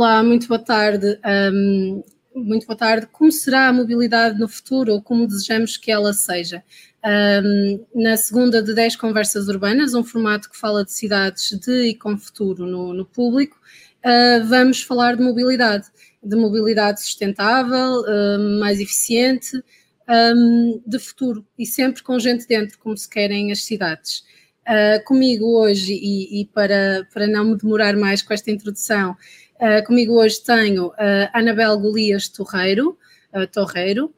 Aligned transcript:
Olá, 0.00 0.22
muito 0.22 0.48
boa 0.48 0.58
tarde. 0.58 1.20
Um, 1.52 2.02
muito 2.34 2.66
boa 2.66 2.74
tarde. 2.74 3.06
Como 3.12 3.30
será 3.30 3.68
a 3.68 3.72
mobilidade 3.72 4.38
no 4.38 4.48
futuro 4.48 4.94
ou 4.94 5.02
como 5.02 5.26
desejamos 5.26 5.76
que 5.76 5.92
ela 5.92 6.14
seja? 6.14 6.64
Um, 7.04 7.84
na 7.94 8.16
segunda 8.16 8.62
de 8.62 8.74
10 8.74 8.96
conversas 8.96 9.46
urbanas, 9.48 9.92
um 9.92 10.02
formato 10.02 10.48
que 10.48 10.56
fala 10.56 10.86
de 10.86 10.90
cidades 10.90 11.50
de 11.50 11.90
e 11.90 11.94
com 11.94 12.16
futuro 12.16 12.66
no, 12.66 12.94
no 12.94 13.04
público, 13.04 13.58
uh, 14.02 14.42
vamos 14.46 14.80
falar 14.80 15.18
de 15.18 15.22
mobilidade, 15.22 15.84
de 16.22 16.34
mobilidade 16.34 17.02
sustentável, 17.02 18.00
uh, 18.00 18.58
mais 18.58 18.80
eficiente, 18.80 19.62
um, 20.08 20.82
de 20.86 20.98
futuro 20.98 21.46
e 21.58 21.66
sempre 21.66 22.02
com 22.02 22.18
gente 22.18 22.48
dentro, 22.48 22.78
como 22.78 22.96
se 22.96 23.06
querem 23.06 23.52
as 23.52 23.64
cidades. 23.64 24.24
Uh, 24.66 25.04
comigo 25.04 25.60
hoje, 25.60 25.92
e, 25.92 26.40
e, 26.40 26.46
para, 26.46 27.06
para 27.12 27.26
não 27.26 27.44
me 27.44 27.58
demorar 27.58 27.96
mais 27.96 28.22
com 28.22 28.32
esta 28.32 28.50
introdução, 28.50 29.14
uh, 29.60 29.84
comigo 29.86 30.14
hoje 30.14 30.42
tenho 30.42 30.88
uh, 30.88 31.30
Anabel 31.32 31.78
Golias 31.78 32.28
Torreiro, 32.28 32.98
uh, 33.34 33.46
Torreiro, 33.46 34.12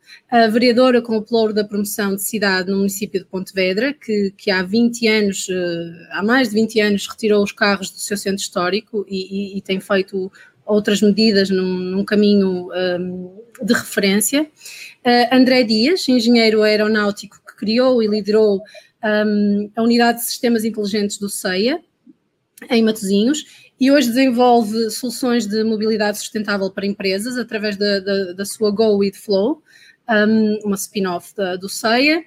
vereadora 0.50 1.02
com 1.02 1.16
o 1.16 1.22
ploro 1.22 1.52
da 1.52 1.64
promoção 1.64 2.16
de 2.16 2.22
cidade 2.22 2.70
no 2.70 2.78
município 2.78 3.20
de 3.20 3.26
Pontevedra, 3.26 3.92
que, 3.92 4.32
que 4.36 4.50
há 4.50 4.62
20 4.62 5.06
anos, 5.08 5.46
há 6.12 6.22
mais 6.22 6.48
de 6.48 6.54
20 6.54 6.80
anos, 6.80 7.06
retirou 7.06 7.42
os 7.42 7.52
carros 7.52 7.90
do 7.90 7.98
seu 7.98 8.16
centro 8.16 8.40
histórico 8.40 9.04
e, 9.06 9.54
e, 9.54 9.58
e 9.58 9.60
tem 9.60 9.78
feito 9.78 10.32
outras 10.64 11.02
medidas 11.02 11.50
num, 11.50 11.78
num 11.78 12.04
caminho 12.04 12.70
um, 12.72 13.42
de 13.62 13.74
referência. 13.74 14.50
André 15.30 15.64
Dias, 15.64 16.08
engenheiro 16.08 16.62
aeronáutico 16.62 17.42
que 17.46 17.56
criou 17.56 18.02
e 18.02 18.06
liderou 18.06 18.62
um, 19.04 19.70
a 19.76 19.82
Unidade 19.82 20.20
de 20.20 20.24
Sistemas 20.24 20.64
Inteligentes 20.64 21.18
do 21.18 21.28
CEIA, 21.28 21.78
em 22.70 22.82
Matosinhos, 22.82 23.44
e 23.82 23.90
hoje 23.90 24.10
desenvolve 24.10 24.92
soluções 24.92 25.44
de 25.44 25.64
mobilidade 25.64 26.16
sustentável 26.16 26.70
para 26.70 26.86
empresas 26.86 27.36
através 27.36 27.76
da, 27.76 27.98
da, 27.98 28.32
da 28.32 28.44
sua 28.44 28.70
Go 28.70 28.98
With 28.98 29.14
Flow, 29.14 29.60
um, 30.08 30.58
uma 30.64 30.76
spin-off 30.76 31.34
do 31.60 31.68
CEIA, 31.68 32.22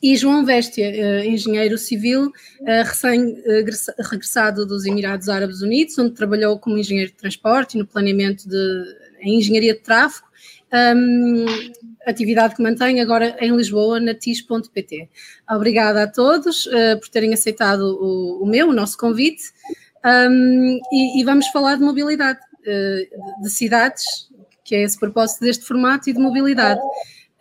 e 0.00 0.14
João 0.14 0.46
Vestia, 0.46 0.88
uh, 0.88 1.26
engenheiro 1.26 1.76
civil, 1.76 2.26
uh, 2.26 2.84
recém-regressado 2.84 4.64
dos 4.64 4.86
Emirados 4.86 5.28
Árabes 5.28 5.62
Unidos, 5.62 5.98
onde 5.98 6.14
trabalhou 6.14 6.56
como 6.60 6.78
engenheiro 6.78 7.10
de 7.10 7.16
transporte 7.16 7.74
e 7.74 7.78
no 7.78 7.86
planeamento 7.86 8.48
de 8.48 8.84
em 9.20 9.38
engenharia 9.38 9.74
de 9.74 9.80
tráfego 9.80 10.28
um, 10.72 11.44
atividade 12.06 12.54
que 12.54 12.62
mantém 12.62 13.00
agora 13.00 13.36
em 13.40 13.54
Lisboa, 13.54 14.00
na 14.00 14.14
tis.pt. 14.14 15.08
Obrigada 15.50 16.04
a 16.04 16.06
todos 16.06 16.66
uh, 16.66 16.98
por 17.00 17.08
terem 17.08 17.34
aceitado 17.34 17.80
o, 17.80 18.42
o, 18.42 18.46
meu, 18.46 18.68
o 18.68 18.72
nosso 18.72 18.96
convite, 18.96 19.42
um, 20.04 20.80
e, 20.92 21.20
e, 21.20 21.24
vamos 21.24 21.46
falar 21.48 21.76
de 21.76 21.82
mobilidade, 21.82 22.38
uh, 22.60 23.42
de 23.42 23.50
cidades, 23.50 24.04
que 24.64 24.74
é 24.74 24.82
esse 24.82 24.98
propósito 24.98 25.40
deste 25.40 25.64
formato, 25.64 26.10
e 26.10 26.12
de 26.12 26.18
mobilidade. 26.18 26.80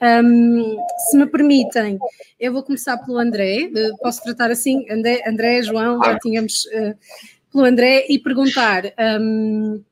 Um, 0.01 0.77
se 1.09 1.17
me 1.17 1.27
permitem, 1.27 1.99
eu 2.39 2.51
vou 2.51 2.63
começar 2.63 2.97
pelo 2.97 3.19
André, 3.19 3.69
uh, 3.69 3.97
posso 3.97 4.23
tratar 4.23 4.51
assim, 4.51 4.85
André, 4.89 5.21
André 5.27 5.61
João, 5.61 6.03
já 6.03 6.17
tínhamos 6.19 6.67
pelo 7.51 7.65
André, 7.65 8.05
e 8.09 8.17
perguntar. 8.17 8.83
Um, 9.19 9.83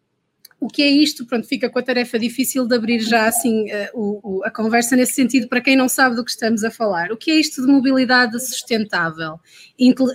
o 0.60 0.68
que 0.68 0.84
é 0.84 0.88
isto? 0.88 1.26
Pronto, 1.26 1.48
fica 1.48 1.70
com 1.70 1.80
a 1.80 1.82
tarefa 1.82 2.20
difícil 2.20 2.68
de 2.68 2.76
abrir 2.76 3.00
já 3.00 3.28
assim 3.28 3.72
uh, 3.72 3.90
o, 3.94 4.40
o, 4.40 4.44
a 4.44 4.52
conversa 4.52 4.96
nesse 4.96 5.14
sentido 5.14 5.48
para 5.48 5.62
quem 5.62 5.76
não 5.76 5.88
sabe 5.88 6.16
do 6.16 6.26
que 6.26 6.32
estamos 6.32 6.64
a 6.64 6.72
falar. 6.72 7.12
O 7.12 7.18
que 7.18 7.32
é 7.32 7.36
isto 7.36 7.62
de 7.62 7.72
mobilidade 7.72 8.38
sustentável? 8.40 9.40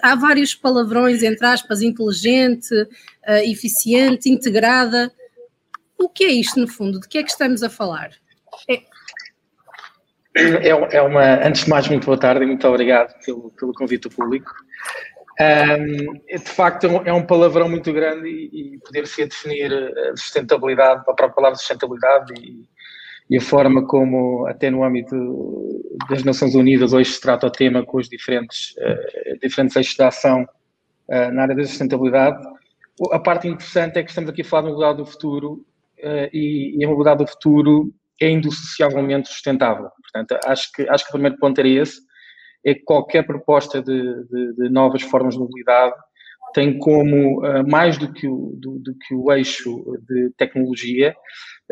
Há 0.03 0.15
vários 0.15 0.55
palavrões, 0.55 1.23
entre 1.23 1.47
aspas, 1.47 1.81
inteligente, 1.81 2.75
uh, 2.75 2.89
eficiente, 3.45 4.29
integrada. 4.29 5.11
O 5.99 6.09
que 6.09 6.25
é 6.25 6.33
isto 6.33 6.61
no 6.61 6.69
fundo? 6.69 7.01
De 7.01 7.09
que 7.09 7.19
é 7.19 7.23
que 7.23 7.31
estamos 7.31 7.63
a 7.63 7.71
falar? 7.71 8.11
É... 8.69 8.83
É, 10.37 10.97
é 10.97 11.01
uma, 11.01 11.47
antes 11.47 11.63
de 11.63 11.71
mais, 11.71 11.89
muito 11.89 12.07
boa 12.07 12.19
tarde 12.19 12.43
e 12.43 12.47
muito 12.47 12.67
obrigado 12.67 13.15
pelo, 13.25 13.51
pelo 13.53 13.73
convite 13.73 14.09
do 14.09 14.11
público. 14.11 14.51
Um, 15.41 16.13
de 16.13 16.51
facto, 16.51 16.87
é 17.05 17.13
um 17.13 17.27
palavrão 17.27 17.69
muito 17.69 17.93
grande 17.93 18.29
e, 18.29 18.75
e 18.75 18.79
poder-se 18.79 19.25
definir 19.25 19.73
a 19.73 20.17
sustentabilidade, 20.17 21.01
a 21.01 21.05
própria 21.05 21.31
palavra 21.31 21.59
sustentabilidade 21.59 22.33
e, 22.41 22.69
e, 23.29 23.37
a 23.37 23.41
forma 23.41 23.85
como, 23.87 24.47
até 24.47 24.71
no 24.71 24.85
âmbito 24.85 25.17
das 26.09 26.23
Nações 26.23 26.55
Unidas, 26.55 26.93
hoje 26.93 27.11
se 27.11 27.21
trata 27.21 27.49
o 27.49 27.51
tema 27.51 27.85
com 27.85 27.99
os 27.99 28.09
diferentes, 28.09 28.75
uh, 28.77 29.39
diferentes 29.43 29.75
eixos 29.75 29.97
de 29.97 30.03
ação 30.05 30.43
uh, 30.43 31.33
na 31.33 31.43
área 31.43 31.57
da 31.57 31.65
sustentabilidade. 31.65 32.41
A 33.11 33.19
parte 33.19 33.49
interessante 33.49 33.99
é 33.99 34.05
que 34.05 34.11
estamos 34.11 34.31
aqui 34.31 34.43
a 34.43 34.45
falar 34.45 34.63
de 34.63 34.69
mobilidade 34.69 34.99
do 34.99 35.07
futuro 35.07 35.67
uh, 35.99 36.29
e, 36.33 36.77
e, 36.79 36.85
a 36.85 36.89
mobilidade 36.89 37.25
do 37.25 37.27
futuro 37.27 37.93
é 38.21 38.31
indissociavelmente 38.31 39.29
sustentável. 39.29 39.89
Portanto, 40.01 40.39
acho 40.47 40.71
que, 40.71 40.89
acho 40.89 41.05
que 41.05 41.11
o 41.11 41.15
primeiro 41.15 41.37
ponto 41.39 41.59
era 41.59 41.69
esse 41.69 42.01
é 42.65 42.75
que 42.75 42.83
qualquer 42.83 43.27
proposta 43.27 43.83
de, 43.83 44.25
de, 44.25 44.55
de 44.55 44.69
novas 44.71 45.03
formas 45.03 45.35
de 45.35 45.41
mobilidade 45.41 45.95
tem 46.55 46.79
como, 46.79 47.45
uh, 47.45 47.69
mais 47.69 47.99
do 47.99 48.11
que, 48.13 48.29
o, 48.29 48.57
do, 48.57 48.79
do, 48.79 48.95
que 48.97 49.15
o 49.15 49.31
eixo 49.33 49.85
de 50.09 50.31
tecnologia, 50.39 51.15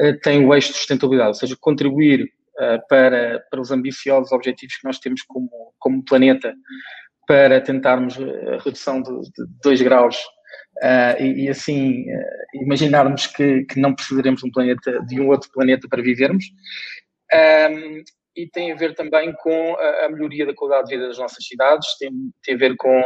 uh, 0.01 0.19
tem 0.21 0.45
o 0.45 0.53
eixo 0.53 0.73
de 0.73 0.79
sustentabilidade, 0.79 1.29
ou 1.29 1.35
seja, 1.35 1.57
contribuir 1.59 2.25
uh, 2.25 2.87
para, 2.89 3.43
para 3.49 3.61
os 3.61 3.71
ambiciosos 3.71 4.33
objetivos 4.33 4.77
que 4.77 4.87
nós 4.87 4.99
temos 4.99 5.23
como, 5.23 5.49
como 5.79 6.05
planeta 6.05 6.53
para 7.27 7.61
tentarmos 7.61 8.19
a 8.19 8.63
redução 8.65 9.01
de, 9.01 9.11
2 9.63 9.83
graus 9.83 10.19
e, 11.21 11.45
e, 11.45 11.49
assim 11.49 12.05
imaginarmos 12.53 13.29
que, 13.29 13.63
que 13.65 13.79
não 13.79 13.95
precisaremos 13.95 14.41
de 14.41 14.49
um 14.49 14.51
planeta, 14.51 15.01
de 15.07 15.21
um 15.21 15.29
outro 15.29 15.49
planeta 15.53 15.87
para 15.89 16.03
vivermos. 16.03 16.45
Um, 17.33 18.03
e 18.37 18.49
tem 18.49 18.73
a 18.73 18.77
ver 18.77 18.95
também 18.95 19.33
com 19.35 19.77
a, 19.77 20.09
melhoria 20.09 20.47
da 20.47 20.55
qualidade 20.55 20.89
de 20.89 20.97
vida 20.97 21.09
das 21.09 21.19
nossas 21.19 21.45
cidades, 21.45 21.97
tem, 21.99 22.11
tem 22.43 22.55
a 22.55 22.59
ver 22.59 22.77
com 22.77 23.03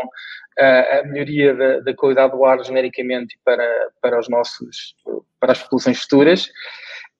a, 0.58 1.02
melhoria 1.04 1.54
da, 1.54 1.80
da, 1.80 1.94
qualidade 1.94 2.32
do 2.32 2.44
ar 2.44 2.62
genericamente 2.64 3.38
para, 3.44 3.90
para, 4.00 4.18
os 4.18 4.28
nossos, 4.28 4.94
para 5.40 5.52
as 5.52 5.62
populações 5.62 6.00
futuras. 6.00 6.46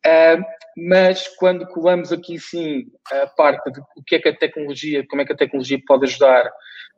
Uh, 0.07 0.41
mas 0.77 1.27
quando 1.37 1.67
colamos 1.67 2.13
aqui 2.13 2.39
sim 2.39 2.87
a 3.11 3.27
parte 3.27 3.73
de 3.73 3.81
o 3.81 4.03
que 4.07 4.17
é 4.17 4.19
que 4.21 4.29
a 4.29 4.37
tecnologia, 4.37 5.05
como 5.09 5.23
é 5.23 5.25
que 5.25 5.33
a 5.33 5.37
tecnologia 5.37 5.81
pode 5.87 6.05
ajudar 6.05 6.49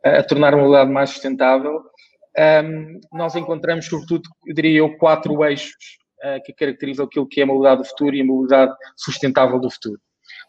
a, 0.04 0.22
tornar 0.22 0.52
a 0.52 0.56
mobilidade 0.56 0.91
mais 0.91 1.10
sustentável, 1.10 1.80
um, 2.64 3.00
nós 3.12 3.34
encontramos 3.34 3.86
sobretudo, 3.86 4.28
eu 4.47 4.54
diria 4.54 4.78
eu, 4.78 4.97
quatro 4.98 5.44
eixos 5.44 5.98
uh, 6.22 6.42
que 6.44 6.52
caracterizam 6.52 7.06
aquilo 7.06 7.26
que 7.26 7.41
é 7.41 7.44
a 7.44 7.47
mobilidade 7.47 7.82
do 7.82 7.88
futuro 7.88 8.14
e 8.14 8.20
a 8.20 8.24
mobilidade 8.24 8.74
sustentável 8.97 9.58
do 9.58 9.70
futuro. 9.70 10.00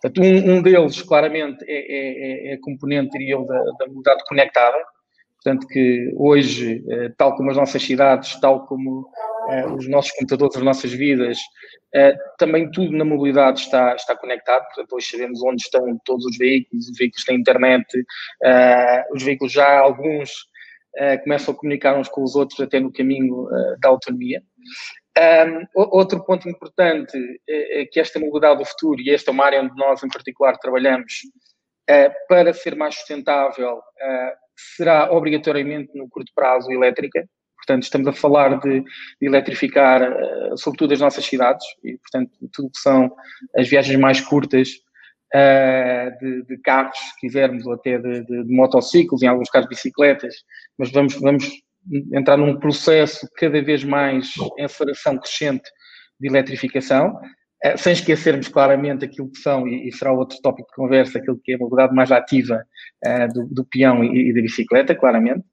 Portanto, 0.02 0.22
um, 0.22 0.58
um 0.58 0.62
deles, 0.62 1.02
claramente, 1.02 1.64
é, 1.68 1.74
é, 1.74 2.52
é, 2.52 2.54
a 2.54 2.62
componente, 2.62 3.18
diria 3.18 3.34
eu, 3.34 3.46
da, 3.46 3.58
da 3.58 3.88
mobilidade 3.88 4.24
conectada. 4.28 4.78
Portanto, 5.42 5.68
que 5.68 6.12
hoje, 6.18 6.84
eh, 6.90 7.14
tal 7.18 7.34
como 7.36 7.50
as 7.50 7.56
nossas 7.56 7.82
cidades, 7.82 8.38
tal 8.42 8.66
como 8.66 9.10
eh, 9.50 9.66
os 9.68 9.88
nossos 9.88 10.12
computadores, 10.12 10.58
as 10.58 10.64
nossas 10.64 10.92
vidas, 10.92 11.38
eh, 11.96 12.14
também 12.38 12.70
tudo 12.70 12.92
na 12.92 13.06
mobilidade 13.06 13.62
está, 13.62 13.96
está 13.96 14.18
conectado. 14.18 14.66
Portanto, 14.66 14.94
hoje 14.94 15.07
sabemos 15.07 15.42
onde 15.42 15.62
estão 15.62 15.98
todos 16.04 16.25
os 16.25 16.38
veículos, 16.38 16.90
os 16.90 16.98
veículos 16.98 17.24
têm 17.24 17.38
internet, 17.38 17.86
os 19.13 19.24
veículos 19.24 19.54
já, 19.54 19.80
alguns, 19.80 20.30
começam 21.24 21.54
a 21.54 21.57
comunicar 21.57 21.98
uns 21.98 22.10
com 22.10 22.22
os 22.22 22.36
outros 22.36 22.60
até 22.60 22.80
no 22.80 22.92
caminho 22.92 23.48
da 23.81 23.90
autonomia. 23.90 24.42
Um, 25.19 25.66
outro 25.75 26.24
ponto 26.24 26.48
importante 26.48 27.18
é, 27.48 27.81
é, 27.81 27.86
que 27.86 28.00
esta 28.00 28.19
mobilidade 28.19 28.60
do 28.60 28.66
futuro, 28.66 29.01
e 29.01 29.12
esta 29.12 29.31
é 29.31 29.33
uma 29.33 29.45
área 29.45 29.62
onde 29.62 29.75
nós 29.75 30.01
em 30.01 30.07
particular 30.07 30.57
trabalhamos, 30.57 31.13
uh, 31.89 32.13
para 32.30 32.54
ser 32.54 32.74
mais 32.74 32.95
sustentável, 32.95 33.80
uh, 33.80 34.31
será 34.77 35.12
obrigatoriamente 35.12 35.92
no 35.94 36.07
curto 36.07 36.31
prazo 36.33 36.71
elétrica. 36.71 37.27
Portanto, 37.57 37.83
estamos 37.83 38.07
a 38.07 38.13
falar 38.13 38.60
de, 38.62 38.81
de 38.81 39.27
eletrificar, 39.27 40.01
sobretudo, 40.56 40.94
as 40.94 41.01
nossas 41.01 41.25
cidades, 41.25 41.65
e, 41.83 41.98
portanto, 41.98 42.31
tudo 42.54 42.72
que 42.72 42.80
são 42.80 43.13
as 43.56 43.68
viagens 43.68 44.00
mais 44.00 44.22
curtas 44.22 44.69
de, 46.19 46.44
de, 46.44 46.57
carros, 46.63 46.98
se 46.98 47.19
quisermos, 47.19 47.65
ou 47.68 47.74
até 47.74 47.98
de, 48.00 48.24
de, 48.24 48.44
de 48.45 48.56
motociclos, 48.56 49.22
em 49.22 49.27
alguns 49.27 49.50
casos 49.50 49.69
bicicletas, 49.69 50.33
mas 50.77 50.89
vamos, 50.89 51.15
vamos 51.15 51.62
entrar 52.14 52.38
num 52.38 52.60
processo 52.60 53.28
cada 53.36 53.62
vez 53.62 53.84
mais 53.84 54.31
em 54.58 54.64
aceleração 54.64 55.18
crescente 55.18 55.70
de 56.20 56.28
eletrificação, 56.28 57.20
eh, 57.64 57.78
sem 57.78 57.94
esquecermos 57.94 58.48
claramente 58.48 59.06
aquilo 59.06 59.31
que 59.31 59.40
são, 59.40 59.68
e, 59.68 59.92
será 59.92 60.12
outro 60.12 60.38
tópico 60.42 60.70
de 60.70 60.76
conversa, 60.76 61.18
aquilo 61.18 61.40
que 61.44 61.54
é 61.54 61.56
a 61.56 61.58
mobilidade 61.58 61.94
mais 61.94 62.12
ativa 62.12 62.64
uh, 63.06 63.34
do, 63.34 63.48
do, 63.48 63.66
peão 63.66 64.04
e, 64.04 64.34
da 64.34 64.42
bicicleta, 64.42 64.96
claramente. 64.96 65.44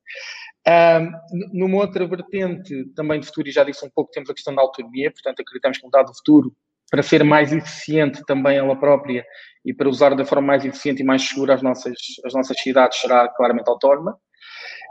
Numa 1.53 1.77
outra 1.77 2.07
vertente, 2.07 2.85
também 2.97 3.21
de 3.21 3.27
futuro, 3.27 3.49
e 3.49 3.53
já 3.53 3.63
disse 3.63 3.85
um 3.85 3.91
pouco, 3.95 4.11
temos 4.11 4.29
a 4.29 4.35
questão 4.35 4.55
da 4.55 4.63
autonomia, 4.63 5.13
portanto 5.13 5.41
acreditamos 5.41 5.79
que 5.79 5.85
a 5.85 5.87
mobilidade 5.87 6.13
do 6.13 6.17
futuro, 6.19 6.53
para 6.91 7.03
ser 7.03 7.25
mais 7.25 7.53
eficiente 7.53 8.25
também 8.27 8.57
ela 8.57 8.77
própria 8.77 9.25
e 9.65 9.75
para 9.75 9.89
usar 9.89 10.15
da 10.15 10.25
forma 10.25 10.47
mais 10.47 10.65
eficiente 10.65 11.03
e 11.03 11.05
mais 11.05 11.23
segura 11.23 11.55
as 11.55 11.63
nossas, 11.63 11.97
as 12.25 12.33
nossas 12.33 12.59
cidades, 12.61 13.01
será 13.01 13.29
claramente 13.29 13.69
autónoma. 13.69 14.17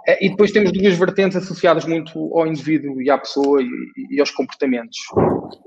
E 0.07 0.29
depois 0.29 0.51
temos 0.51 0.71
duas 0.71 0.95
vertentes 0.97 1.37
associadas 1.37 1.85
muito 1.85 2.19
ao 2.37 2.45
indivíduo 2.45 3.01
e 3.01 3.09
à 3.09 3.17
pessoa 3.17 3.61
e, 3.61 3.67
e 4.11 4.19
aos 4.19 4.29
comportamentos. 4.31 4.99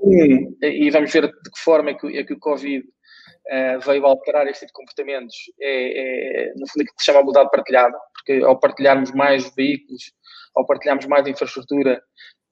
Um, 0.01 0.57
e 0.63 0.91
vamos 0.91 1.13
ver 1.13 1.27
de 1.27 1.51
que 1.51 1.59
forma 1.59 1.91
é 1.91 1.95
que, 1.95 2.19
é 2.19 2.25
que 2.25 2.35
o 2.35 2.39
Covid 2.39 2.85
uh, 2.85 3.81
veio 3.85 4.07
alterar 4.07 4.47
este 4.47 4.67
tipo 4.67 4.69
de 4.69 4.73
comportamentos, 4.75 5.35
é, 5.61 6.51
é 6.51 6.53
no 6.55 6.69
fundo 6.69 6.83
aquilo 6.83 6.97
que 6.97 7.03
se 7.03 7.07
chama 7.07 7.19
a 7.19 7.23
mobilidade 7.23 7.51
partilhada, 7.51 7.99
porque 8.15 8.45
ao 8.45 8.59
partilharmos 8.61 9.11
mais 9.13 9.53
veículos, 9.57 10.13
ao 10.55 10.65
partilharmos 10.65 11.07
mais 11.07 11.27
infraestrutura, 11.27 12.01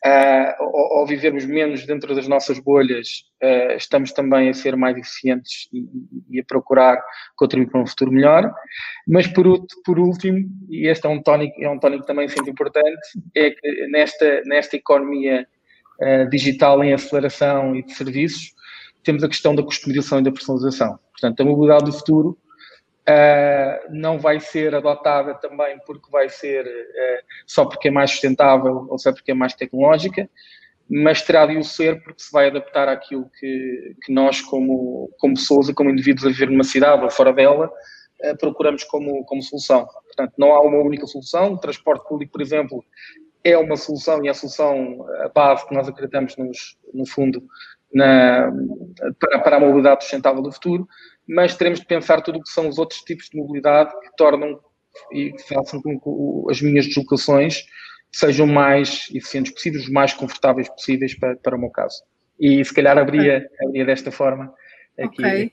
uh, 0.06 0.62
ao, 0.62 1.06
vivermos 1.06 1.44
menos 1.44 1.84
dentro 1.84 2.14
das 2.14 2.28
nossas 2.28 2.58
bolhas, 2.58 3.24
uh, 3.42 3.76
estamos 3.76 4.12
também 4.12 4.48
a 4.48 4.54
ser 4.54 4.76
mais 4.76 4.96
eficientes 4.96 5.68
e, 5.72 6.40
a 6.40 6.44
procurar 6.44 7.02
contribuir 7.34 7.70
para 7.70 7.82
um 7.82 7.86
futuro 7.86 8.12
melhor. 8.12 8.52
Mas 9.06 9.26
por, 9.26 9.44
por 9.84 9.98
último, 9.98 10.48
e 10.70 10.86
este 10.86 11.06
é 11.06 11.10
um 11.10 11.20
tónico, 11.20 11.54
é 11.60 11.68
um 11.68 11.78
tónico 11.78 12.06
também 12.06 12.28
sempre 12.28 12.50
importante, 12.50 13.00
é 13.34 13.50
que 13.50 13.88
nesta, 13.88 14.42
nesta 14.44 14.76
economia 14.76 15.46
uh, 16.00 16.30
digital 16.30 16.82
em 16.84 16.92
aceleração 16.92 17.74
e 17.74 17.82
de 17.82 17.92
serviços, 17.92 18.54
temos 19.02 19.22
a 19.22 19.28
questão 19.28 19.54
da 19.54 19.62
customização 19.62 20.18
e 20.18 20.22
da 20.22 20.32
personalização. 20.32 20.98
Portanto, 21.12 21.40
a 21.40 21.44
mobilidade 21.44 21.84
do 21.84 21.92
futuro 21.92 22.38
uh, 23.08 23.90
não 23.90 24.18
vai 24.18 24.40
ser 24.40 24.74
adotada 24.74 25.34
também 25.34 25.78
porque 25.86 26.10
vai 26.10 26.28
ser 26.28 26.66
uh, 26.66 27.24
só 27.46 27.64
porque 27.64 27.88
é 27.88 27.90
mais 27.90 28.10
sustentável 28.10 28.86
ou 28.88 28.98
só 28.98 29.12
porque 29.12 29.30
é 29.30 29.34
mais 29.34 29.54
tecnológica, 29.54 30.28
mas 30.88 31.22
terá 31.22 31.46
de 31.46 31.56
o 31.56 31.64
ser 31.64 32.02
porque 32.02 32.22
se 32.22 32.32
vai 32.32 32.48
adaptar 32.48 32.88
àquilo 32.88 33.28
que, 33.38 33.96
que 34.04 34.12
nós, 34.12 34.40
como, 34.40 35.10
como 35.18 35.34
pessoas 35.34 35.68
e 35.68 35.74
como 35.74 35.90
indivíduos 35.90 36.26
a 36.26 36.28
viver 36.28 36.50
numa 36.50 36.64
cidade 36.64 37.02
ou 37.02 37.10
fora 37.10 37.32
dela, 37.32 37.70
uh, 38.22 38.36
procuramos 38.38 38.84
como, 38.84 39.24
como 39.24 39.42
solução. 39.42 39.86
Portanto, 39.86 40.34
não 40.38 40.52
há 40.52 40.60
uma 40.62 40.78
única 40.78 41.06
solução. 41.06 41.54
O 41.54 41.58
transporte 41.58 42.06
público, 42.08 42.32
por 42.32 42.42
exemplo, 42.42 42.84
é 43.42 43.56
uma 43.56 43.76
solução 43.76 44.24
e 44.24 44.28
é 44.28 44.30
a 44.30 44.34
solução, 44.34 45.06
a 45.24 45.28
base 45.28 45.66
que 45.68 45.74
nós 45.74 45.88
acreditamos 45.88 46.36
nos, 46.36 46.76
no 46.92 47.06
fundo 47.06 47.42
na, 47.94 48.50
para, 49.20 49.38
para 49.38 49.56
a 49.56 49.60
mobilidade 49.60 50.02
sustentável 50.02 50.42
do 50.42 50.52
futuro, 50.52 50.86
mas 51.28 51.56
teremos 51.56 51.80
de 51.80 51.86
pensar 51.86 52.20
tudo 52.20 52.38
o 52.38 52.42
que 52.42 52.50
são 52.50 52.68
os 52.68 52.78
outros 52.78 53.00
tipos 53.00 53.28
de 53.28 53.36
mobilidade 53.36 53.90
que 54.00 54.16
tornam 54.16 54.60
e 55.12 55.32
que 55.32 55.42
façam 55.54 55.82
com 55.82 55.98
que 55.98 56.52
as 56.52 56.60
minhas 56.60 56.86
deslocações 56.86 57.64
sejam 58.12 58.46
mais 58.46 59.08
eficientes 59.12 59.52
possíveis, 59.52 59.88
mais 59.88 60.14
confortáveis 60.14 60.68
possíveis 60.68 61.14
para, 61.18 61.36
para 61.36 61.56
o 61.56 61.60
meu 61.60 61.70
caso. 61.70 62.02
E 62.38 62.64
se 62.64 62.72
calhar 62.72 62.96
abria, 62.96 63.48
abria 63.60 63.84
desta 63.84 64.10
forma 64.10 64.52
aqui. 64.98 65.22
Okay. 65.22 65.50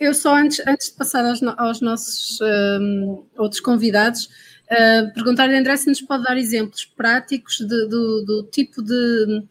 Eu 0.00 0.14
só 0.14 0.36
antes, 0.36 0.64
antes 0.66 0.90
de 0.90 0.96
passar 0.96 1.24
aos, 1.24 1.42
aos 1.42 1.80
nossos 1.80 2.38
um, 2.40 3.24
outros 3.36 3.60
convidados, 3.60 4.26
uh, 4.70 5.12
perguntar-lhe, 5.14 5.56
André, 5.56 5.76
se 5.76 5.88
nos 5.88 6.00
pode 6.00 6.24
dar 6.24 6.36
exemplos 6.36 6.84
práticos 6.84 7.58
de, 7.58 7.88
do, 7.88 8.24
do 8.24 8.48
tipo 8.50 8.82
de 8.82 9.42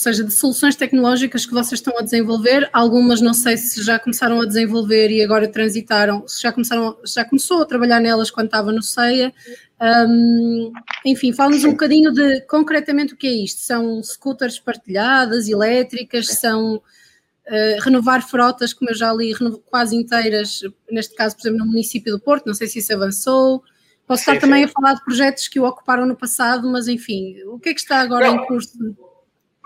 seja, 0.00 0.22
de 0.22 0.32
soluções 0.32 0.76
tecnológicas 0.76 1.44
que 1.44 1.52
vocês 1.52 1.80
estão 1.80 1.98
a 1.98 2.02
desenvolver, 2.02 2.70
algumas 2.72 3.20
não 3.20 3.34
sei 3.34 3.56
se 3.56 3.82
já 3.82 3.98
começaram 3.98 4.40
a 4.40 4.46
desenvolver 4.46 5.10
e 5.10 5.20
agora 5.20 5.48
transitaram, 5.48 6.26
se 6.28 6.40
já 6.40 6.52
começaram, 6.52 6.96
já 7.04 7.24
começou 7.24 7.62
a 7.62 7.66
trabalhar 7.66 7.98
nelas 7.98 8.30
quando 8.30 8.46
estava 8.46 8.70
no 8.70 8.80
CEIA. 8.80 9.34
Um, 9.80 10.72
enfim, 11.04 11.32
fala-nos 11.32 11.64
um 11.64 11.72
bocadinho 11.72 12.12
de 12.12 12.40
concretamente 12.42 13.14
o 13.14 13.16
que 13.16 13.26
é 13.26 13.32
isto. 13.32 13.60
São 13.60 14.00
scooters 14.00 14.60
partilhadas, 14.60 15.48
elétricas, 15.48 16.28
são 16.28 16.76
uh, 16.76 17.80
renovar 17.82 18.24
frotas, 18.24 18.72
como 18.72 18.90
eu 18.90 18.94
já 18.94 19.12
li, 19.12 19.34
quase 19.66 19.96
inteiras, 19.96 20.60
neste 20.88 21.16
caso, 21.16 21.34
por 21.34 21.42
exemplo, 21.42 21.58
no 21.58 21.66
município 21.66 22.12
do 22.12 22.20
Porto, 22.20 22.46
não 22.46 22.54
sei 22.54 22.68
se 22.68 22.78
isso 22.78 22.94
avançou. 22.94 23.64
Posso 24.06 24.22
estar 24.22 24.34
sim. 24.34 24.40
também 24.40 24.62
a 24.62 24.68
falar 24.68 24.94
de 24.94 25.04
projetos 25.04 25.48
que 25.48 25.58
o 25.58 25.64
ocuparam 25.64 26.06
no 26.06 26.16
passado, 26.16 26.70
mas 26.70 26.86
enfim, 26.86 27.42
o 27.46 27.58
que 27.58 27.70
é 27.70 27.74
que 27.74 27.80
está 27.80 28.00
agora 28.00 28.28
não. 28.28 28.36
em 28.36 28.46
curso? 28.46 28.78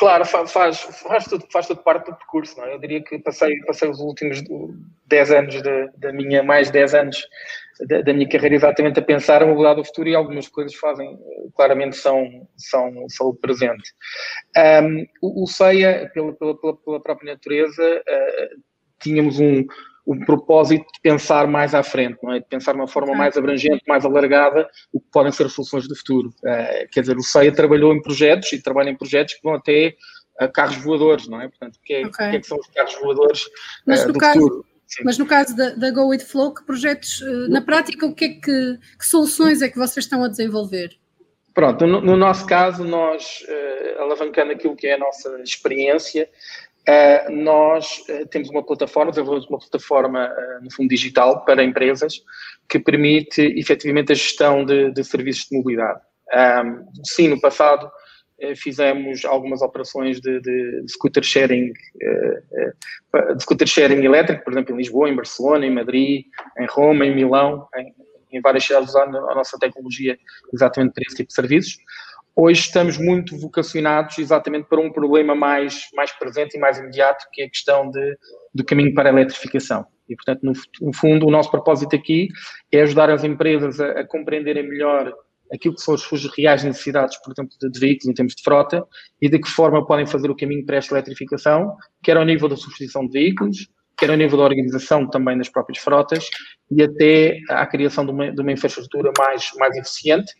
Claro, 0.02 0.24
faz, 0.24 0.50
faz, 0.50 1.26
tudo, 1.26 1.46
faz 1.52 1.68
tudo 1.68 1.80
parte 1.80 2.10
do 2.10 2.16
percurso, 2.16 2.58
não 2.58 2.66
é? 2.66 2.74
Eu 2.74 2.80
diria 2.80 3.00
que 3.04 3.20
passei, 3.20 3.56
passei 3.60 3.88
os 3.88 4.00
últimos 4.00 4.42
10 5.06 5.30
anos 5.30 5.62
da 5.96 6.12
minha, 6.12 6.42
mais 6.42 6.72
10 6.72 6.94
anos 6.96 7.24
da, 7.86 8.12
minha 8.12 8.28
carreira 8.28 8.56
exatamente 8.56 8.98
a 8.98 9.02
pensar 9.02 9.44
a 9.44 9.46
mobilidade 9.46 9.76
do 9.76 9.84
futuro 9.84 10.08
e 10.08 10.16
algumas 10.16 10.48
coisas 10.48 10.74
fazem, 10.74 11.16
claramente 11.54 11.94
são, 11.94 12.48
são, 12.56 13.08
são 13.08 13.28
o 13.28 13.34
presente. 13.36 13.94
Um, 14.82 15.06
o, 15.22 15.44
o 15.44 15.46
CEIA, 15.46 16.10
pela, 16.12 16.32
pela, 16.32 16.56
pela 16.56 17.00
própria 17.00 17.34
natureza, 17.34 17.84
uh, 17.84 18.60
tínhamos 19.00 19.38
um, 19.38 19.64
um 20.06 20.18
propósito 20.24 20.84
de 20.92 21.00
pensar 21.00 21.46
mais 21.46 21.74
à 21.74 21.82
frente, 21.82 22.18
não 22.22 22.32
é? 22.32 22.40
de 22.40 22.46
pensar 22.46 22.72
de 22.72 22.78
uma 22.78 22.88
forma 22.88 23.14
mais 23.14 23.36
abrangente, 23.36 23.82
mais 23.86 24.04
alargada, 24.04 24.68
o 24.92 25.00
que 25.00 25.06
podem 25.12 25.30
ser 25.30 25.48
soluções 25.48 25.86
do 25.86 25.96
futuro. 25.96 26.30
Uh, 26.44 26.88
quer 26.90 27.02
dizer, 27.02 27.16
o 27.16 27.22
CEIA 27.22 27.52
trabalhou 27.52 27.94
em 27.94 28.02
projetos 28.02 28.52
e 28.52 28.60
trabalha 28.60 28.90
em 28.90 28.96
projetos 28.96 29.34
que 29.34 29.42
vão 29.42 29.54
até 29.54 29.94
uh, 30.40 30.50
carros 30.52 30.76
voadores, 30.76 31.28
não 31.28 31.40
é? 31.40 31.48
Portanto, 31.48 31.76
o 31.76 31.80
que, 31.82 31.94
é, 31.94 32.06
okay. 32.06 32.30
que, 32.30 32.36
é 32.36 32.40
que 32.40 32.46
são 32.46 32.58
os 32.58 32.66
carros 32.68 32.94
voadores 33.00 33.46
uh, 33.86 34.12
do 34.12 34.18
caso, 34.18 34.40
futuro? 34.40 34.66
Sim. 34.88 35.02
Mas 35.04 35.18
no 35.18 35.26
caso 35.26 35.56
da, 35.56 35.70
da, 35.70 35.90
Go 35.90 36.08
With 36.08 36.20
Flow, 36.20 36.52
que 36.52 36.64
projetos, 36.64 37.22
na 37.48 37.62
prática, 37.62 38.04
o 38.04 38.14
que 38.14 38.24
é 38.24 38.28
que, 38.28 38.78
que 38.98 39.06
soluções 39.06 39.62
é 39.62 39.68
que 39.68 39.78
vocês 39.78 40.04
estão 40.04 40.22
a 40.22 40.28
desenvolver? 40.28 40.90
Pronto, 41.54 41.86
no, 41.86 42.00
no 42.00 42.14
nosso 42.14 42.46
caso, 42.46 42.84
nós, 42.84 43.42
alavancando 43.98 44.52
aquilo 44.52 44.76
que 44.76 44.86
é 44.86 44.94
a 44.94 44.98
nossa 44.98 45.40
experiência, 45.42 46.28
Uh, 46.88 47.30
nós 47.30 48.02
uh, 48.08 48.26
temos 48.26 48.50
uma 48.50 48.64
plataforma, 48.64 49.12
desenvolvemos 49.12 49.48
uma 49.48 49.58
plataforma, 49.58 50.28
uh, 50.28 50.64
no 50.64 50.72
fundo, 50.72 50.88
digital 50.88 51.44
para 51.44 51.62
empresas 51.62 52.20
que 52.68 52.80
permite 52.80 53.40
efetivamente 53.56 54.10
a 54.10 54.16
gestão 54.16 54.64
de, 54.64 54.90
de 54.90 55.04
serviços 55.04 55.46
de 55.48 55.56
mobilidade. 55.56 56.00
Um, 56.34 56.84
sim, 57.04 57.28
no 57.28 57.40
passado 57.40 57.90
fizemos 58.56 59.24
algumas 59.24 59.62
operações 59.62 60.20
de, 60.20 60.40
de, 60.40 60.82
de 60.82 60.92
scooter 60.92 61.22
sharing, 61.22 61.72
de 63.36 63.42
scooter 63.42 63.68
sharing 63.68 64.04
elétrico, 64.04 64.42
por 64.42 64.52
exemplo, 64.52 64.74
em 64.74 64.78
Lisboa, 64.78 65.08
em 65.08 65.14
Barcelona, 65.14 65.64
em 65.64 65.70
Madrid, 65.70 66.24
em 66.58 66.66
Roma, 66.68 67.06
em 67.06 67.14
Milão, 67.14 67.68
em, 67.76 67.94
em 68.32 68.40
várias 68.40 68.64
cidades 68.64 68.88
usando 68.88 69.16
a 69.16 69.34
nossa 69.36 69.56
tecnologia 69.60 70.18
exatamente 70.52 70.94
para 70.94 71.04
esse 71.06 71.14
tipo 71.14 71.28
de 71.28 71.34
serviços 71.34 71.76
hoje 72.34 72.60
estamos 72.60 72.98
muito 72.98 73.36
vocacionados 73.38 74.18
exatamente 74.18 74.68
para 74.68 74.80
um 74.80 74.90
problema 74.90 75.34
mais, 75.34 75.88
mais 75.94 76.12
presente 76.12 76.56
e 76.56 76.60
mais 76.60 76.78
imediato, 76.78 77.26
que 77.32 77.42
é 77.42 77.46
a 77.46 77.50
questão 77.50 77.90
de, 77.90 78.16
do 78.54 78.64
caminho 78.64 78.94
para 78.94 79.10
a 79.10 79.12
eletrificação. 79.12 79.86
E, 80.08 80.16
portanto, 80.16 80.42
no, 80.42 80.52
no 80.80 80.92
fundo, 80.92 81.26
o 81.26 81.30
nosso 81.30 81.50
propósito 81.50 81.94
aqui 81.94 82.28
é 82.70 82.82
ajudar 82.82 83.10
as 83.10 83.24
empresas 83.24 83.80
a, 83.80 84.00
a, 84.00 84.06
compreenderem 84.06 84.68
melhor 84.68 85.12
aquilo 85.52 85.74
que 85.74 85.82
são 85.82 85.94
as 85.94 86.00
suas 86.00 86.24
reais 86.36 86.64
necessidades, 86.64 87.18
por 87.22 87.32
exemplo, 87.32 87.54
de, 87.60 87.78
veículos 87.78 88.08
em 88.08 88.14
termos 88.14 88.34
de 88.34 88.42
frota 88.42 88.84
e 89.20 89.28
de 89.28 89.38
que 89.38 89.48
forma 89.48 89.86
podem 89.86 90.06
fazer 90.06 90.30
o 90.30 90.36
caminho 90.36 90.64
para 90.64 90.76
esta 90.76 90.94
eletrificação, 90.94 91.76
quer 92.02 92.16
ao 92.16 92.24
nível 92.24 92.48
da 92.48 92.56
substituição 92.56 93.06
de 93.06 93.12
veículos, 93.12 93.68
quer 93.98 94.10
ao 94.10 94.16
nível 94.16 94.38
da 94.38 94.44
organização 94.44 95.08
também 95.08 95.36
das 95.36 95.50
próprias 95.50 95.78
frotas 95.78 96.28
e 96.70 96.82
até 96.82 97.38
à 97.50 97.66
criação 97.66 98.06
de 98.06 98.12
uma, 98.12 98.32
de 98.32 98.40
uma 98.40 98.52
infraestrutura 98.52 99.12
mais, 99.18 99.50
mais 99.58 99.76
eficiente 99.76 100.32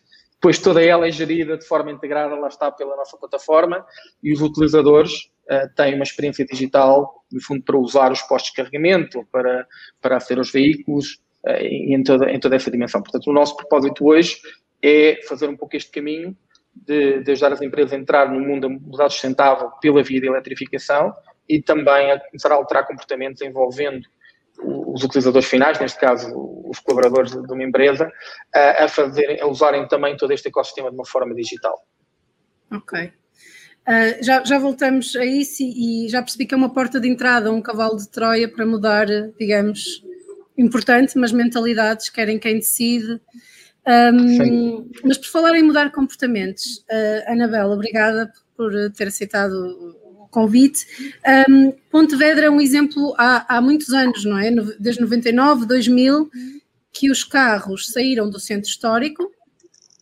Depois 0.43 0.59
toda 0.59 0.83
ela 0.83 1.07
é 1.07 1.11
gerida 1.11 1.57
de 1.57 1.65
forma 1.65 1.89
integrada, 1.89 2.35
lá 2.35 2.49
está, 2.49 2.69
pela 2.69 2.97
nossa 2.97 3.15
plataforma 3.15 3.85
e 4.21 4.33
os 4.33 4.41
utilizadores 4.41 5.31
uh, 5.49 5.73
têm 5.73 5.95
uma 5.95 6.03
experiência 6.03 6.45
digital, 6.45 7.23
no 7.31 7.41
fundo, 7.41 7.63
para 7.63 7.77
usar 7.77 8.11
os 8.11 8.21
postos 8.23 8.51
de 8.51 8.57
carregamento, 8.57 9.25
para, 9.31 9.65
para 10.01 10.17
aceder 10.17 10.39
aos 10.39 10.51
veículos 10.51 11.21
uh, 11.45 11.51
em, 11.61 12.03
toda, 12.03 12.29
em 12.29 12.37
toda 12.41 12.57
essa 12.57 12.69
dimensão. 12.69 13.01
Portanto, 13.01 13.25
o 13.29 13.33
nosso 13.33 13.55
propósito 13.55 14.05
hoje 14.05 14.37
é 14.81 15.21
fazer 15.29 15.47
um 15.47 15.55
pouco 15.55 15.77
este 15.77 15.89
caminho 15.89 16.35
de, 16.75 17.23
de 17.23 17.31
ajudar 17.31 17.53
as 17.53 17.61
empresas 17.61 17.93
a 17.93 17.95
entrar 17.95 18.29
no 18.29 18.41
mundo 18.41 18.63
da 18.63 18.69
mobilidade 18.69 19.13
sustentável 19.13 19.71
pela 19.79 20.03
via 20.03 20.19
da 20.19 20.27
eletrificação 20.27 21.13
e 21.47 21.61
também 21.61 22.11
a 22.11 22.19
começar 22.19 22.51
a 22.51 22.55
alterar 22.55 22.85
comportamentos 22.85 23.41
envolvendo 23.41 24.05
os 24.61 25.03
utilizadores 25.03 25.47
finais, 25.47 25.79
neste 25.79 25.99
caso 25.99 26.31
os 26.65 26.79
colaboradores 26.79 27.31
de 27.31 27.53
uma 27.53 27.63
empresa, 27.63 28.11
a, 28.53 28.87
fazerem, 28.87 29.39
a 29.41 29.47
usarem 29.47 29.87
também 29.87 30.17
todo 30.17 30.31
este 30.31 30.47
ecossistema 30.47 30.89
de 30.89 30.95
uma 30.95 31.05
forma 31.05 31.33
digital. 31.35 31.75
Ok. 32.71 33.11
Uh, 33.87 34.23
já, 34.23 34.43
já, 34.45 34.57
voltamos 34.57 35.15
a 35.15 35.25
isso 35.25 35.61
e, 35.61 36.05
e, 36.05 36.09
já 36.09 36.21
percebi 36.21 36.45
que 36.45 36.53
é 36.53 36.57
uma 36.57 36.73
porta 36.73 37.01
de 37.01 37.09
entrada, 37.09 37.51
um 37.51 37.61
cavalo 37.61 37.97
de 37.97 38.09
Troia 38.09 38.47
para 38.47 38.65
mudar, 38.65 39.07
digamos, 39.37 40.01
importante, 40.57 41.17
mas 41.17 41.31
mentalidades, 41.33 42.09
querem 42.09 42.39
quem 42.39 42.55
decide. 42.55 43.19
Um, 43.85 44.89
mas 45.03 45.17
por 45.17 45.27
falar 45.27 45.55
em 45.57 45.63
mudar 45.63 45.91
comportamentos, 45.91 46.77
uh, 46.89 47.31
Anabela, 47.31 47.73
obrigada 47.73 48.31
por 48.55 48.71
ter 48.95 49.09
aceitado 49.09 49.53
convite. 50.33 50.85
Um, 51.47 51.71
Pontevedra 51.91 52.47
é 52.47 52.49
um 52.49 52.59
exemplo 52.59 53.13
há, 53.17 53.57
há 53.57 53.61
muitos 53.61 53.89
anos, 53.93 54.25
não 54.25 54.37
é? 54.37 54.51
Desde 54.79 55.01
99, 55.01 55.65
2000, 55.65 56.29
que 56.91 57.09
os 57.09 57.23
carros 57.23 57.87
saíram 57.91 58.29
do 58.29 58.39
centro 58.39 58.69
histórico, 58.69 59.31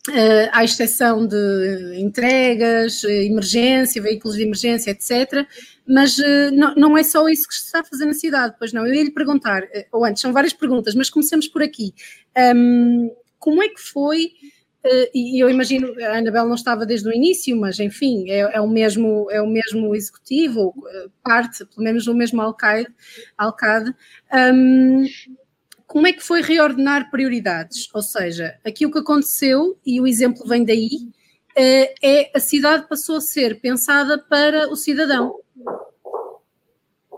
Uh, 0.08 0.50
à 0.50 0.64
exceção 0.64 1.24
de 1.24 1.94
entregas, 1.96 3.04
emergência, 3.04 4.02
veículos 4.02 4.36
de 4.36 4.42
emergência, 4.42 4.90
etc. 4.90 5.46
Mas 5.86 6.18
uh, 6.18 6.50
não, 6.52 6.74
não, 6.74 6.98
é 6.98 7.04
só 7.04 7.28
isso 7.28 7.46
que 7.46 7.54
se 7.54 7.66
está 7.66 7.82
a 7.82 7.84
fazer 7.84 8.06
na 8.06 8.12
cidade, 8.12 8.56
pois 8.58 8.72
não. 8.72 8.84
Eu 8.84 8.92
ia 8.92 9.04
lhe 9.04 9.12
perguntar, 9.12 9.62
uh, 9.62 9.84
ou 9.92 10.04
antes, 10.04 10.20
são 10.20 10.32
várias 10.32 10.52
perguntas, 10.52 10.96
mas 10.96 11.08
comecemos 11.08 11.46
por 11.46 11.62
aqui. 11.62 11.94
Um, 12.36 13.12
como 13.38 13.62
é 13.62 13.68
que 13.68 13.80
foi 13.80 14.32
e 15.14 15.42
eu 15.42 15.48
imagino, 15.48 15.94
a 16.02 16.18
Anabel 16.18 16.46
não 16.46 16.54
estava 16.54 16.84
desde 16.84 17.08
o 17.08 17.12
início, 17.12 17.56
mas 17.56 17.78
enfim, 17.78 18.28
é, 18.30 18.40
é 18.40 18.60
o, 18.60 18.68
mesmo, 18.68 19.28
é 19.30 19.40
o 19.40 19.46
mesmo 19.46 19.94
executivo, 19.94 20.74
parte, 21.22 21.64
pelo 21.66 21.84
menos 21.84 22.06
o 22.06 22.14
mesmo 22.14 22.42
alcade. 22.42 23.94
Um, 24.32 25.04
como 25.86 26.06
é 26.06 26.12
que 26.12 26.22
foi 26.22 26.40
reordenar 26.40 27.10
prioridades? 27.10 27.88
Ou 27.94 28.02
seja, 28.02 28.58
aqui 28.64 28.86
o 28.86 28.90
que 28.90 28.98
aconteceu, 28.98 29.78
e 29.84 30.00
o 30.00 30.06
exemplo 30.06 30.46
vem 30.46 30.64
daí, 30.64 30.88
é 31.54 32.30
a 32.34 32.40
cidade 32.40 32.88
passou 32.88 33.16
a 33.16 33.20
ser 33.20 33.60
pensada 33.60 34.18
para 34.18 34.68
o 34.70 34.76
cidadão. 34.76 35.38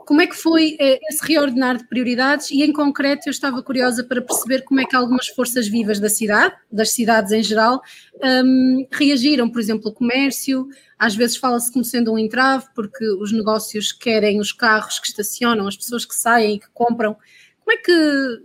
Como 0.07 0.21
é 0.21 0.27
que 0.27 0.37
foi 0.37 0.77
eh, 0.79 1.01
esse 1.09 1.27
reordenar 1.27 1.79
de 1.79 1.89
prioridades 1.89 2.51
e, 2.51 2.63
em 2.63 2.73
concreto, 2.73 3.29
eu 3.29 3.31
estava 3.31 3.63
curiosa 3.63 4.05
para 4.05 4.21
perceber 4.21 4.63
como 4.63 4.81
é 4.81 4.85
que 4.85 4.95
algumas 4.95 5.29
forças 5.29 5.67
vivas 5.67 5.99
da 5.99 6.11
cidade, 6.11 6.55
das 6.71 6.91
cidades 6.91 7.33
em 7.33 7.43
geral, 7.43 7.81
um, 8.23 8.87
reagiram, 8.93 9.49
por 9.49 9.61
exemplo, 9.61 9.91
o 9.91 9.95
comércio, 9.95 10.69
às 10.99 11.15
vezes 11.15 11.37
fala-se 11.37 11.73
como 11.73 11.85
sendo 11.85 12.13
um 12.13 12.19
entrave, 12.19 12.67
porque 12.75 13.07
os 13.15 13.33
negócios 13.33 13.93
querem 13.93 14.41
os 14.41 14.53
carros 14.53 14.99
que 14.99 15.07
estacionam, 15.07 15.67
as 15.67 15.77
pessoas 15.77 16.05
que 16.05 16.15
saem 16.15 16.57
e 16.57 16.61
que 16.61 16.69
compram. 16.75 17.17
Como 17.65 17.73
é 17.73 17.77
que, 17.79 18.43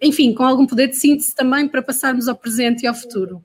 enfim, 0.00 0.32
com 0.32 0.42
algum 0.42 0.66
poder 0.66 0.88
de 0.88 0.96
síntese 0.96 1.34
também 1.34 1.68
para 1.68 1.82
passarmos 1.82 2.28
ao 2.28 2.36
presente 2.36 2.84
e 2.84 2.86
ao 2.86 2.94
futuro? 2.94 3.44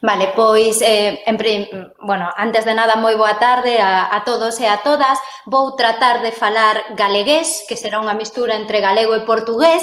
Vale, 0.00 0.32
pois, 0.36 0.80
eh, 0.80 1.22
en 1.26 1.36
prim, 1.36 1.66
bueno, 1.98 2.30
antes 2.36 2.64
de 2.64 2.74
nada, 2.74 2.94
moi 2.94 3.18
boa 3.18 3.34
tarde 3.42 3.82
a, 3.82 4.14
a 4.14 4.22
todos 4.22 4.54
e 4.62 4.66
a 4.70 4.78
todas. 4.86 5.18
Vou 5.42 5.74
tratar 5.74 6.22
de 6.22 6.30
falar 6.30 6.94
galegués, 6.94 7.66
que 7.66 7.74
será 7.74 7.98
unha 7.98 8.14
mistura 8.14 8.54
entre 8.54 8.78
galego 8.78 9.18
e 9.18 9.26
portugués. 9.26 9.82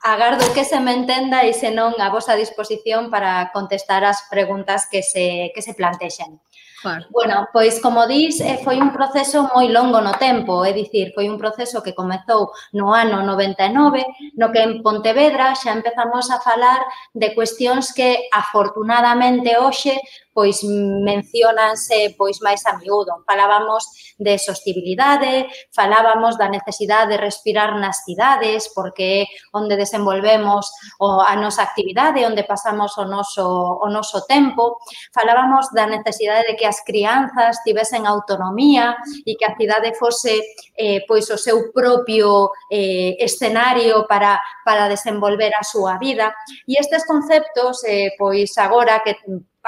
Agardo 0.00 0.48
que 0.56 0.64
se 0.64 0.80
me 0.80 0.96
entenda 0.96 1.44
e 1.44 1.52
senón 1.52 1.92
a 2.00 2.08
vosa 2.08 2.32
disposición 2.40 3.12
para 3.12 3.52
contestar 3.52 4.00
as 4.00 4.24
preguntas 4.32 4.88
que 4.88 5.04
se, 5.04 5.52
que 5.52 5.60
se 5.60 5.76
plantexen. 5.76 6.40
Claro. 6.82 7.04
Bueno, 7.10 7.48
pois 7.52 7.78
como 7.80 8.06
dis, 8.06 8.40
eh, 8.40 8.58
foi 8.64 8.80
un 8.80 8.90
proceso 8.90 9.50
moi 9.52 9.68
longo 9.68 10.00
no 10.00 10.16
tempo, 10.16 10.64
é 10.64 10.72
dicir, 10.72 11.12
foi 11.12 11.28
un 11.28 11.36
proceso 11.36 11.84
que 11.84 11.92
comezou 11.92 12.56
no 12.72 12.96
ano 12.96 13.20
99, 13.20 14.00
no 14.40 14.48
que 14.48 14.64
en 14.64 14.80
Pontevedra 14.80 15.52
xa 15.52 15.76
empezamos 15.76 16.32
a 16.32 16.40
falar 16.40 16.80
de 17.12 17.34
cuestións 17.36 17.92
que 17.92 18.28
afortunadamente 18.32 19.60
hoxe 19.60 20.00
pois 20.32 20.62
mencionanse 20.64 22.14
pois 22.16 22.40
máis 22.40 22.64
a 22.66 22.76
miúdo. 22.78 23.24
Falábamos 23.26 24.14
de 24.18 24.38
sostibilidade, 24.38 25.48
falábamos 25.74 26.36
da 26.38 26.48
necesidade 26.48 27.16
de 27.16 27.16
respirar 27.16 27.74
nas 27.78 28.04
cidades, 28.04 28.70
porque 28.74 29.24
é 29.24 29.26
onde 29.52 29.76
desenvolvemos 29.76 30.68
o, 31.00 31.20
a 31.20 31.34
nosa 31.36 31.62
actividade, 31.62 32.24
onde 32.24 32.44
pasamos 32.44 32.96
o 32.98 33.04
noso, 33.04 33.44
o 33.82 33.88
noso 33.88 34.24
tempo. 34.26 34.78
Falábamos 35.12 35.72
da 35.72 35.86
necesidade 35.86 36.46
de 36.48 36.56
que 36.56 36.66
as 36.66 36.84
crianzas 36.84 37.58
tivesen 37.64 38.06
autonomía 38.06 38.96
e 39.26 39.34
que 39.36 39.44
a 39.44 39.56
cidade 39.56 39.94
fose 39.94 40.40
eh, 40.76 41.02
pois 41.08 41.28
o 41.30 41.38
seu 41.38 41.72
propio 41.72 42.50
eh, 42.70 43.16
escenario 43.18 44.06
para, 44.06 44.40
para 44.64 44.88
desenvolver 44.88 45.52
a 45.56 45.64
súa 45.64 45.98
vida. 45.98 46.34
E 46.68 46.78
estes 46.78 47.06
conceptos, 47.06 47.82
eh, 47.84 48.14
pois 48.18 48.56
agora 48.58 49.00
que 49.00 49.16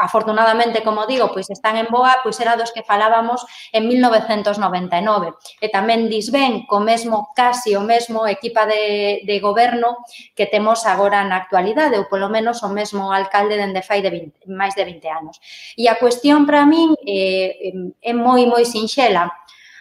afortunadamente, 0.02 0.82
como 0.82 1.06
digo, 1.06 1.30
pois 1.30 1.48
están 1.48 1.78
en 1.78 1.86
boa, 1.86 2.18
pois 2.26 2.34
era 2.42 2.58
dos 2.58 2.74
que 2.74 2.82
falábamos 2.82 3.46
en 3.70 3.86
1999. 3.86 5.38
E 5.62 5.70
tamén 5.70 6.10
disben 6.10 6.66
co 6.66 6.82
mesmo, 6.82 7.30
casi 7.38 7.78
o 7.78 7.86
mesmo 7.86 8.26
equipa 8.26 8.66
de, 8.66 9.22
de 9.22 9.36
goberno 9.38 10.02
que 10.34 10.50
temos 10.50 10.82
agora 10.90 11.22
na 11.22 11.38
actualidade, 11.38 12.02
ou 12.02 12.10
polo 12.10 12.26
menos 12.26 12.66
o 12.66 12.70
mesmo 12.74 13.14
alcalde 13.14 13.54
dende 13.54 13.86
fai 13.86 14.02
de 14.02 14.10
20, 14.10 14.50
máis 14.50 14.74
de 14.74 14.82
20 14.82 15.06
anos. 15.06 15.38
E 15.78 15.86
a 15.86 15.94
cuestión 15.94 16.50
para 16.50 16.66
min 16.66 16.98
eh, 17.06 17.70
é 18.02 18.10
moi, 18.10 18.42
moi 18.50 18.66
sinxela. 18.66 19.30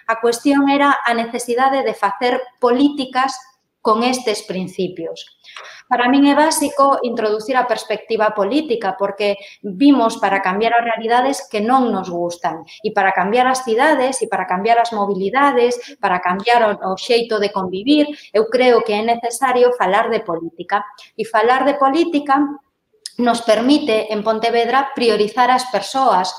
A 0.06 0.22
cuestión 0.22 0.70
era 0.70 1.02
a 1.02 1.18
necesidade 1.18 1.82
de 1.82 1.98
facer 1.98 2.38
políticas 2.62 3.34
con 3.82 4.04
estes 4.04 4.44
principios. 4.44 5.26
Para 5.92 6.08
min 6.08 6.24
é 6.32 6.38
básico 6.40 7.04
introducir 7.04 7.60
a 7.60 7.68
perspectiva 7.68 8.32
política 8.32 8.96
porque 8.96 9.36
vimos 9.60 10.16
para 10.24 10.40
cambiar 10.40 10.72
as 10.80 10.88
realidades 10.88 11.44
que 11.52 11.60
non 11.60 11.92
nos 11.92 12.08
gustan 12.08 12.64
e 12.80 12.96
para 12.96 13.12
cambiar 13.12 13.44
as 13.52 13.68
cidades 13.68 14.24
e 14.24 14.32
para 14.32 14.48
cambiar 14.48 14.80
as 14.80 14.96
mobilidades, 14.96 15.76
para 16.00 16.24
cambiar 16.24 16.80
o 16.80 16.96
xeito 16.96 17.44
de 17.44 17.52
convivir, 17.52 18.08
eu 18.32 18.48
creo 18.48 18.88
que 18.88 18.96
é 18.96 19.04
necesario 19.04 19.76
falar 19.76 20.08
de 20.08 20.24
política. 20.24 20.80
E 21.20 21.28
falar 21.28 21.68
de 21.68 21.76
política 21.76 22.40
nos 23.20 23.44
permite 23.44 24.16
en 24.16 24.24
Pontevedra 24.24 24.96
priorizar 24.96 25.52
as 25.52 25.68
persoas 25.76 26.32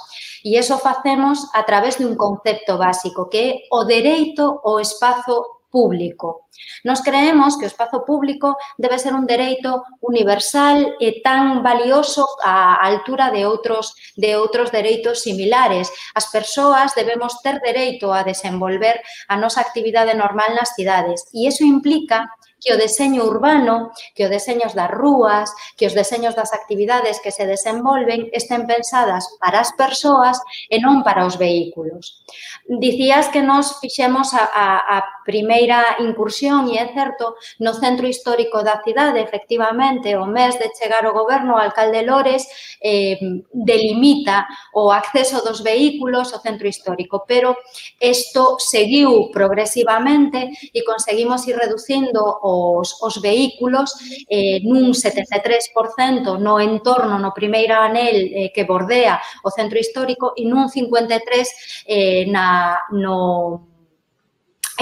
e 0.42 0.56
eso 0.56 0.80
facemos 0.80 1.52
a 1.52 1.62
través 1.68 2.00
de 2.00 2.08
un 2.08 2.16
concepto 2.16 2.80
básico 2.80 3.28
que 3.28 3.38
é 3.38 3.50
o 3.68 3.84
dereito 3.84 4.64
ao 4.64 4.80
espazo 4.80 5.68
público. 5.68 6.41
Nos 6.85 7.00
creemos 7.00 7.56
que 7.56 7.64
o 7.64 7.73
espazo 7.73 8.04
público 8.04 8.56
debe 8.76 8.99
ser 8.99 9.14
un 9.14 9.26
dereito 9.26 9.85
universal 10.00 10.97
e 10.99 11.23
tan 11.23 11.62
valioso 11.62 12.26
á 12.42 12.78
altura 12.82 13.30
de 13.30 13.47
outros 13.47 13.94
de 14.16 14.37
outros 14.37 14.68
dereitos 14.71 15.23
similares. 15.23 15.88
As 16.14 16.28
persoas 16.28 16.94
debemos 16.94 17.40
ter 17.40 17.61
dereito 17.61 18.12
a 18.12 18.26
desenvolver 18.26 19.00
a 19.28 19.37
nosa 19.37 19.61
actividade 19.62 20.12
normal 20.14 20.52
nas 20.52 20.75
cidades 20.75 21.26
e 21.32 21.49
iso 21.49 21.64
implica 21.64 22.28
que 22.62 22.73
o 22.73 22.78
deseño 22.78 23.25
urbano, 23.26 23.90
que 24.14 24.25
os 24.25 24.30
deseños 24.30 24.73
das 24.78 24.90
rúas, 24.90 25.50
que 25.76 25.87
os 25.87 25.94
deseños 25.94 26.38
das 26.38 26.54
actividades 26.54 27.18
que 27.18 27.35
se 27.35 27.44
desenvolven 27.44 28.30
estén 28.30 28.71
pensadas 28.71 29.26
para 29.42 29.59
as 29.59 29.75
persoas 29.75 30.38
e 30.71 30.78
non 30.78 31.02
para 31.02 31.26
os 31.26 31.35
vehículos. 31.35 32.23
Dicías 32.71 33.26
que 33.35 33.42
nos 33.42 33.82
fixemos 33.82 34.30
a, 34.30 34.47
a, 34.47 34.66
a 34.78 34.99
primeira 35.26 35.99
incursión 35.99 36.41
discusión 36.42 36.68
e 36.68 36.78
é 36.78 36.92
certo 36.92 37.37
no 37.61 37.72
centro 37.75 38.06
histórico 38.06 38.62
da 38.62 38.82
cidade, 38.82 39.20
efectivamente, 39.20 40.14
o 40.16 40.26
mes 40.26 40.58
de 40.58 40.68
chegar 40.75 41.06
o 41.06 41.12
goberno, 41.14 41.54
o 41.54 41.58
alcalde 41.58 42.02
Lores 42.02 42.44
eh, 42.82 43.18
delimita 43.52 44.46
o 44.75 44.90
acceso 44.90 45.42
dos 45.44 45.61
vehículos 45.61 46.32
ao 46.32 46.40
centro 46.40 46.66
histórico, 46.66 47.25
pero 47.26 47.56
isto 48.00 48.58
seguiu 48.58 49.30
progresivamente 49.30 50.50
e 50.75 50.82
conseguimos 50.84 51.46
ir 51.46 51.56
reducindo 51.56 52.20
os, 52.42 53.00
os 53.00 53.16
vehículos 53.22 53.94
eh, 54.28 54.61
nun 54.64 54.92
73% 54.92 56.38
no 56.38 56.58
entorno, 56.58 57.18
no 57.18 57.32
primeiro 57.32 57.75
anel 57.75 58.16
eh, 58.16 58.50
que 58.50 58.64
bordea 58.64 59.20
o 59.44 59.50
centro 59.50 59.78
histórico 59.78 60.34
e 60.37 60.44
nun 60.44 60.66
53% 60.66 61.87
eh, 61.87 62.26
na, 62.26 62.80
no 62.90 63.71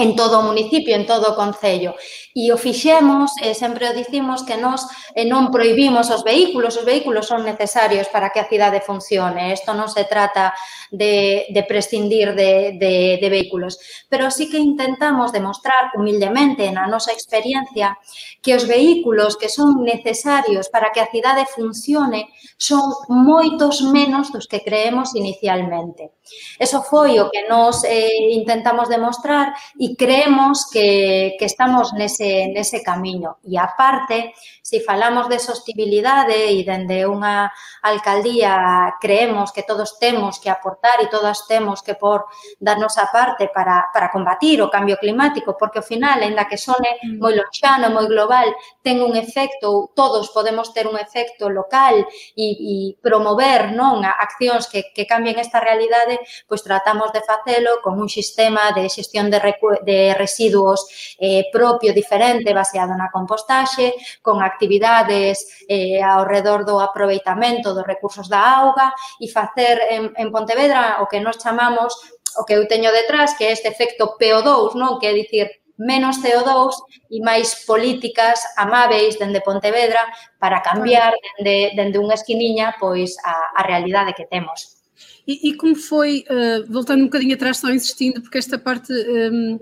en 0.01 0.15
todo 0.15 0.39
o 0.39 0.43
municipio, 0.43 0.95
en 0.95 1.05
todo 1.05 1.31
o 1.31 1.37
Concello. 1.37 1.93
E 2.33 2.47
o 2.49 2.57
fixemos, 2.57 3.35
e 3.43 3.51
eh, 3.51 3.55
sempre 3.55 3.85
o 3.85 3.93
dicimos, 3.93 4.41
que 4.47 4.55
nós 4.55 4.87
eh, 5.13 5.27
non 5.27 5.51
proibimos 5.51 6.07
os 6.09 6.23
vehículos, 6.23 6.79
os 6.79 6.87
vehículos 6.87 7.27
son 7.27 7.43
necesarios 7.43 8.07
para 8.07 8.31
que 8.31 8.39
a 8.39 8.47
cidade 8.47 8.79
funcione. 8.79 9.51
Isto 9.51 9.75
non 9.75 9.91
se 9.91 10.07
trata 10.07 10.55
de, 10.89 11.51
de 11.51 11.61
prescindir 11.67 12.31
de, 12.31 12.79
de, 12.79 13.19
de 13.19 13.27
vehículos, 13.29 13.77
pero 14.07 14.31
sí 14.31 14.47
que 14.47 14.57
intentamos 14.57 15.35
demostrar 15.35 15.91
humildemente 15.93 16.71
na 16.71 16.87
nosa 16.87 17.11
experiencia 17.11 17.99
que 18.39 18.55
os 18.55 18.63
vehículos 18.63 19.35
que 19.35 19.51
son 19.51 19.83
necesarios 19.83 20.71
para 20.71 20.95
que 20.95 21.03
a 21.03 21.11
cidade 21.11 21.43
funcione 21.45 22.31
son 22.55 22.81
moitos 23.11 23.83
menos 23.83 24.31
dos 24.31 24.47
que 24.47 24.63
creemos 24.63 25.13
inicialmente. 25.19 26.15
Eso 26.59 26.79
foi 26.79 27.19
o 27.19 27.27
que 27.27 27.43
nós 27.51 27.83
eh, 27.83 28.31
intentamos 28.31 28.87
demostrar 28.87 29.51
e 29.75 29.90
creemos 29.97 30.67
que, 30.71 31.35
que 31.39 31.45
estamos 31.45 31.93
nese, 31.93 32.47
nese 32.53 32.83
camiño. 32.83 33.37
E 33.43 33.57
aparte, 33.57 34.33
se 34.61 34.79
falamos 34.79 35.27
de 35.27 35.39
sostibilidade 35.39 36.53
e 36.53 36.61
dende 36.61 37.03
unha 37.09 37.49
alcaldía 37.81 38.93
creemos 39.01 39.49
que 39.49 39.65
todos 39.65 39.97
temos 39.97 40.37
que 40.37 40.53
aportar 40.53 41.01
e 41.01 41.09
todas 41.09 41.49
temos 41.49 41.81
que 41.81 41.97
por 41.97 42.29
da 42.61 42.77
nosa 42.77 43.09
parte 43.09 43.49
para, 43.49 43.89
para 43.89 44.13
combatir 44.13 44.61
o 44.61 44.69
cambio 44.69 45.01
climático, 45.01 45.57
porque 45.57 45.81
ao 45.81 45.87
final, 45.87 46.21
ainda 46.21 46.45
que 46.45 46.61
sone 46.61 47.01
mm. 47.01 47.17
moi 47.17 47.33
lonxano, 47.33 47.89
moi 47.89 48.05
global, 48.05 48.53
ten 48.85 49.01
un 49.01 49.17
efecto, 49.17 49.89
todos 49.97 50.29
podemos 50.29 50.69
ter 50.71 50.85
un 50.85 50.95
efecto 50.95 51.49
local 51.49 52.05
e, 52.37 52.47
e 52.53 52.73
promover 53.01 53.73
non 53.73 54.05
accións 54.05 54.69
que, 54.69 54.93
que 54.93 55.09
cambien 55.09 55.41
esta 55.41 55.57
realidade, 55.57 56.21
pois 56.45 56.61
tratamos 56.61 57.09
de 57.09 57.25
facelo 57.25 57.81
con 57.81 57.97
un 57.97 58.07
sistema 58.07 58.69
de 58.77 58.85
xestión 58.87 59.33
de 59.33 59.41
recursos 59.41 59.70
de 59.83 60.13
residuos 60.13 61.15
eh, 61.19 61.47
propio 61.51 61.93
diferente 61.93 62.53
baseado 62.53 62.95
na 62.95 63.11
compostaxe, 63.11 63.95
con 64.21 64.43
actividades 64.43 65.65
eh, 65.67 66.03
ao 66.03 66.25
redor 66.27 66.65
do 66.65 66.79
aproveitamento 66.79 67.73
dos 67.73 67.87
recursos 67.87 68.27
da 68.27 68.41
auga 68.61 68.93
e 69.19 69.27
facer 69.31 69.79
en, 69.89 70.11
en 70.17 70.27
Pontevedra 70.31 70.99
o 71.01 71.07
que 71.07 71.23
nos 71.23 71.39
chamamos 71.39 71.95
o 72.39 72.45
que 72.45 72.55
eu 72.55 72.63
teño 72.67 72.91
detrás, 72.91 73.35
que 73.35 73.43
é 73.43 73.51
este 73.51 73.67
efecto 73.67 74.15
PO2, 74.15 74.79
non? 74.79 74.99
Que 74.99 75.11
é 75.11 75.13
dicir, 75.13 75.61
menos 75.81 76.21
CO2 76.21 76.77
e 77.09 77.19
máis 77.19 77.65
políticas 77.65 78.39
amáveis 78.55 79.17
dende 79.17 79.41
Pontevedra 79.41 80.05
para 80.39 80.61
cambiar 80.61 81.11
dende, 81.37 81.73
dende 81.75 81.97
unha 81.97 82.15
esquiniña 82.15 82.77
pois 82.79 83.17
a, 83.25 83.57
a 83.59 83.61
realidade 83.65 84.13
que 84.13 84.29
temos. 84.29 84.80
E, 85.27 85.49
e 85.49 85.55
como 85.55 85.75
foi, 85.75 86.25
uh, 86.29 86.71
voltando 86.71 87.01
um 87.01 87.05
bocadinho 87.05 87.35
atrás, 87.35 87.57
só 87.57 87.69
insistindo, 87.71 88.21
porque 88.21 88.37
esta 88.37 88.57
parte, 88.57 88.91
um, 88.91 89.59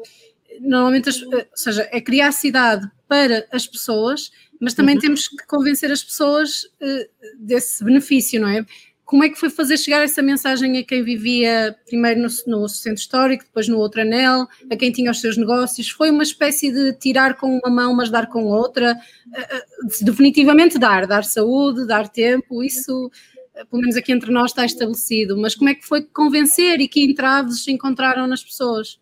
normalmente, 0.62 1.10
as, 1.10 1.22
uh, 1.22 1.36
ou 1.36 1.46
seja, 1.54 1.88
é 1.92 2.00
criar 2.00 2.32
cidade 2.32 2.89
para 3.08 3.46
as 3.51 3.68
pessoas, 3.68 4.32
mas 4.60 4.74
também 4.74 4.96
uhum. 4.96 5.01
temos 5.01 5.28
que 5.28 5.46
convencer 5.48 5.92
as 5.92 6.04
pessoas 6.04 6.63
uh, 6.82 7.10
desse 7.38 7.84
benefício, 7.84 8.39
não 8.39 8.48
é? 8.48 8.66
Como 9.04 9.24
é 9.24 9.30
que 9.30 9.39
foi 9.39 9.50
fazer 9.50 9.75
chegar 9.78 10.04
essa 10.04 10.22
mensagem 10.22 10.78
a 10.78 10.84
quem 10.84 11.04
vivia 11.04 11.75
primeiro 11.88 12.22
no, 12.22 12.28
no, 12.46 12.70
centro 12.70 13.00
histórico, 13.00 13.44
depois 13.44 13.68
no 13.68 13.80
outro 13.80 14.01
anel, 14.01 14.48
a 14.72 14.75
quem 14.75 14.92
tinha 14.92 15.10
os 15.10 15.20
seus 15.20 15.36
negócios? 15.36 15.89
Foi 15.89 16.12
uma 16.12 16.22
espécie 16.22 16.72
de 16.72 16.94
tirar 16.94 17.36
com 17.36 17.58
uma 17.58 17.72
mão, 17.72 17.96
mas 17.96 18.12
dar 18.12 18.28
com 18.28 18.44
outra? 18.46 18.96
definitivamente 20.01 20.78
dar, 20.78 21.08
dar 21.08 21.24
saúde, 21.24 21.88
dar 21.88 22.08
tempo, 22.08 22.63
isso 22.63 23.10
pelo 23.66 23.82
menos 23.82 23.96
aqui 23.96 24.12
entre 24.12 24.32
nós 24.32 24.51
está 24.51 24.66
estabelecido, 24.66 25.38
mas 25.38 25.56
como 25.56 25.70
é 25.70 25.75
que 25.75 25.86
foi 25.86 26.04
convencer 26.04 26.80
e 26.80 26.88
que 26.88 27.04
entraves 27.04 27.68
encontraram 27.68 28.28
nas 28.28 28.44
pessoas? 28.44 29.00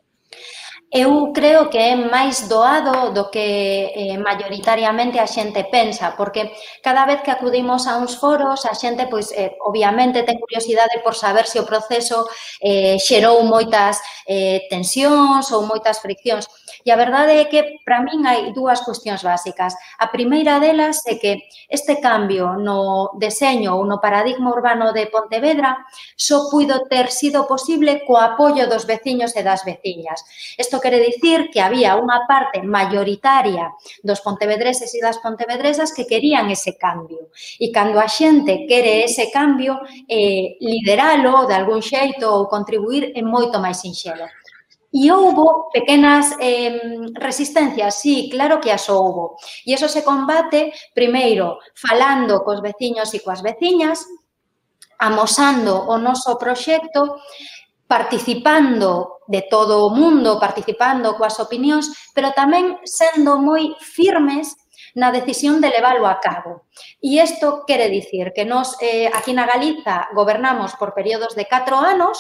eu 0.89 1.34
creo 1.34 1.70
que 1.70 1.77
é 1.77 1.96
máis 1.96 2.48
doado 2.48 3.12
do 3.12 3.27
que 3.29 3.91
eh, 3.91 4.17
maioritariamente 4.17 5.20
a 5.20 5.27
xente 5.27 5.67
pensa, 5.67 6.15
porque 6.15 6.56
cada 6.82 7.03
vez 7.06 7.20
que 7.22 7.32
acudimos 7.32 7.88
a 7.88 7.98
uns 8.00 8.15
foros, 8.15 8.63
a 8.65 8.74
xente, 8.74 9.08
pois, 9.12 9.36
eh, 9.36 9.51
obviamente, 9.67 10.24
ten 10.24 10.39
curiosidade 10.39 11.03
por 11.03 11.12
saber 11.12 11.44
se 11.44 11.60
o 11.60 11.67
proceso 11.67 12.32
eh, 12.63 12.96
xerou 13.03 13.44
moitas 13.44 14.00
eh, 14.24 14.63
tensións 14.72 15.51
ou 15.51 15.67
moitas 15.67 16.00
friccións. 16.00 16.48
E 16.88 16.91
a 16.91 16.96
verdade 16.96 17.36
é 17.36 17.46
que, 17.51 17.84
para 17.84 18.00
min, 18.00 18.24
hai 18.24 18.56
dúas 18.56 18.79
cuestións 18.79 19.20
básicas. 19.20 19.75
A 20.00 20.08
primeira 20.08 20.56
delas 20.63 21.03
é 21.03 21.20
que 21.20 21.51
este 21.67 22.00
cambio 22.00 22.56
no 22.56 23.12
deseño 23.20 23.75
ou 23.75 23.84
no 23.84 24.00
paradigma 24.00 24.56
urbano 24.56 24.96
de 24.96 25.12
Pontevedra 25.12 25.84
só 26.15 26.48
puido 26.48 26.88
ter 26.88 27.12
sido 27.12 27.44
posible 27.44 28.08
co 28.08 28.15
apoio 28.15 28.72
dos 28.72 28.88
veciños 28.88 29.36
e 29.36 29.44
das 29.44 29.67
veciñas. 29.67 30.24
Isto 30.56 30.76
Isto 30.77 30.89
quere 30.89 31.03
dicir 31.03 31.50
que 31.50 31.57
había 31.60 31.98
unha 31.98 32.29
parte 32.29 32.62
maioritaria 32.62 33.74
dos 34.05 34.22
pontevedreses 34.22 34.93
e 34.93 35.01
das 35.01 35.17
pontevedresas 35.17 35.89
que 35.89 36.05
querían 36.05 36.53
ese 36.53 36.77
cambio. 36.77 37.34
E 37.57 37.74
cando 37.74 37.98
a 37.98 38.05
xente 38.05 38.69
quere 38.69 39.01
ese 39.01 39.34
cambio, 39.34 39.81
eh, 40.05 40.53
lideralo 40.62 41.50
de 41.50 41.57
algún 41.57 41.81
xeito 41.81 42.29
ou 42.29 42.46
contribuir 42.46 43.10
é 43.17 43.25
moito 43.25 43.57
máis 43.57 43.81
sinxelo. 43.81 44.29
E 44.93 45.10
houbo 45.10 45.74
pequenas 45.74 46.38
eh, 46.38 46.77
resistencias, 47.17 47.98
sí, 47.98 48.29
claro 48.29 48.62
que 48.62 48.69
as 48.69 48.86
houbo. 48.86 49.41
E 49.65 49.74
eso 49.74 49.89
se 49.89 50.05
combate, 50.05 50.77
primeiro, 50.93 51.57
falando 51.74 52.46
cos 52.46 52.62
veciños 52.62 53.10
e 53.17 53.25
coas 53.25 53.41
veciñas, 53.41 54.05
amosando 55.01 55.89
o 55.89 55.98
noso 55.98 56.38
proxecto, 56.38 57.17
participando 57.88 59.24
de 59.27 59.41
todo 59.41 59.86
o 59.86 59.96
mundo, 59.96 60.39
participando 60.39 61.15
coas 61.15 61.39
opinións, 61.39 62.12
pero 62.15 62.36
tamén 62.36 62.79
sendo 62.84 63.39
moi 63.39 63.75
firmes 63.79 64.56
na 64.98 65.12
decisión 65.12 65.62
de 65.62 65.72
leválo 65.72 66.08
a 66.08 66.20
cabo. 66.20 66.67
E 67.00 67.20
isto 67.20 67.64
quere 67.64 67.88
dicir 67.88 68.35
que 68.35 68.44
nós 68.44 68.75
eh, 68.83 69.07
aquí 69.12 69.31
na 69.31 69.48
Galiza 69.48 70.12
gobernamos 70.14 70.75
por 70.75 70.94
períodos 70.94 71.35
de 71.35 71.48
4 71.48 71.75
anos, 71.77 72.20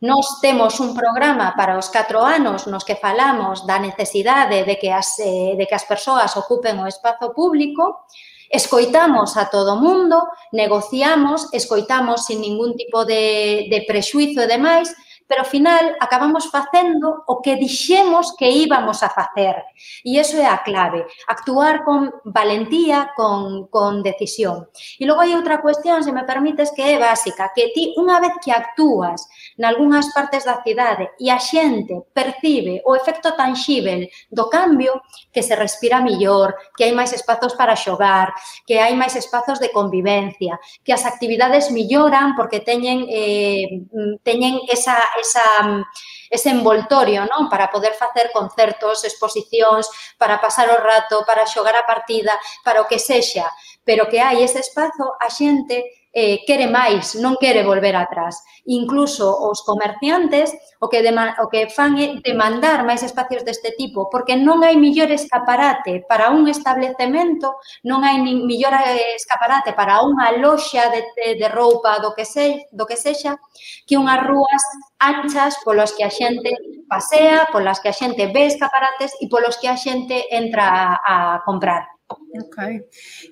Nos 0.00 0.38
temos 0.40 0.78
un 0.78 0.94
programa 0.94 1.54
para 1.56 1.76
os 1.76 1.90
4 1.90 2.22
anos 2.22 2.70
nos 2.70 2.86
que 2.86 2.94
falamos 2.94 3.66
da 3.66 3.82
necesidade 3.82 4.62
de 4.62 4.78
que 4.78 4.94
as, 4.94 5.18
eh, 5.18 5.58
de 5.58 5.66
que 5.66 5.74
as 5.74 5.82
persoas 5.82 6.38
ocupen 6.38 6.78
o 6.78 6.86
espazo 6.86 7.34
público, 7.34 8.06
Escoitamos 8.50 9.36
a 9.36 9.50
todo 9.50 9.76
mundo, 9.76 10.26
negociamos, 10.52 11.52
escoitamos 11.52 12.24
sin 12.24 12.40
ningún 12.40 12.76
tipo 12.76 13.04
de, 13.04 13.68
de 13.70 13.84
prexuizo 13.86 14.42
e 14.42 14.46
demais, 14.46 14.94
pero 15.28 15.44
ao 15.44 15.52
final 15.52 15.94
acabamos 16.00 16.48
facendo 16.48 17.22
o 17.28 17.44
que 17.44 17.60
dixemos 17.60 18.34
que 18.34 18.48
íbamos 18.48 19.04
a 19.04 19.12
facer. 19.12 19.60
E 20.02 20.16
iso 20.16 20.40
é 20.40 20.48
a 20.48 20.64
clave, 20.64 21.04
actuar 21.28 21.84
con 21.84 22.10
valentía, 22.24 23.12
con, 23.14 23.68
con 23.68 24.02
decisión. 24.02 24.72
E 24.96 25.04
logo 25.04 25.20
hai 25.20 25.36
outra 25.36 25.60
cuestión, 25.60 26.00
se 26.00 26.10
me 26.10 26.24
permites, 26.24 26.72
que 26.72 26.82
é 26.82 26.96
básica, 26.96 27.52
que 27.52 27.70
ti 27.76 27.92
unha 28.00 28.18
vez 28.24 28.34
que 28.40 28.50
actúas 28.50 29.28
nalgúnas 29.60 30.08
partes 30.16 30.48
da 30.48 30.64
cidade 30.64 31.12
e 31.20 31.28
a 31.28 31.36
xente 31.36 32.08
percibe 32.16 32.80
o 32.88 32.96
efecto 32.96 33.36
tangible 33.36 34.08
do 34.32 34.48
cambio, 34.48 35.04
que 35.28 35.44
se 35.44 35.52
respira 35.54 36.00
millor, 36.00 36.56
que 36.72 36.88
hai 36.88 36.96
máis 36.96 37.12
espazos 37.12 37.52
para 37.52 37.76
xogar, 37.76 38.32
que 38.64 38.80
hai 38.80 38.96
máis 38.96 39.12
espazos 39.12 39.60
de 39.60 39.68
convivencia, 39.68 40.56
que 40.80 40.96
as 40.96 41.04
actividades 41.04 41.68
milloran 41.68 42.32
porque 42.32 42.64
teñen 42.64 43.04
eh, 43.12 43.84
teñen 44.24 44.64
esa 44.72 44.96
esa, 45.18 45.44
mm, 45.62 45.82
ese 46.30 46.50
envoltorio, 46.50 47.26
non? 47.26 47.48
Para 47.50 47.68
poder 47.68 47.94
facer 47.94 48.30
concertos, 48.32 49.04
exposicións, 49.04 49.90
para 50.16 50.40
pasar 50.40 50.70
o 50.70 50.78
rato, 50.78 51.24
para 51.26 51.48
xogar 51.48 51.76
a 51.76 51.84
partida, 51.84 52.36
para 52.64 52.80
o 52.80 52.88
que 52.88 52.98
sexa, 52.98 53.48
pero 53.84 54.08
que 54.08 54.20
hai 54.20 54.44
ese 54.44 54.60
espazo 54.60 55.16
a 55.20 55.28
xente 55.28 55.97
eh, 56.18 56.42
quere 56.42 56.66
máis, 56.66 57.14
non 57.22 57.38
quere 57.38 57.62
volver 57.62 57.94
atrás. 57.94 58.42
Incluso 58.66 59.30
os 59.30 59.62
comerciantes 59.62 60.50
o 60.80 60.88
que, 60.90 60.98
o 60.98 61.46
que 61.48 61.70
fan 61.70 61.94
é 61.98 62.06
demandar 62.22 62.82
máis 62.82 63.02
espacios 63.02 63.42
deste 63.46 63.74
tipo, 63.78 64.10
porque 64.10 64.34
non 64.34 64.66
hai 64.66 64.74
millor 64.74 65.10
escaparate 65.14 66.02
para 66.10 66.30
un 66.34 66.50
establecemento, 66.50 67.62
non 67.86 68.02
hai 68.02 68.18
nin 68.18 68.46
millor 68.46 68.74
eh, 68.74 69.14
escaparate 69.14 69.74
para 69.78 70.02
unha 70.02 70.34
loxa 70.38 70.90
de, 70.90 71.00
de, 71.14 71.26
de 71.38 71.48
roupa 71.50 71.98
do 72.02 72.14
que, 72.14 72.26
se, 72.26 72.66
do 72.74 72.86
que 72.86 72.98
sexa, 72.98 73.38
que 73.86 73.98
unhas 73.98 74.22
rúas 74.26 74.62
anchas 74.98 75.58
polas 75.62 75.94
que 75.94 76.02
a 76.02 76.10
xente 76.10 76.50
pasea, 76.90 77.46
polas 77.50 77.78
que 77.82 77.90
a 77.90 77.96
xente 77.96 78.30
ve 78.30 78.46
escaparates 78.50 79.14
e 79.22 79.26
polos 79.26 79.58
que 79.58 79.70
a 79.70 79.78
xente 79.78 80.30
entra 80.30 80.94
a, 80.94 81.38
a 81.38 81.42
comprar. 81.46 81.97
Ok. 82.08 82.56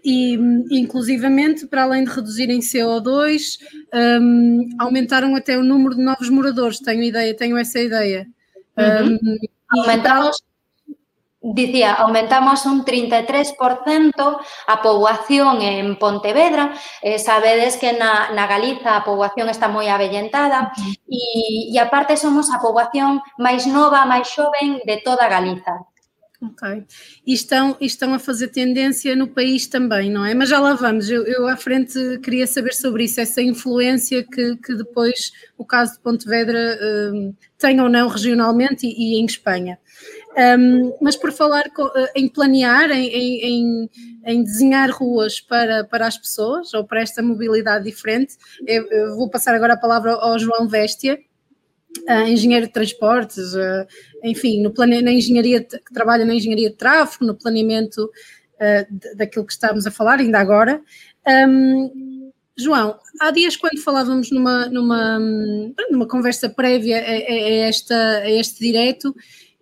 E, 0.05 0.35
inclusivamente, 0.71 1.67
para 1.67 1.85
além 1.85 2.05
de 2.05 2.11
reduzirem 2.11 2.61
CO2, 2.61 3.59
um, 4.21 4.69
aumentaram 4.79 5.35
até 5.35 5.57
o 5.57 5.63
número 5.63 5.95
de 5.97 6.03
novos 6.03 6.29
moradores. 6.29 6.81
Tenho 6.81 7.03
ideia, 7.03 7.35
tenho 7.35 7.57
essa 7.57 7.81
ideia. 7.81 8.27
Uhum. 8.77 9.19
Um, 9.23 9.39
aumentamos, 9.81 10.43
dicía, 11.41 11.95
aumentamos 11.95 12.67
un 12.67 12.85
33% 12.85 14.39
a 14.67 14.83
poboación 14.83 15.63
en 15.63 15.97
Pontevedra. 15.97 16.75
Eh, 17.01 17.19
sabedes 17.19 17.77
que 17.77 17.93
na, 17.93 18.33
na 18.33 18.47
Galiza 18.47 18.97
a 18.97 19.05
poboación 19.05 19.49
está 19.49 19.69
moi 19.69 19.89
avellentada 19.89 20.73
e, 21.09 21.73
e 21.73 21.79
aparte 21.79 22.17
somos 22.17 22.53
a 22.53 22.61
poboación 22.61 23.23
máis 23.39 23.65
nova, 23.65 24.05
máis 24.05 24.29
xoven 24.29 24.85
de 24.85 25.01
toda 25.01 25.29
Galiza. 25.29 25.87
Ok. 26.41 26.85
E 27.27 27.33
estão, 27.33 27.77
estão 27.81 28.13
a 28.13 28.19
fazer 28.19 28.49
tendência 28.49 29.17
no 29.17 29.27
país 29.27 29.67
também, 29.67 30.11
não 30.11 30.25
é? 30.25 30.35
Mas 30.35 30.51
já 30.51 30.61
lá 30.61 30.75
vamos. 30.75 31.09
Eu, 31.09 31.25
eu 31.25 31.49
à 31.49 31.57
frente 31.57 31.99
queria 32.23 32.47
saber 32.47 32.75
sobre 32.75 33.05
isso, 33.05 33.21
essa 33.21 33.41
influência 33.41 34.23
que, 34.23 34.57
que 34.57 34.75
depois 34.75 35.33
o 35.57 35.65
caso 35.65 35.95
de 35.95 36.01
Pontevedra 36.01 36.79
um, 37.13 37.35
tem 37.59 37.81
ou 37.81 37.89
não 37.89 38.09
regionalmente 38.09 38.87
e, 38.87 39.15
e 39.15 39.21
em 39.21 39.25
Espanha. 39.25 39.79
Um, 40.37 40.95
mas 41.01 41.17
por 41.17 41.33
falar 41.33 41.65
eh, 41.65 42.13
em 42.15 42.29
planear, 42.29 42.91
em, 42.91 43.09
em, 43.09 43.91
em, 44.27 44.45
desenhar 44.45 44.91
ruas 44.91 45.41
para, 45.41 45.85
para 45.85 46.07
as 46.07 46.19
pessoas 46.19 46.75
ou 46.75 46.85
para 46.85 47.01
esta 47.01 47.23
mobilidade 47.23 47.87
diferente, 47.87 48.37
eu, 48.67 48.87
eu 48.91 49.17
vou 49.17 49.31
passar 49.31 49.55
agora 49.55 49.73
a 49.73 49.79
palavra 49.79 50.13
ao 50.13 50.39
João 50.39 50.69
Véstia 50.69 51.19
uh, 52.09 52.29
engenheiro 52.29 52.67
de 52.67 52.73
transportes, 52.73 53.55
uh, 53.55 53.87
enfim, 54.25 54.63
no 54.63 54.73
plane... 54.73 55.03
na 55.03 55.13
engenharia, 55.13 55.63
que 55.63 55.93
trabalha 55.93 56.25
na 56.25 56.35
engenharia 56.35 56.71
de 56.71 56.77
tráfego, 56.77 57.25
no 57.25 57.35
planeamento 57.35 58.05
uh, 58.05 59.17
daquilo 59.17 59.47
que 59.47 59.53
estamos 59.53 59.87
a 59.87 59.91
falar 59.91 60.19
ainda 60.21 60.39
agora. 60.39 60.81
Um, 61.49 62.31
João, 62.59 62.99
há 63.21 63.31
dias 63.31 63.57
quando 63.57 63.83
falávamos 63.83 64.31
numa, 64.31 64.67
numa, 64.67 65.19
numa 65.91 66.09
conversa 66.09 66.49
prévia 66.49 66.99
a, 66.99 67.11
a, 67.11 67.69
esta, 67.69 68.19
a 68.19 68.31
este 68.31 68.61
direito, 68.61 69.15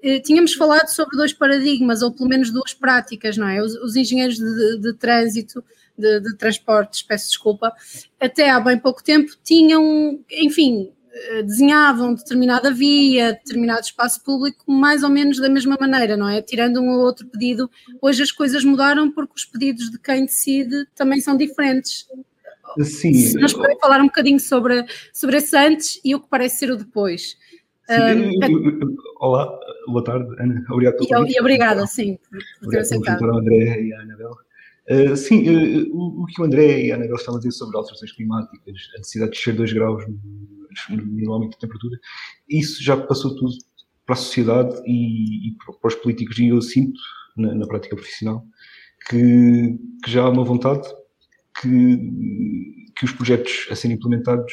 eh, 0.06 0.20
tínhamos 0.20 0.52
falado 0.52 0.88
sobre 0.88 1.16
dois 1.16 1.32
paradigmas, 1.32 2.02
ou 2.02 2.12
pelo 2.12 2.28
menos 2.28 2.52
duas 2.52 2.74
práticas, 2.74 3.38
não 3.38 3.48
é? 3.48 3.62
Os, 3.62 3.74
os 3.76 3.96
engenheiros 3.96 4.36
de, 4.36 4.44
de, 4.44 4.78
de 4.82 4.92
trânsito, 4.98 5.64
de, 5.98 6.20
de, 6.20 6.36
transportes, 6.36 7.02
peço 7.02 7.28
desculpa, 7.28 7.72
até 8.20 8.50
há 8.50 8.60
bem 8.60 8.78
pouco 8.78 9.02
tempo 9.02 9.32
tinham, 9.42 10.20
enfim, 10.30 10.92
desenhavam 11.44 12.14
determinada 12.14 12.72
via, 12.72 13.32
determinado 13.32 13.82
espaço 13.82 14.22
público, 14.22 14.70
mais 14.70 15.02
ou 15.02 15.10
menos 15.10 15.38
da 15.38 15.48
mesma 15.48 15.76
maneira, 15.80 16.16
não 16.16 16.28
é? 16.28 16.42
Tirando 16.42 16.80
um 16.80 16.90
ou 16.90 17.00
outro 17.00 17.26
pedido, 17.26 17.70
hoje 18.00 18.22
as 18.22 18.32
coisas 18.32 18.64
mudaram 18.64 19.10
porque 19.10 19.34
os 19.36 19.44
pedidos 19.44 19.90
de 19.90 19.98
quem 19.98 20.24
decide 20.24 20.86
também 20.94 21.20
são 21.20 21.36
diferentes. 21.36 22.06
Sim. 22.82 23.14
Se 23.14 23.38
nós 23.38 23.52
podemos 23.52 23.78
falar 23.80 24.00
um 24.00 24.06
bocadinho 24.06 24.40
sobre, 24.40 24.84
sobre 25.12 25.36
esse 25.36 25.56
antes 25.56 26.00
e 26.04 26.14
o 26.14 26.20
que 26.20 26.28
parece 26.28 26.58
ser 26.58 26.70
o 26.70 26.76
depois. 26.76 27.36
Sim, 27.86 28.40
um, 28.42 28.96
olá, 29.20 29.60
boa 29.86 30.02
tarde, 30.02 30.26
Ana. 30.40 30.64
Obrigado 30.70 30.96
pelo 30.96 31.28
E, 31.28 31.32
e 31.32 31.40
obrigada, 31.40 31.86
sim, 31.86 32.18
por, 32.28 32.38
por 32.60 32.70
ter 32.70 32.78
aceitado. 32.78 33.24
André 33.24 33.82
e 33.82 33.92
a 33.92 34.00
Anabel. 34.00 34.30
Uh, 34.90 35.16
sim, 35.16 35.48
uh, 35.48 35.94
o, 35.94 36.22
o, 36.22 36.26
que 36.26 36.40
o 36.40 36.44
André 36.44 36.86
e 36.86 36.92
a 36.92 36.96
Anabel 36.96 37.16
estavam 37.16 37.36
a 37.36 37.38
dizer 37.38 37.52
sobre 37.52 37.76
alterações 37.76 38.12
climáticas, 38.12 38.90
a 38.94 38.98
necessidade 38.98 39.32
de 39.32 39.36
descer 39.36 39.54
2 39.54 39.72
graus 39.74 40.06
no, 40.08 40.18
no 40.90 41.32
aumento 41.32 41.52
de 41.52 41.58
temperatura, 41.58 41.98
isso 42.48 42.82
já 42.82 42.96
passou 42.96 43.34
tudo 43.36 43.52
para 44.06 44.14
a 44.14 44.16
sociedade 44.16 44.74
e, 44.86 45.48
e 45.48 45.56
para 45.56 45.88
os 45.88 45.94
políticos, 45.94 46.38
e 46.38 46.48
eu 46.48 46.60
sinto, 46.60 47.00
na, 47.36 47.54
na 47.54 47.66
prática 47.66 47.96
profissional, 47.96 48.44
que, 49.08 49.78
que, 50.02 50.10
já 50.10 50.22
há 50.22 50.30
uma 50.30 50.44
vontade 50.44 50.86
que, 51.60 51.98
que 52.96 53.04
os 53.04 53.12
projetos 53.12 53.66
a 53.70 53.76
serem 53.76 53.96
implementados 53.96 54.52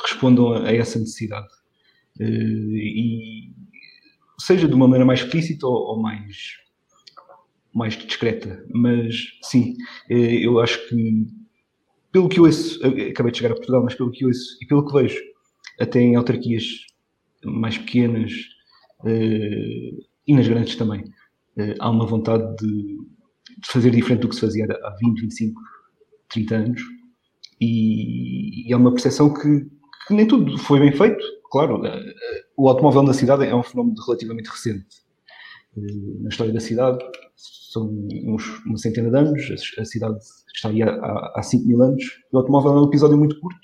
respondam 0.00 0.52
a, 0.52 0.68
a 0.68 0.74
essa 0.74 0.98
necessidade. 0.98 1.48
Uh, 2.20 2.76
e 2.76 3.52
seja 4.38 4.68
de 4.68 4.74
uma 4.74 4.86
maneira 4.86 5.04
mais 5.04 5.20
explícita 5.20 5.66
ou, 5.66 5.74
ou 5.74 6.02
mais, 6.02 6.58
mais 7.74 7.96
discreta. 7.96 8.64
Mas 8.72 9.14
sim, 9.42 9.74
eh, 10.10 10.44
eu 10.44 10.60
acho 10.60 10.88
que, 10.88 11.26
pelo 12.10 12.28
que 12.28 12.38
eu 12.38 12.44
ouço, 12.44 12.78
acabei 12.84 13.32
de 13.32 13.38
chegar 13.38 13.52
a 13.52 13.56
Portugal, 13.56 13.82
mas 13.82 13.94
pelo 13.94 14.10
que 14.10 14.24
eu 14.24 14.28
ouço 14.28 14.58
e 14.60 14.66
pelo 14.66 14.86
que 14.86 14.92
vejo, 14.92 15.20
até 15.80 16.00
em 16.00 16.16
autarquias 16.16 16.64
mais 17.44 17.76
pequenas 17.78 18.32
uh, 19.00 20.06
e 20.26 20.34
nas 20.34 20.46
grandes 20.46 20.76
também, 20.76 21.02
uh, 21.02 21.74
há 21.78 21.90
uma 21.90 22.06
vontade 22.06 22.56
de, 22.56 22.96
de, 23.58 23.66
fazer 23.66 23.90
diferente 23.90 24.20
do 24.20 24.28
que 24.28 24.34
se 24.34 24.40
fazia 24.40 24.66
há 24.66 24.96
20, 25.00 25.20
25, 25.20 25.60
30 26.30 26.54
anos. 26.54 26.82
E, 27.60 28.68
e 28.68 28.72
há 28.72 28.76
uma 28.76 28.92
percepção 28.92 29.32
que, 29.32 29.66
que 30.06 30.14
nem 30.14 30.26
tudo 30.26 30.56
foi 30.58 30.80
bem 30.80 30.92
feito. 30.92 31.24
Claro, 31.50 31.82
uh, 31.82 32.14
o 32.56 32.68
automóvel 32.68 33.02
na 33.02 33.12
cidade 33.12 33.44
é 33.44 33.54
um 33.54 33.62
fenómeno 33.62 33.96
relativamente 34.06 34.48
recente. 34.48 35.02
Na 35.74 36.28
história 36.28 36.52
da 36.52 36.60
cidade, 36.60 36.98
são 37.34 37.88
uns, 38.26 38.62
uma 38.66 38.76
centena 38.76 39.10
de 39.10 39.16
anos, 39.16 39.72
a, 39.78 39.84
cidade 39.86 40.18
está 40.54 40.68
aí 40.68 40.82
há, 40.82 41.32
há 41.34 41.42
5 41.42 41.66
mil 41.66 41.80
anos, 41.82 42.04
o 42.30 42.36
automóvel 42.36 42.72
é 42.72 42.80
um 42.82 42.84
episódio 42.84 43.16
muito 43.16 43.40
curto 43.40 43.58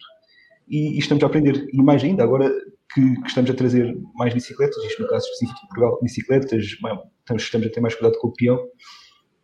e, 0.69 0.97
e 0.97 0.99
estamos 0.99 1.23
a 1.25 1.27
aprender. 1.27 1.69
E 1.73 1.83
mais 1.83 2.03
ainda, 2.03 2.23
agora 2.23 2.51
que, 2.93 3.21
que, 3.21 3.27
estamos 3.27 3.51
a 3.51 3.55
trazer 3.55 3.97
mais 4.15 4.33
bicicletas, 4.35 4.83
isto 4.85 5.03
no 5.03 5.09
caso 5.09 5.27
específico 5.27 5.61
de 5.61 5.67
Portugal, 5.69 5.99
bicicletas, 6.03 6.65
estamos, 6.65 7.43
estamos 7.43 7.67
a 7.67 7.71
ter 7.71 7.81
mais 7.81 7.95
cuidado 7.95 8.19
com 8.19 8.29
o 8.29 8.33
peão, 8.33 8.59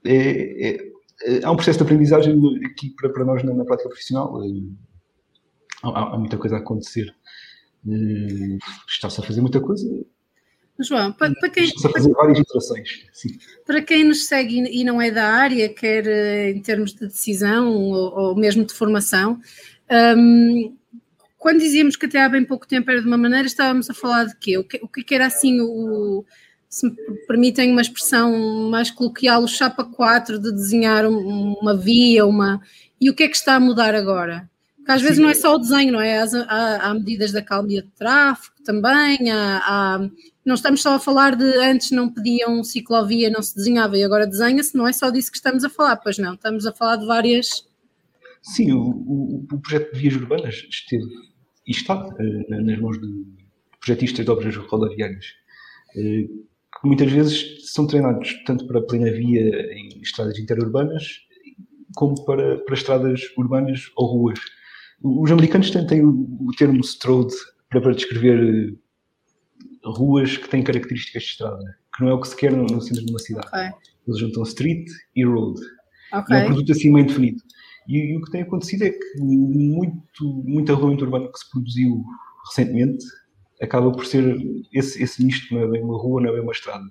é, 0.05 0.69
é, 0.69 0.77
é, 1.27 1.45
há 1.45 1.51
um 1.51 1.57
processo 1.57 1.79
de 1.79 1.85
aprendizagem 1.85 2.39
aqui 2.67 2.91
para, 2.91 3.11
para 3.11 3.25
nós 3.25 3.43
na, 3.43 3.55
na 3.55 3.65
prática 3.65 3.89
profissional. 3.89 4.39
Há, 5.83 6.15
há, 6.15 6.19
muita 6.19 6.37
coisa 6.37 6.57
a 6.57 6.59
acontecer. 6.59 7.15
É, 7.89 8.59
está-se 8.89 9.21
a 9.21 9.25
fazer 9.25 9.41
muita 9.41 9.61
coisa. 9.61 9.89
João, 10.81 11.13
para, 11.13 11.33
para 11.35 11.51
quem. 11.51 11.65
Está-se 11.65 11.87
a 11.87 11.91
fazer 11.91 12.13
várias 12.13 12.39
iterações. 12.39 13.07
Sim. 13.13 13.29
Para 13.65 13.81
quem 13.81 14.05
nos 14.05 14.27
segue 14.27 14.59
e 14.59 14.85
não 14.85 15.01
é 15.01 15.11
da 15.11 15.27
área, 15.27 15.69
quer 15.69 16.07
eh, 16.07 16.51
em 16.51 16.61
termos 16.61 16.93
de 16.93 17.07
decisão 17.07 17.73
ou, 17.73 18.13
ou 18.13 18.37
mesmo 18.37 18.65
de 18.65 18.75
formação, 18.75 19.39
um, 20.17 20.77
quando 21.45 21.59
dizíamos 21.59 21.95
que 21.95 22.07
até 22.07 22.23
há 22.23 22.29
bem 22.31 22.43
pouco 22.43 22.67
tempo 22.67 22.91
era 22.91 23.03
de 23.03 23.07
uma 23.07 23.19
maneira, 23.19 23.47
estávamos 23.47 23.91
a 23.91 23.93
falar 23.93 24.25
de 24.25 24.35
quê? 24.37 24.57
O 24.57 24.65
que, 24.65 24.81
o 24.83 24.89
que 24.89 25.15
era 25.15 25.27
assim 25.27 25.61
o, 25.61 26.25
se 26.71 26.87
me 26.87 26.97
permitem 27.27 27.71
uma 27.71 27.83
expressão 27.83 28.71
mais 28.71 28.91
coloquial, 28.91 29.43
o 29.43 29.47
chapa 29.47 29.85
4 29.85 30.39
de 30.39 30.51
desenhar 30.51 31.05
uma 31.07 31.77
via, 31.77 32.25
uma. 32.25 32.63
E 32.99 33.11
o 33.11 33.15
que 33.15 33.25
é 33.25 33.29
que 33.29 33.37
está 33.37 33.57
a 33.57 33.61
mudar 33.61 33.95
agora? 33.95 34.49
Porque 34.75 34.91
às 34.91 35.03
Sim. 35.03 35.07
vezes 35.07 35.23
não 35.23 35.29
é 35.29 35.35
só 35.35 35.55
o 35.55 35.59
desenho, 35.59 35.93
não 35.93 36.01
é? 36.01 36.23
Há, 36.23 36.89
há 36.89 36.95
medidas 36.95 37.31
da 37.31 37.43
calmia 37.43 37.83
de 37.83 37.91
tráfego 37.91 38.55
também, 38.65 39.31
há, 39.31 39.59
há, 39.67 40.11
não 40.47 40.55
estamos 40.55 40.81
só 40.81 40.95
a 40.95 40.99
falar 40.99 41.37
de 41.37 41.45
antes 41.59 41.91
não 41.91 42.09
pediam 42.09 42.65
ciclovia, 42.65 43.29
não 43.29 43.43
se 43.43 43.55
desenhava 43.55 43.99
e 43.99 44.03
agora 44.03 44.27
desenha-se, 44.27 44.75
não 44.75 44.89
é 44.89 44.95
só 44.95 45.11
disso 45.11 45.31
que 45.31 45.37
estamos 45.37 45.63
a 45.63 45.69
falar, 45.69 45.97
pois 45.97 46.17
não, 46.17 46.33
estamos 46.33 46.65
a 46.65 46.73
falar 46.73 46.97
de 46.97 47.05
várias. 47.05 47.69
Sim, 48.41 48.73
o, 48.73 48.81
o, 48.81 49.47
o 49.53 49.61
projeto 49.61 49.93
de 49.93 50.01
vias 50.01 50.15
urbanas 50.15 50.67
esteve 50.71 51.34
e 51.67 51.71
está 51.71 52.07
uh, 52.07 52.63
nas 52.63 52.79
mãos 52.79 53.01
de 53.01 53.25
projetistas 53.81 54.25
de 54.25 54.31
obras 54.31 54.57
rodoviárias, 54.57 55.27
uh, 55.97 56.45
que 56.81 56.87
muitas 56.87 57.11
vezes 57.11 57.71
são 57.73 57.87
treinados 57.87 58.35
tanto 58.45 58.67
para 58.67 58.83
plena 58.83 59.11
via 59.11 59.73
em 59.73 60.01
estradas 60.03 60.39
interurbanas, 60.39 61.21
como 61.95 62.25
para, 62.25 62.59
para 62.59 62.75
estradas 62.75 63.21
urbanas 63.37 63.91
ou 63.97 64.07
ruas. 64.07 64.41
Os 65.03 65.31
americanos 65.31 65.71
têm 65.71 66.05
o, 66.05 66.51
termo 66.59 66.83
stroad 66.83 67.33
para, 67.69 67.81
para 67.81 67.95
descrever 67.95 68.73
eh, 68.73 68.77
ruas 69.85 70.37
que 70.37 70.49
têm 70.49 70.63
características 70.63 71.23
de 71.23 71.29
estrada, 71.29 71.79
que 71.95 72.03
não 72.03 72.11
é 72.11 72.15
o 72.15 72.21
que 72.21 72.29
se 72.29 72.37
quer 72.37 72.53
no, 72.53 72.65
no 72.65 72.81
centro 72.81 73.05
de 73.05 73.13
uma 73.13 73.19
cidade. 73.19 73.47
Okay. 73.49 73.71
Eles 74.07 74.21
juntam 74.21 74.43
street 74.43 74.89
e 75.15 75.25
road. 75.25 75.61
Okay. 76.13 76.37
É 76.37 76.43
um 76.43 76.47
produto 76.47 76.73
assim 76.73 76.93
meio 76.93 77.07
definido. 77.07 77.43
E, 77.89 78.13
e, 78.13 78.17
o 78.17 78.23
que 78.23 78.31
tem 78.31 78.43
acontecido 78.43 78.83
é 78.83 78.91
que 78.91 79.21
muito, 79.21 80.43
muito 80.45 80.73
arruamento 80.73 81.05
urbano 81.05 81.31
que 81.31 81.39
se 81.39 81.51
produziu 81.51 82.05
recentemente 82.47 83.05
acaba 83.61 83.91
por 83.93 84.07
ser 84.07 84.37
esse, 84.73 85.03
esse 85.03 85.25
misto, 85.25 85.55
não 85.55 85.63
é 85.63 85.69
bem 85.69 85.83
uma 85.83 85.99
rua, 85.99 86.21
não 86.21 86.31
é 86.31 86.33
bem 86.33 86.43
uma 86.43 86.53
estrada. 86.53 86.85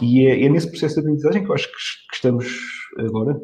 E 0.00 0.26
é, 0.26 0.44
é 0.44 0.48
nesse 0.48 0.68
processo 0.68 0.94
de 0.94 1.00
aprendizagem 1.00 1.42
que 1.44 1.50
eu 1.50 1.54
acho 1.54 1.66
que, 1.66 1.74
que 2.08 2.14
estamos 2.14 2.46
agora. 2.98 3.40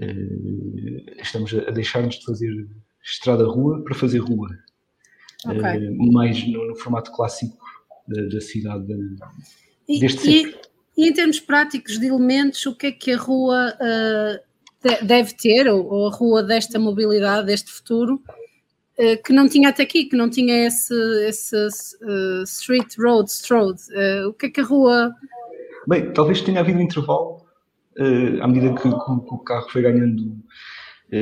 Uh, 0.00 1.20
estamos 1.20 1.52
a, 1.54 1.68
a 1.68 1.70
deixar-nos 1.72 2.16
de 2.16 2.24
fazer 2.24 2.68
estrada-rua 3.02 3.82
para 3.82 3.94
fazer 3.94 4.18
rua. 4.18 4.48
Okay. 5.44 5.88
Uh, 5.88 6.12
mais 6.12 6.46
no, 6.48 6.68
no, 6.68 6.76
formato 6.76 7.12
clássico 7.12 7.58
da, 8.06 8.22
da 8.22 8.40
cidade 8.40 8.86
e, 9.88 10.00
deste 10.00 10.28
e, 10.28 10.54
e, 10.96 11.08
em 11.08 11.12
termos 11.12 11.38
práticos 11.38 11.98
de 11.98 12.06
elementos, 12.06 12.64
o 12.66 12.74
que 12.74 12.88
é 12.88 12.92
que 12.92 13.12
a 13.12 13.16
rua 13.16 13.72
uh, 13.74 14.47
deve 15.02 15.34
ter, 15.34 15.68
ou, 15.68 16.06
a 16.06 16.10
rua 16.10 16.42
desta 16.42 16.78
mobilidade, 16.78 17.46
deste 17.46 17.70
futuro, 17.70 18.22
uh, 18.98 19.22
que 19.24 19.32
não 19.32 19.48
tinha 19.48 19.70
até 19.70 19.82
aqui, 19.82 20.04
que 20.04 20.16
não 20.16 20.30
tinha 20.30 20.66
esse, 20.66 20.94
esse 21.26 21.56
uh, 21.56 22.42
street 22.44 22.94
road, 22.98 23.30
stroad. 23.30 23.78
Uh, 23.90 24.28
o 24.28 24.32
que 24.32 24.46
é 24.46 24.50
que 24.50 24.60
a 24.60 24.64
rua. 24.64 25.12
Bem, 25.86 26.12
talvez 26.12 26.40
tenha 26.42 26.60
havido 26.60 26.78
um 26.78 26.82
intervalo 26.82 27.46
à 28.40 28.46
medida 28.46 28.72
que, 28.74 28.82
que, 28.82 28.90
que, 28.90 29.34
o 29.34 29.38
carro 29.38 29.68
foi 29.70 29.82
ganhando 29.82 30.36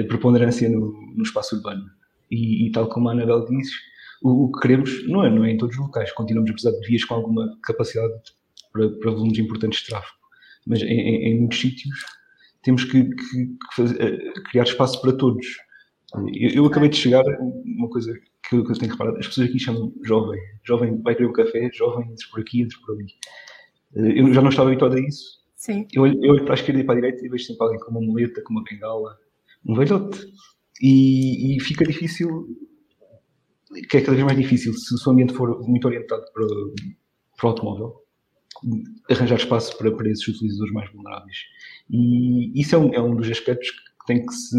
preponderância 0.09 0.69
no, 0.69 0.93
no, 1.17 1.23
espaço 1.23 1.57
urbano. 1.57 1.87
E, 2.31 2.67
e, 2.67 2.71
tal 2.71 2.87
como 2.91 3.09
a 3.09 3.13
Anabel 3.13 3.47
diz, 3.47 3.69
o, 4.23 4.45
o, 4.45 4.53
que 4.53 4.61
queremos 4.61 5.09
não 5.09 5.25
é, 5.25 5.31
não 5.31 5.43
é 5.47 5.53
em 5.53 5.57
todos 5.57 5.75
os 5.75 5.81
locais, 5.81 6.13
continuamos 6.13 6.51
a 6.51 6.53
precisar 6.53 6.79
de 6.79 6.87
vias 6.87 7.03
com 7.03 7.15
alguma 7.15 7.57
capacidade 7.63 8.13
para, 8.71 8.91
para 8.91 9.11
volumes 9.11 9.39
importantes 9.39 9.81
de 9.81 9.87
tráfego, 9.87 10.19
mas 10.67 10.83
em, 10.83 10.87
em, 10.87 11.29
em 11.29 11.41
muitos 11.41 11.59
sítios 11.59 11.99
temos 12.67 12.83
que, 12.83 13.05
que, 13.05 13.47
que 13.47 13.77
fazer, 13.77 14.03
eh, 14.03 14.33
criar 14.51 14.65
espaço 14.65 15.01
para 15.01 15.13
todos. 15.13 15.47
Eu, 16.35 16.51
eu, 16.51 16.67
acabei 16.67 16.89
de 16.89 16.97
chegar, 16.97 17.23
uma 17.65 17.89
coisa 17.89 18.13
que 18.49 18.57
eu, 18.57 18.65
que 18.65 18.73
eu 18.73 18.77
tenho 18.77 18.91
reparado, 18.91 19.19
as 19.19 19.29
pessoas 19.29 19.49
aqui 19.49 19.59
chamam 19.61 19.95
jovem. 20.03 20.41
Jovem 20.65 21.01
vai 21.01 21.15
querer 21.15 21.29
um 21.29 21.33
café, 21.33 21.71
jovem, 21.73 22.11
entre 22.11 22.27
por 22.29 22.41
aqui, 22.41 22.63
entre 22.63 22.77
por 22.81 22.97
ali. 22.97 23.07
Eh, 23.95 24.21
eu 24.21 24.35
já 24.35 24.43
não 24.43 24.49
estava 24.49 24.69
habituado 24.69 24.97
a 24.97 25.01
isso. 25.01 25.45
Sim. 25.55 25.87
Eu, 25.93 26.07
eu 26.07 26.33
olho 26.33 26.45
para 26.45 26.55
a 26.55 26.57
esquerda 26.57 26.81
e 26.81 26.85
para 26.85 26.95
a 26.95 27.01
direita 27.01 27.25
e 27.25 27.29
vejo 27.29 27.45
sempre 27.45 27.63
alguém 27.65 27.79
com 27.79 27.93
uma 27.93 28.01
muleta, 28.01 28.43
com 28.43 28.53
uma 28.53 28.65
bengala, 28.65 29.17
um 29.65 29.77
velhote. 29.77 30.27
E, 30.83 31.57
e 31.57 31.61
fica 31.61 31.85
difícil, 31.85 32.49
que 33.89 33.97
é 33.97 34.01
cada 34.01 34.17
vez 34.17 34.25
mais 34.25 34.37
difícil, 34.37 34.75
se 34.75 34.93
o 34.93 34.99
seu 34.99 35.13
ambiente 35.13 35.35
for 35.35 35.63
muito 35.63 35.87
orientado 35.87 36.25
para, 36.35 36.47
para 37.37 37.47
o 37.47 37.49
automóvel, 37.49 38.06
arranjar 39.11 39.37
espaço 39.37 39.77
para, 39.77 39.91
para 39.91 40.11
esses 40.11 40.27
utilizadores 40.29 40.73
mais 40.73 40.91
vulneráveis. 40.93 41.37
E 41.91 42.61
isso 42.61 42.75
é 42.75 42.79
um, 42.79 42.95
é 42.95 43.03
um 43.03 43.15
dos 43.15 43.31
aspectos 43.31 43.71
que 43.71 44.07
tem 44.07 44.25
que 44.25 44.33
se 44.33 44.59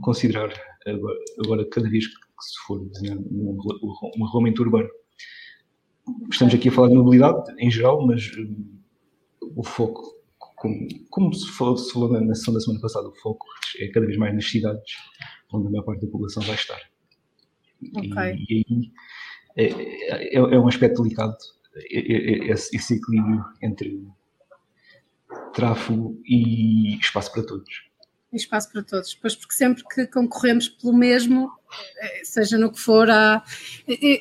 considerar 0.00 0.52
agora, 0.86 1.18
agora 1.44 1.68
cada 1.70 1.88
vez 1.88 2.06
que 2.06 2.14
se 2.40 2.58
for 2.66 2.84
desenhar 2.88 3.18
um, 3.18 3.58
um 4.16 4.24
regulamento 4.24 4.62
urbano. 4.62 4.88
Estamos 6.30 6.54
aqui 6.54 6.68
a 6.68 6.72
falar 6.72 6.88
de 6.88 6.94
mobilidade 6.94 7.52
em 7.58 7.70
geral, 7.70 8.06
mas 8.06 8.30
um, 8.38 8.78
o 9.54 9.64
foco, 9.64 10.16
como, 10.38 10.88
como 11.10 11.34
se, 11.34 11.50
falou, 11.50 11.76
se 11.76 11.92
falou 11.92 12.20
na 12.20 12.34
sessão 12.34 12.54
da 12.54 12.60
semana 12.60 12.80
passada, 12.80 13.08
o 13.08 13.14
foco 13.16 13.46
é 13.80 13.88
cada 13.88 14.06
vez 14.06 14.16
mais 14.18 14.34
nas 14.34 14.48
cidades, 14.48 14.94
onde 15.52 15.66
a 15.66 15.70
maior 15.70 15.84
parte 15.84 16.00
da 16.00 16.10
população 16.10 16.42
vai 16.44 16.54
estar. 16.54 16.80
Okay. 17.96 18.44
E, 18.48 18.54
e 18.54 18.64
aí 18.70 18.92
é, 19.56 20.34
é, 20.34 20.36
é 20.36 20.58
um 20.58 20.68
aspecto 20.68 21.02
delicado 21.02 21.36
esse, 21.90 22.76
esse 22.76 22.94
equilíbrio 22.94 23.44
entre 23.62 24.06
tráfego 25.52 26.20
e 26.24 26.96
espaço 26.98 27.32
para 27.32 27.44
todos. 27.44 27.88
Espaço 28.32 28.70
para 28.70 28.82
todos, 28.82 29.14
pois 29.14 29.34
porque 29.34 29.54
sempre 29.54 29.82
que 29.84 30.06
concorremos 30.06 30.68
pelo 30.68 30.92
mesmo, 30.92 31.50
eh, 31.98 32.24
seja 32.24 32.58
no 32.58 32.70
que 32.70 32.78
for, 32.78 33.08
há... 33.10 33.42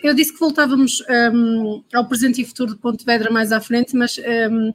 eu 0.01 0.13
disse 0.13 0.31
que 0.31 0.39
voltávamos 0.39 1.03
um, 1.33 1.83
ao 1.93 2.07
presente 2.07 2.41
e 2.41 2.45
futuro 2.45 2.73
de 2.73 2.79
Pontevedra 2.79 3.29
mais 3.29 3.51
à 3.51 3.59
frente, 3.59 3.95
mas 3.97 4.17
um, 4.17 4.73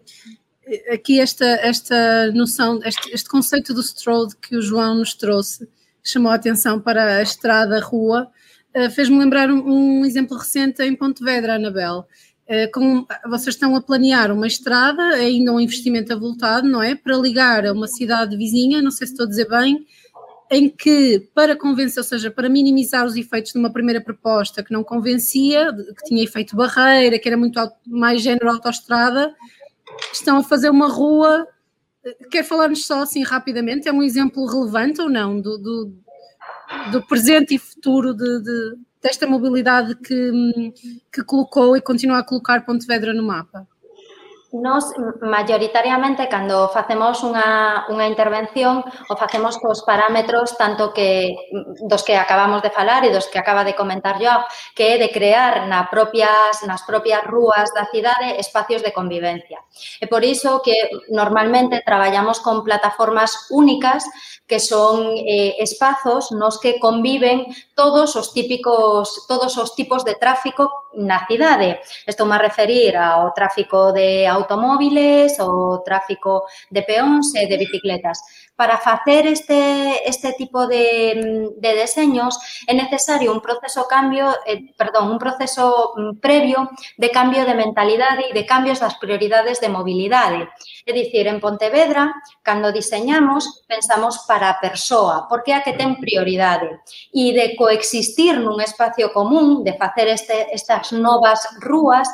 aqui 0.93 1.19
esta, 1.19 1.47
esta 1.47 2.31
noção, 2.33 2.81
este, 2.85 3.11
este 3.11 3.29
conceito 3.29 3.73
do 3.73 3.83
stroll 3.83 4.29
que 4.41 4.55
o 4.55 4.63
João 4.63 4.97
nos 4.97 5.15
trouxe, 5.15 5.67
chamou 6.05 6.31
a 6.31 6.35
atenção 6.35 6.79
para 6.79 7.17
a 7.17 7.23
estrada, 7.23 7.81
rua, 7.81 8.31
uh, 8.77 8.91
fez-me 8.91 9.19
lembrar 9.19 9.51
um, 9.51 10.01
um, 10.01 10.05
exemplo 10.05 10.37
recente 10.37 10.83
em 10.83 10.95
Pontevedra, 10.95 11.55
Anabel. 11.55 12.07
Uh, 12.53 12.71
com, 12.71 13.07
vocês 13.31 13.55
estão 13.55 13.75
a 13.75 13.81
planear 13.81 14.31
uma 14.31 14.47
estrada, 14.47 15.03
ainda 15.15 15.55
um 15.55 15.61
investimento 15.61 16.13
avultado, 16.13 16.69
não 16.69 16.83
é? 16.83 16.95
Para 16.95 17.17
ligar 17.17 17.65
a 17.65 17.73
uma 17.73 17.89
cidade 17.89 18.37
vizinha, 18.37 18.83
não 18.83 18.91
sei 18.91 19.07
se 19.07 19.15
estou 19.15 19.25
a 19.25 19.29
dizer 19.29 19.49
bem, 19.49 19.87
em 20.51 20.69
que, 20.69 21.31
para 21.35 21.57
convencer, 21.57 22.01
ou 22.01 22.05
seja, 22.05 22.31
para 22.31 22.51
minimizar 22.51 23.07
os 23.07 23.17
efeitos 23.17 23.53
de 23.53 23.59
uma 23.59 23.73
primeira 23.73 24.03
proposta 24.03 24.63
que 24.63 24.71
não 24.71 24.85
convencia, 24.85 25.73
que 25.73 26.05
tinha 26.05 26.23
efeito 26.23 26.55
barreira, 26.55 27.19
que 27.19 27.27
era 27.27 27.39
muito 27.39 27.59
mais 27.87 28.21
género 28.21 28.51
autoestrada, 28.51 29.35
estão 30.13 30.37
a 30.37 30.43
fazer 30.43 30.69
uma 30.69 30.89
rua. 30.89 31.49
Quer 32.31 32.45
falar-nos 32.45 32.85
só 32.85 33.01
assim 33.01 33.23
rapidamente? 33.23 33.89
É 33.89 33.93
um 33.93 34.03
exemplo 34.03 34.45
relevante 34.45 35.01
ou 35.01 35.09
não 35.09 35.41
do, 35.41 35.57
do, 35.57 35.95
do 36.93 37.07
presente 37.07 37.55
e 37.55 37.59
futuro 37.59 38.13
de, 38.13 38.43
de, 38.43 38.77
desta 39.03 39.27
mobilidade 39.27 39.97
que, 39.97 40.73
que 41.13 41.25
colocou 41.25 41.77
e 41.77 41.81
continua 41.81 42.19
a 42.19 42.25
colocar 42.25 42.65
Pontevedra 42.65 43.13
no 43.13 43.23
mapa? 43.23 43.67
Nos, 44.53 44.93
mayoritariamente, 45.23 46.29
cando 46.29 46.69
facemos 46.69 47.25
unha, 47.25 47.89
unha 47.89 48.05
intervención, 48.05 48.85
o 48.85 49.15
facemos 49.17 49.57
cos 49.57 49.81
parámetros 49.81 50.61
tanto 50.61 50.93
que 50.93 51.33
dos 51.81 52.05
que 52.05 52.21
acabamos 52.21 52.61
de 52.61 52.69
falar 52.69 53.01
e 53.01 53.09
dos 53.09 53.33
que 53.33 53.41
acaba 53.41 53.65
de 53.65 53.73
comentar 53.73 54.21
yo, 54.21 54.45
que 54.77 54.93
é 54.93 55.01
de 55.01 55.09
crear 55.09 55.65
na 55.73 55.89
propias, 55.89 56.61
nas 56.69 56.85
propias 56.85 57.25
rúas 57.25 57.73
da 57.73 57.89
cidade 57.89 58.37
espacios 58.37 58.85
de 58.85 58.93
convivencia. 58.93 59.57
E 59.97 60.05
por 60.05 60.21
iso 60.21 60.61
que 60.61 60.77
normalmente 61.09 61.81
traballamos 61.81 62.37
con 62.45 62.61
plataformas 62.61 63.49
únicas 63.49 64.05
que 64.45 64.61
son 64.61 65.17
eh, 65.17 65.57
espazos 65.65 66.29
nos 66.29 66.61
que 66.61 66.77
conviven 66.77 67.49
todos 67.73 68.21
os 68.21 68.37
típicos 68.37 69.25
todos 69.25 69.57
os 69.57 69.73
tipos 69.73 70.05
de 70.05 70.13
tráfico 70.13 70.69
na 70.95 71.27
cidade. 71.27 71.79
Estou 72.07 72.31
a 72.33 72.39
referir 72.39 72.97
ao 72.97 73.33
tráfico 73.33 73.93
de 73.93 74.27
automóviles, 74.27 75.39
o 75.41 75.79
tráfico 75.79 76.45
de 76.71 76.83
peóns 76.83 77.33
de 77.33 77.57
bicicletas. 77.57 78.19
para 78.57 78.79
facer 78.79 79.27
este, 79.27 80.09
este 80.09 80.33
tipo 80.35 80.67
de, 80.67 81.51
de 81.57 81.75
deseños 81.75 82.39
é 82.67 82.75
necesario 82.75 83.33
un 83.33 83.41
proceso 83.41 83.89
cambio, 83.89 84.29
eh, 84.47 84.71
perdón, 84.77 85.11
un 85.11 85.19
proceso 85.19 85.95
mm, 85.97 86.21
previo 86.21 86.71
de 86.97 87.11
cambio 87.11 87.45
de 87.45 87.55
mentalidade 87.55 88.29
e 88.29 88.37
de 88.37 88.45
cambios 88.45 88.79
das 88.79 89.01
prioridades 89.01 89.59
de 89.59 89.73
mobilidade. 89.73 90.53
É 90.85 90.93
dicir, 90.93 91.27
en 91.27 91.41
Pontevedra, 91.41 92.13
cando 92.45 92.71
diseñamos, 92.71 93.65
pensamos 93.67 94.29
para 94.29 94.53
a 94.53 94.61
persoa, 94.61 95.27
porque 95.29 95.53
é 95.53 95.57
a 95.57 95.65
que 95.65 95.73
ten 95.73 95.97
prioridade. 95.97 96.69
E 97.11 97.33
de 97.33 97.57
coexistir 97.57 98.37
nun 98.37 98.61
espacio 98.61 99.11
común, 99.17 99.65
de 99.65 99.75
facer 99.81 100.13
este, 100.13 100.53
estas 100.53 100.93
novas 100.93 101.41
rúas, 101.59 102.07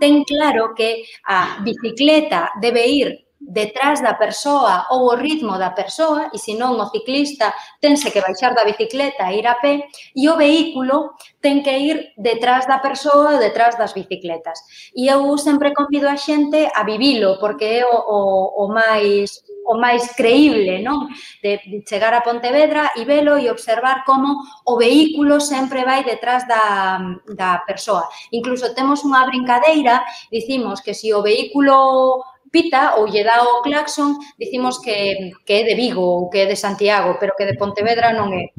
ten 0.00 0.24
claro 0.24 0.74
que 0.74 1.04
a 1.28 1.60
bicicleta 1.62 2.50
debe 2.58 2.88
ir 2.88 3.08
detrás 3.42 4.00
da 4.00 4.14
persoa 4.14 4.86
ou 4.90 5.10
o 5.10 5.16
ritmo 5.16 5.58
da 5.58 5.70
persoa, 5.70 6.30
e 6.32 6.38
senón 6.38 6.78
o 6.78 6.90
ciclista 6.94 7.50
tense 7.82 8.10
que 8.10 8.22
baixar 8.22 8.54
da 8.54 8.64
bicicleta 8.64 9.28
e 9.30 9.42
ir 9.42 9.46
a 9.46 9.58
pé, 9.58 9.88
e 10.14 10.30
o 10.30 10.38
vehículo 10.38 11.18
ten 11.42 11.62
que 11.62 11.74
ir 11.74 12.14
detrás 12.16 12.66
da 12.70 12.78
persoa 12.78 13.34
ou 13.34 13.42
detrás 13.42 13.74
das 13.74 13.92
bicicletas. 13.92 14.62
E 14.94 15.10
eu 15.10 15.36
sempre 15.38 15.74
convido 15.74 16.06
a 16.08 16.16
xente 16.16 16.70
a 16.70 16.82
vivilo, 16.86 17.38
porque 17.42 17.82
é 17.82 17.86
o, 17.86 17.96
o, 17.96 18.20
o 18.64 18.68
máis 18.70 19.42
o 19.64 19.78
máis 19.78 20.10
creíble, 20.18 20.82
non? 20.82 21.06
De 21.38 21.82
chegar 21.86 22.10
a 22.14 22.26
Pontevedra 22.26 22.98
e 22.98 23.06
velo 23.06 23.38
e 23.38 23.46
observar 23.46 24.02
como 24.02 24.42
o 24.66 24.74
vehículo 24.76 25.38
sempre 25.38 25.86
vai 25.86 26.02
detrás 26.02 26.46
da, 26.50 26.98
da 27.30 27.62
persoa. 27.62 28.10
Incluso 28.34 28.74
temos 28.74 29.06
unha 29.06 29.22
brincadeira, 29.22 30.02
dicimos 30.34 30.82
que 30.82 30.94
se 30.94 31.02
si 31.02 31.14
o 31.14 31.22
vehículo 31.22 32.22
pita 32.52 32.96
ou 32.96 33.08
lle 33.08 33.24
dá 33.24 33.42
o 33.42 33.62
claxon, 33.62 34.18
dicimos 34.38 34.78
que, 34.78 35.32
que 35.44 35.52
é 35.52 35.64
de 35.64 35.74
Vigo 35.74 36.00
ou 36.00 36.30
que 36.30 36.38
é 36.38 36.46
de 36.46 36.54
Santiago, 36.56 37.16
pero 37.18 37.34
que 37.34 37.46
de 37.46 37.56
Pontevedra 37.56 38.12
non 38.12 38.30
é. 38.36 38.52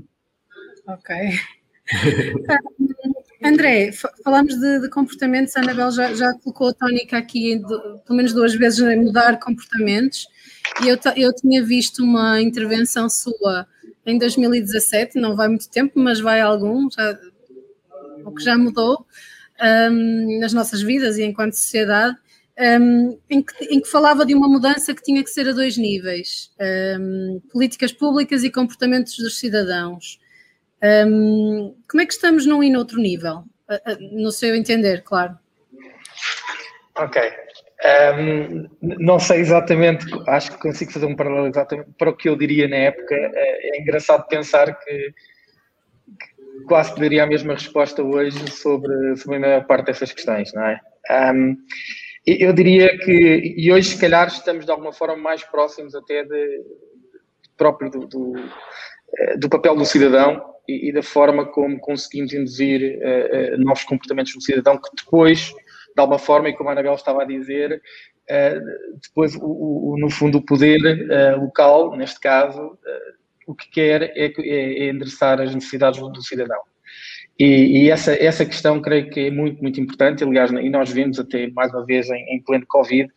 Ok. 0.88 1.10
André, 3.44 3.92
falamos 4.24 4.56
de, 4.56 4.80
de, 4.80 4.90
comportamentos, 4.90 5.56
a 5.56 5.60
Anabel 5.60 5.92
já, 5.92 6.14
já 6.14 6.34
colocou 6.34 6.70
a 6.70 6.74
tónica 6.74 7.18
aqui, 7.18 7.58
de, 7.58 7.78
pelo 8.06 8.16
menos 8.16 8.34
duas 8.34 8.56
vezes, 8.56 8.80
em 8.80 9.04
mudar 9.04 9.38
comportamentos, 9.38 10.28
e 10.82 10.88
eu, 10.88 10.98
eu 11.18 11.34
tinha 11.36 11.62
visto 11.62 12.04
uma 12.04 12.42
intervenção 12.42 13.10
sua 13.10 13.68
em 14.06 14.18
2017, 14.18 15.20
não 15.20 15.36
vai 15.36 15.50
muito 15.50 15.70
tempo, 15.70 16.00
mas 16.00 16.22
vai 16.22 16.40
algum, 16.40 16.90
já, 16.90 17.20
o 18.26 18.32
que 18.32 18.44
já 18.44 18.58
mudou 18.58 19.06
um, 19.92 20.40
nas 20.40 20.54
nossas 20.54 20.82
vidas 20.82 21.18
e 21.18 21.24
enquanto 21.24 21.54
sociedade, 21.54 22.18
um, 22.60 23.20
em, 23.30 23.42
que, 23.42 23.66
em, 23.66 23.82
que, 23.82 23.90
falava 23.90 24.26
de 24.26 24.36
uma 24.36 24.48
mudança 24.48 24.94
que 24.94 25.02
tinha 25.02 25.24
que 25.24 25.30
ser 25.30 25.48
a 25.50 25.52
dois 25.52 25.78
níveis: 25.78 26.52
um, 27.00 27.42
políticas 27.52 27.92
públicas 27.92 28.44
e 28.44 28.52
comportamentos 28.52 29.18
dos 29.18 29.40
cidadãos. 29.40 30.20
Um, 30.84 31.76
como 31.90 32.02
é 32.02 32.06
que 32.06 32.14
estamos 32.14 32.46
num 32.46 32.62
e 32.62 32.70
noutro 32.70 33.00
nível? 33.00 33.44
Uh, 33.70 33.92
uh, 33.92 34.22
no 34.24 34.32
seu 34.32 34.56
entender, 34.56 35.02
claro. 35.04 35.38
Ok. 36.96 37.22
não 38.82 39.20
sei 39.20 39.40
exatamente, 39.40 40.06
acho 40.28 40.52
que 40.52 40.60
consigo 40.60 40.92
fazer 40.92 41.08
um 41.08 41.16
paralelo 41.16 41.48
exatamente 41.48 41.90
para 41.98 42.12
o 42.12 42.16
que 42.16 42.30
eu 42.30 42.36
diria 42.36 42.68
na 42.68 42.76
época. 42.76 43.16
É, 43.16 43.78
é 43.78 43.82
engraçado 43.82 44.28
pensar 44.28 44.78
que, 44.78 44.92
que 44.92 46.64
quase 46.68 46.96
daria 47.00 47.24
a 47.24 47.28
mesma 47.28 47.54
resposta 47.54 48.04
hoje 48.04 48.48
sobre, 48.52 49.16
sobre 49.16 49.38
a 49.38 49.40
maior 49.40 49.66
parte 49.66 49.88
dessas 49.88 50.12
questões, 50.12 50.54
não 50.54 50.68
é? 50.68 50.80
Eu 52.26 52.54
diria 52.54 52.98
que, 53.00 53.56
e 53.58 53.72
hoje 53.72 53.90
se 53.90 54.00
calhar 54.00 54.28
estamos 54.28 54.66
de 54.66 54.72
alguma 54.72 54.94
forma 54.94 55.18
mais 55.18 55.44
próximos 55.44 55.94
até 55.94 56.24
de, 56.24 56.62
próprio 57.58 57.90
do, 57.92 58.08
do, 58.08 58.34
eh, 59.18 59.38
do 59.38 59.50
papel 59.50 59.76
do 59.76 59.86
cidadão 59.86 60.42
e, 60.68 60.90
e, 60.90 60.94
da 60.94 61.04
forma 61.04 61.46
como 61.46 61.80
conseguimos 61.80 62.34
induzir 62.34 62.98
uh, 63.00 63.56
uh, 63.56 63.58
novos 63.58 63.84
comportamentos 63.84 64.34
do 64.34 64.42
cidadão 64.42 64.78
que 64.78 64.90
depois, 64.96 65.50
de 65.50 66.00
alguma 66.00 66.18
forma, 66.18 66.50
e 66.50 66.54
como 66.54 66.70
a 66.70 66.72
Anabel 66.72 66.96
estava 66.96 67.24
a 67.24 67.26
dizer, 67.26 67.82
uh, 68.30 69.00
depois, 69.02 69.36
o, 69.36 69.92
o, 69.92 69.98
no 70.00 70.10
fundo, 70.10 70.38
o 70.38 70.46
poder 70.46 70.80
local, 71.38 71.96
neste 71.98 72.20
caso, 72.22 72.78
o 73.46 73.54
que 73.54 73.70
quer 73.70 74.04
é, 74.16 74.28
é, 74.28 74.86
é 74.86 74.90
endereçar 74.90 75.42
as 75.42 75.54
necessidades 75.54 76.00
do, 76.00 76.10
do 76.10 76.24
cidadão. 76.24 76.62
E, 77.40 77.86
e, 77.86 77.90
essa, 77.90 78.14
essa 78.14 78.46
questão 78.46 78.82
creio 78.82 79.10
que 79.10 79.22
é 79.22 79.32
muito, 79.32 79.62
muito 79.62 79.80
importante, 79.82 80.24
aliás, 80.24 80.52
e 80.52 80.70
nós 80.70 80.92
vemos 80.92 81.20
até 81.20 81.50
mais 81.52 81.74
uma 81.74 81.86
vez 81.86 82.10
em, 82.10 82.36
em 82.36 82.44
pleno 82.44 82.66
Covid 82.68 83.10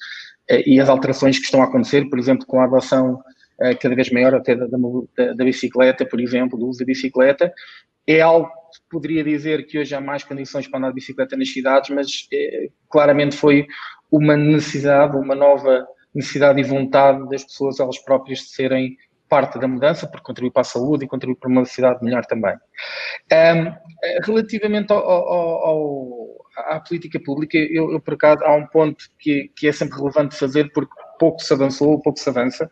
eh, 0.49 0.63
e 0.67 0.81
as 0.81 0.89
alterações 0.89 1.39
que 1.39 1.45
estão 1.45 1.61
a 1.61 1.65
acontecer, 1.65 2.09
por 2.09 2.19
exemplo, 2.19 2.47
com 2.47 2.61
a 2.61 2.65
adoção 2.65 3.21
eh, 3.61 3.75
cada 3.75 3.95
vez 3.95 4.11
maior 4.11 4.35
até 4.35 4.55
da, 4.55 4.67
da, 4.67 5.33
da, 5.35 5.45
bicicleta, 5.45 6.07
por 6.07 6.19
exemplo, 6.21 6.59
do 6.59 6.67
uso 6.67 6.79
da 6.79 6.87
bicicleta, 6.87 7.53
é 8.07 8.21
algo 8.21 8.49
que 8.49 8.81
poderia 8.91 9.23
dizer 9.23 9.67
que 9.67 9.79
hoje 9.79 9.95
há 9.95 10.01
mais 10.01 10.25
condições 10.25 10.67
para 10.67 10.79
andar 10.79 10.89
de 10.89 10.95
bicicleta 10.95 11.37
nas 11.37 11.53
cidades, 11.53 11.91
mas 11.91 12.27
eh, 12.33 12.69
claramente 12.89 13.37
foi 13.37 13.67
uma 14.11 14.37
necessidade, 14.37 15.17
uma 15.17 15.35
nova 15.35 15.87
necessidade 16.15 16.59
e 16.59 16.65
vontade 16.65 17.29
das 17.29 17.45
pessoas 17.45 17.79
elas 17.81 17.99
próprias 17.99 18.39
de 18.39 18.49
serem 18.49 18.97
parte 19.29 19.59
da 19.59 19.69
mudança, 19.69 20.07
porque 20.07 20.25
contribui 20.25 20.51
para 20.51 20.63
a 20.63 20.65
saúde 20.65 21.05
e 21.05 21.09
contribui 21.09 21.37
para 21.37 21.51
uma 21.51 21.65
cidade 21.65 22.03
melhor 22.05 22.25
também. 22.27 22.55
Um, 23.33 23.73
relativamente 24.25 24.93
ao, 24.93 24.99
ao, 24.99 25.67
ao, 25.67 26.47
à 26.57 26.81
política 26.81 27.21
pública, 27.21 27.59
eu, 27.59 27.93
eu, 27.93 28.01
por 28.01 28.15
acaso, 28.15 28.45
há 28.45 28.55
um 28.55 28.67
ponto 28.67 29.05
que, 29.19 29.51
que 29.57 29.69
é 29.69 29.73
sempre 29.73 29.99
relevante 29.99 30.37
fazer, 30.37 30.71
porque 30.73 30.93
pouco 31.19 31.43
se 31.43 31.53
avançou, 31.53 32.01
pouco 32.01 32.19
se 32.19 32.29
avança, 32.29 32.71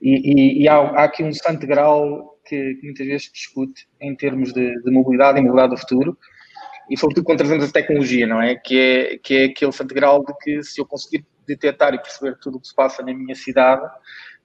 e, 0.00 0.60
e, 0.60 0.62
e 0.62 0.68
há, 0.68 0.76
há, 0.76 1.04
aqui 1.04 1.22
um 1.22 1.32
santo 1.32 1.66
grau 1.66 2.38
que, 2.46 2.74
que 2.74 2.86
muitas 2.86 3.06
vezes 3.06 3.26
se 3.26 3.32
discute 3.32 3.86
em 4.00 4.14
termos 4.14 4.52
de, 4.52 4.74
de, 4.82 4.90
mobilidade 4.90 5.38
e 5.38 5.42
mobilidade 5.42 5.74
do 5.74 5.80
futuro, 5.80 6.18
e 6.90 6.98
sobretudo 6.98 7.24
quando 7.24 7.38
trazemos 7.38 7.64
a 7.64 7.72
tecnologia, 7.72 8.26
não 8.26 8.42
é? 8.42 8.56
Que 8.56 8.78
é, 8.78 9.18
que 9.18 9.34
é 9.34 9.44
aquele 9.44 9.72
santo 9.72 9.94
grau 9.94 10.22
de 10.22 10.34
que 10.42 10.62
se 10.62 10.80
eu 10.80 10.86
conseguir 10.86 11.24
detectar 11.46 11.94
e 11.94 11.98
perceber 11.98 12.36
tudo 12.38 12.58
o 12.58 12.60
que 12.60 12.68
se 12.68 12.74
passa 12.74 13.02
na 13.02 13.14
minha 13.14 13.34
cidade, 13.34 13.82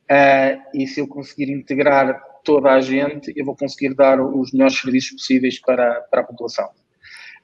Uh, 0.09 0.59
e 0.73 0.87
se 0.87 0.99
eu 0.99 1.07
conseguir 1.07 1.51
integrar 1.51 2.19
toda 2.43 2.71
a 2.71 2.81
gente, 2.81 3.31
eu 3.35 3.45
vou 3.45 3.55
conseguir 3.55 3.93
dar 3.93 4.19
os 4.19 4.51
melhores 4.51 4.79
serviços 4.79 5.11
possíveis 5.11 5.59
para, 5.61 6.01
para 6.09 6.21
a 6.21 6.23
população. 6.23 6.69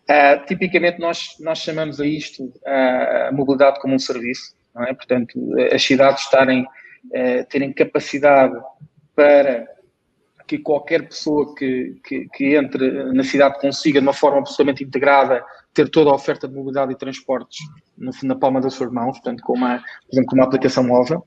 Uh, 0.10 0.45
tipicamente, 0.45 0.99
nós, 0.99 1.36
nós 1.39 1.60
chamamos 1.60 2.01
a 2.01 2.08
isto 2.08 2.43
uh, 2.45 3.28
a 3.28 3.32
mobilidade 3.32 3.80
como 3.80 3.93
um 3.93 3.99
serviço, 3.99 4.56
é? 4.88 4.93
Portanto, 4.93 5.39
as 5.71 5.82
cidades 5.82 6.23
estarem, 6.23 6.67
terem 7.49 7.71
capacidade 7.71 8.60
para 9.15 9.65
que 10.47 10.60
qualquer 10.60 11.08
pessoa 11.08 11.56
que, 11.56 11.99
que, 12.04 12.28
que, 12.34 12.56
entre 12.56 13.06
na 13.13 13.23
cidade 13.23 13.60
consiga, 13.60 13.99
de 13.99 14.06
uma 14.06 14.13
forma 14.13 14.39
absolutamente 14.39 14.84
integrada, 14.84 15.43
ter 15.73 15.89
toda 15.89 16.10
a 16.10 16.13
oferta 16.13 16.47
de 16.47 16.54
mobilidade 16.54 16.91
e 16.91 16.97
transportes 16.97 17.60
no, 17.97 18.12
na 18.23 18.36
palma 18.36 18.62
das 18.62 18.73
suas 18.73 18.91
mãos, 18.91 19.13
portanto, 19.13 19.41
com 19.43 19.54
uma, 19.54 19.78
por 19.78 20.13
exemplo, 20.13 20.30
com 20.30 20.36
uma 20.36 20.45
aplicação 20.45 20.84
móvel. 20.84 21.25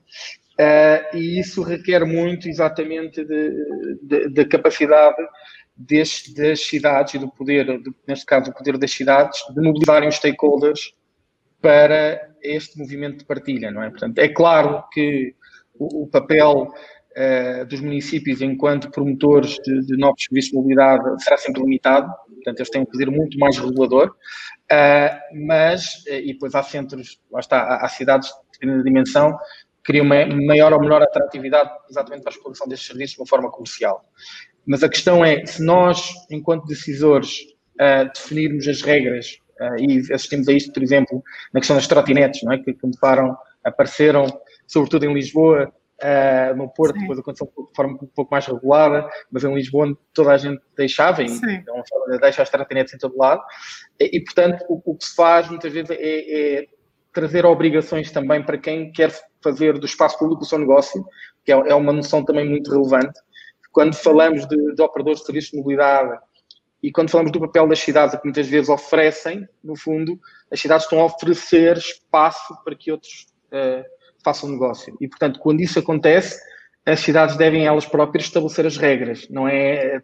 Uh, 0.59 1.15
e 1.15 1.39
isso 1.39 1.61
requer 1.63 2.03
muito 2.05 2.49
exatamente 2.49 3.25
da 4.29 4.45
capacidade 4.45 5.15
das 5.77 6.59
cidades 6.67 7.13
e 7.13 7.17
do 7.17 7.29
poder, 7.29 7.81
neste 8.05 8.25
caso, 8.25 8.51
o 8.51 8.53
poder 8.53 8.77
das 8.77 8.91
cidades, 8.91 9.39
de 9.55 9.61
mobilizarem 9.61 10.09
os 10.09 10.15
stakeholders 10.15 10.93
para 11.61 12.29
este 12.43 12.77
movimento 12.77 13.19
de 13.19 13.25
partilha, 13.25 13.71
não 13.71 13.81
é? 13.81 13.89
Portanto, 13.89 14.19
é 14.19 14.27
claro 14.27 14.83
que 14.91 15.33
o, 15.75 16.03
o 16.03 16.07
papel 16.07 16.63
uh, 16.63 17.65
dos 17.65 17.79
municípios 17.79 18.41
enquanto 18.41 18.91
promotores 18.91 19.55
de, 19.63 19.85
de, 19.85 19.97
novos 19.97 20.25
serviços 20.25 20.51
de 20.51 20.57
mobilidade 20.57 21.23
será 21.23 21.37
sempre 21.37 21.61
limitado, 21.61 22.11
portanto, 22.35 22.59
eles 22.59 22.69
têm 22.69 22.81
um 22.81 22.85
poder 22.85 23.09
muito 23.09 23.39
mais 23.39 23.57
regulador, 23.57 24.09
uh, 24.09 25.45
mas, 25.47 26.05
e 26.05 26.33
depois 26.33 26.53
há 26.53 26.63
centros, 26.63 27.21
lá 27.31 27.39
está, 27.39 27.61
há, 27.61 27.85
há 27.85 27.87
cidades 27.87 28.29
de 28.61 28.83
dimensão, 28.83 29.37
criam 29.83 30.05
uma 30.05 30.25
maior 30.25 30.73
ou 30.73 30.79
menor 30.79 31.01
atratividade 31.01 31.69
exatamente 31.89 32.23
para 32.23 32.31
a 32.31 32.35
exploração 32.35 32.67
destes 32.67 32.87
serviços 32.87 33.15
de 33.15 33.21
uma 33.21 33.27
forma 33.27 33.51
comercial. 33.51 34.03
Mas 34.65 34.83
a 34.83 34.89
questão 34.89 35.23
é, 35.23 35.45
se 35.45 35.63
nós, 35.63 36.11
enquanto 36.29 36.65
decisores, 36.65 37.39
definirmos 38.13 38.67
as 38.67 38.81
regras 38.81 39.39
Uh, 39.59 39.75
e 39.77 40.13
assistimos 40.13 40.47
a 40.47 40.53
isto, 40.53 40.71
por 40.71 40.81
exemplo, 40.81 41.21
na 41.53 41.59
questão 41.59 41.75
das 41.75 41.85
trotinetes, 41.85 42.43
não 42.43 42.53
é? 42.53 42.57
que 42.57 42.73
começaram, 42.75 43.37
apareceram, 43.61 44.25
sobretudo 44.65 45.03
em 45.03 45.13
Lisboa, 45.13 45.69
uh, 46.01 46.55
no 46.55 46.69
Porto, 46.69 46.93
Sim. 46.93 47.01
depois 47.01 47.19
aconteceu 47.19 47.47
de 47.47 47.75
forma 47.75 47.93
um 48.01 48.07
pouco 48.07 48.31
mais 48.31 48.45
regulada, 48.45 49.09
mas 49.29 49.43
em 49.43 49.53
Lisboa 49.53 49.97
toda 50.13 50.31
a 50.31 50.37
gente 50.37 50.61
deixava, 50.77 51.21
e 51.21 51.25
é 51.25 51.71
uma 51.71 51.83
forma 51.85 52.13
de 52.13 52.19
deixar 52.19 52.43
as 52.43 52.49
trotinetes 52.49 52.93
em 52.93 52.97
todo 52.97 53.17
lado, 53.17 53.41
e, 53.99 54.17
e 54.17 54.23
portanto 54.23 54.63
o, 54.69 54.81
o, 54.85 54.95
que 54.95 55.05
se 55.05 55.15
faz 55.15 55.49
muitas 55.49 55.73
vezes 55.73 55.91
é, 55.91 55.95
é, 55.95 56.67
trazer 57.13 57.45
obrigações 57.45 58.11
também 58.11 58.43
para 58.43 58.57
quem 58.57 58.91
quer 58.91 59.11
fazer 59.43 59.77
do 59.77 59.85
espaço 59.85 60.17
público 60.17 60.43
o 60.43 60.45
seu 60.45 60.59
negócio, 60.59 61.03
que 61.43 61.51
é, 61.51 61.55
é 61.55 61.75
uma 61.75 61.93
noção 61.93 62.23
também 62.23 62.47
muito 62.47 62.71
relevante. 62.71 63.19
Quando 63.71 63.95
falamos 63.95 64.47
de, 64.47 64.75
de 64.75 64.81
operadores 64.81 65.19
de 65.19 65.25
serviços 65.25 65.51
de 65.51 65.57
mobilidade, 65.57 66.19
e 66.81 66.91
quando 66.91 67.09
falamos 67.09 67.31
do 67.31 67.39
papel 67.39 67.67
das 67.67 67.79
cidades, 67.79 68.15
que 68.15 68.23
muitas 68.23 68.47
vezes 68.47 68.69
oferecem, 68.69 69.47
no 69.63 69.75
fundo, 69.75 70.19
as 70.51 70.59
cidades 70.59 70.85
estão 70.85 71.01
a 71.01 71.05
oferecer 71.05 71.77
espaço 71.77 72.55
para 72.63 72.75
que 72.75 72.91
outros 72.91 73.27
uh, 73.51 73.83
façam 74.23 74.49
negócio. 74.49 74.95
E, 74.99 75.07
portanto, 75.07 75.39
quando 75.39 75.61
isso 75.61 75.77
acontece, 75.77 76.39
as 76.85 77.01
cidades 77.01 77.35
devem 77.35 77.65
elas 77.65 77.85
próprias 77.85 78.25
estabelecer 78.25 78.65
as 78.65 78.77
regras. 78.77 79.27
Não 79.29 79.47
é 79.47 80.01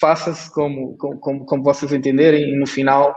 faça-se 0.00 0.52
como, 0.52 0.96
como, 0.96 1.44
como 1.44 1.62
vocês 1.62 1.92
entenderem 1.92 2.52
e 2.52 2.56
no 2.56 2.66
final, 2.66 3.10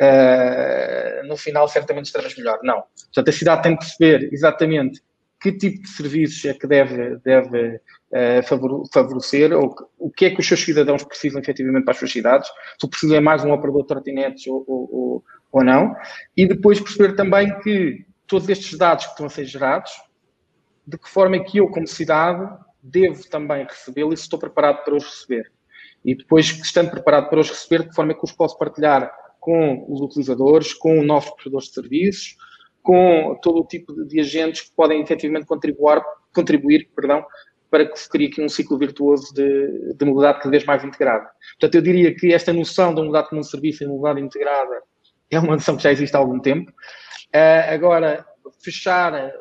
uh, 0.00 1.26
no 1.26 1.36
final 1.36 1.68
certamente 1.68 2.06
estaremos 2.06 2.36
melhor. 2.36 2.58
Não. 2.62 2.84
Portanto, 3.06 3.28
a 3.28 3.32
cidade 3.32 3.62
tem 3.62 3.76
que 3.76 3.84
perceber 3.84 4.28
exatamente 4.32 5.02
que 5.40 5.52
tipo 5.52 5.82
de 5.82 5.88
serviços 5.88 6.44
é 6.44 6.54
que 6.54 6.66
deve, 6.68 7.16
deve 7.24 7.76
uh, 7.76 8.88
favorecer, 8.92 9.52
ou 9.52 9.74
o 9.98 10.10
que 10.10 10.26
é 10.26 10.30
que 10.30 10.40
os 10.40 10.46
seus 10.46 10.62
cidadãos 10.62 11.02
precisam 11.02 11.40
efetivamente 11.40 11.84
para 11.84 11.92
as 11.92 11.98
suas 11.98 12.12
cidades, 12.12 12.48
se 12.80 12.88
precisam 12.88 13.16
é 13.16 13.20
mais 13.20 13.44
um 13.44 13.50
operador 13.50 13.82
de 13.82 13.88
trotinetes 13.88 14.46
ou, 14.46 14.64
ou, 14.68 15.24
ou 15.50 15.64
não, 15.64 15.94
e 16.36 16.46
depois 16.46 16.80
perceber 16.80 17.16
também 17.16 17.58
que 17.58 18.06
todos 18.28 18.48
estes 18.48 18.78
dados 18.78 19.04
que 19.04 19.10
estão 19.10 19.26
a 19.26 19.30
ser 19.30 19.44
gerados, 19.44 19.90
de 20.86 20.96
que 20.96 21.08
forma 21.08 21.36
é 21.36 21.40
que 21.40 21.58
eu, 21.58 21.68
como 21.68 21.88
cidade, 21.88 22.48
devo 22.80 23.28
também 23.28 23.64
recebê-los 23.64 24.14
e 24.14 24.16
se 24.18 24.22
estou 24.22 24.38
preparado 24.38 24.84
para 24.84 24.94
os 24.94 25.04
receber. 25.04 25.50
E 26.04 26.14
depois, 26.14 26.46
estando 26.46 26.90
preparado 26.90 27.28
para 27.28 27.40
os 27.40 27.48
receber, 27.48 27.88
de 27.88 27.94
forma 27.94 28.14
que 28.14 28.24
os 28.24 28.32
posso 28.32 28.58
partilhar 28.58 29.12
com 29.40 29.84
os 29.88 30.00
utilizadores, 30.00 30.72
com 30.74 31.02
novos 31.02 31.30
prestadores 31.30 31.68
de 31.68 31.74
serviços, 31.74 32.36
com 32.82 33.38
todo 33.42 33.60
o 33.60 33.66
tipo 33.66 33.92
de, 34.06 34.20
agentes 34.20 34.62
que 34.62 34.74
podem 34.74 35.00
efetivamente 35.00 35.46
contribuir, 35.46 36.02
contribuir 36.34 36.90
perdão, 36.94 37.24
para 37.70 37.86
que 37.86 37.98
se 37.98 38.08
crie 38.08 38.26
aqui 38.26 38.42
um 38.42 38.48
ciclo 38.48 38.76
virtuoso 38.76 39.32
de, 39.32 39.94
de 39.94 40.04
mobilidade 40.04 40.38
cada 40.38 40.50
vez 40.50 40.64
mais 40.64 40.84
integrada. 40.84 41.28
Portanto, 41.58 41.74
eu 41.76 41.82
diria 41.82 42.14
que 42.14 42.32
esta 42.32 42.52
noção 42.52 42.94
da 42.94 43.00
mobilidade 43.00 43.28
como 43.30 43.40
um 43.40 43.44
serviço 43.44 43.82
e 43.82 43.86
mobilidade 43.86 44.20
integrada 44.20 44.82
é 45.30 45.38
uma 45.38 45.54
noção 45.54 45.76
que 45.76 45.82
já 45.82 45.90
existe 45.90 46.14
há 46.14 46.18
algum 46.18 46.38
tempo. 46.38 46.70
Uh, 47.34 47.72
agora, 47.72 48.26
fechar, 48.62 49.32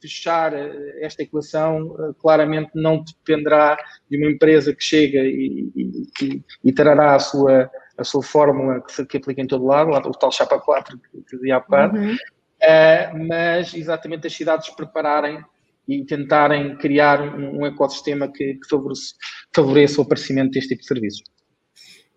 fechar 0.00 0.52
esta 1.00 1.22
equação 1.22 1.88
uh, 1.88 2.14
claramente 2.14 2.70
não 2.74 3.02
dependerá 3.02 3.76
de 4.10 4.16
uma 4.16 4.30
empresa 4.30 4.74
que 4.74 4.82
chega 4.82 5.20
e, 5.20 5.70
e, 5.76 6.42
e, 6.64 6.72
trará 6.72 7.14
a 7.14 7.18
sua, 7.18 7.70
a 7.96 8.04
sua 8.04 8.22
fórmula 8.22 8.80
que 8.80 8.92
se 8.92 9.04
que 9.06 9.18
aplica 9.18 9.42
em 9.42 9.46
todo 9.46 9.66
lado, 9.66 9.90
o 9.90 10.12
tal 10.12 10.32
chapa 10.32 10.58
4 10.58 10.98
que, 10.98 11.22
que 11.22 11.36
dizia 11.36 11.56
há 11.56 11.60
bocado, 11.60 11.98
uhum. 11.98 12.14
uh, 12.14 13.28
mas 13.28 13.74
exatamente 13.74 14.26
as 14.26 14.32
cidades 14.32 14.70
prepararem 14.70 15.44
e 15.88 16.04
tentarem 16.04 16.76
criar 16.76 17.20
um, 17.20 17.60
um 17.60 17.66
ecossistema 17.66 18.28
que, 18.28 18.54
que 18.54 18.68
favoreça, 18.68 19.14
favoreça 19.54 20.00
o 20.00 20.04
aparecimento 20.04 20.52
deste 20.52 20.68
tipo 20.68 20.82
de 20.82 20.88
serviços. 20.88 21.22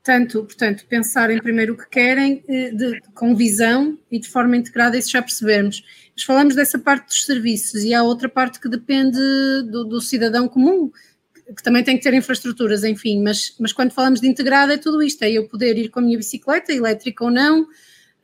Tanto, 0.04 0.44
portanto, 0.44 0.86
pensarem 0.90 1.40
primeiro 1.40 1.74
o 1.74 1.78
que 1.78 1.88
querem, 1.90 2.44
eh, 2.46 2.72
de, 2.72 3.00
com 3.14 3.34
visão 3.34 3.98
e 4.12 4.20
de 4.20 4.28
forma 4.28 4.58
integrada, 4.58 4.98
isso 4.98 5.10
já 5.10 5.22
percebemos. 5.22 5.82
Mas 6.14 6.26
falamos 6.26 6.56
dessa 6.56 6.78
parte 6.78 7.08
dos 7.08 7.26
serviços 7.26 7.84
e 7.86 7.94
há 7.94 8.04
outra 8.04 8.28
parte 8.28 8.60
que 8.60 8.68
depende 8.68 9.18
do, 9.72 9.86
do 9.86 10.02
cidadão 10.02 10.50
comum, 10.50 10.92
que 11.56 11.64
também 11.64 11.84
tem 11.86 11.98
que 11.98 12.04
ter 12.04 12.14
infraestruturas, 12.14 12.84
enfim, 12.84 13.24
mas, 13.24 13.56
mas 13.58 13.72
quando 13.72 13.92
falamos 13.92 14.20
de 14.20 14.28
integrada 14.28 14.74
é 14.74 14.78
tudo 14.78 15.02
isto, 15.02 15.24
é 15.24 15.32
eu 15.32 15.48
poder 15.48 15.78
ir 15.78 15.90
com 15.90 16.00
a 16.00 16.04
minha 16.04 16.18
bicicleta, 16.18 16.74
elétrica 16.74 17.24
ou 17.24 17.32
não, 17.32 17.66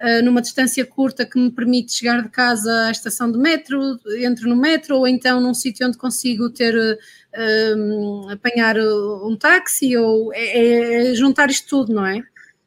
uh, 0.01 0.23
numa 0.23 0.41
distância 0.41 0.85
curta 0.85 1.25
que 1.25 1.39
me 1.39 1.51
permite 1.51 1.93
chegar 1.93 2.21
de 2.21 2.29
casa 2.29 2.87
à 2.87 2.91
estação 2.91 3.31
de 3.31 3.37
metro, 3.37 3.99
entro 4.19 4.47
no 4.49 4.55
metro, 4.55 4.97
ou 4.97 5.07
então 5.07 5.39
num 5.41 5.53
sítio 5.53 5.87
onde 5.87 5.97
consigo 5.97 6.49
ter 6.49 6.75
uh, 6.75 8.29
apanhar 8.29 8.77
um 8.77 9.35
táxi, 9.37 9.95
ou 9.97 10.33
é, 10.33 11.11
é, 11.11 11.15
juntar 11.15 11.49
isto 11.49 11.67
tudo, 11.67 11.93
não 11.93 12.05
é? 12.05 12.21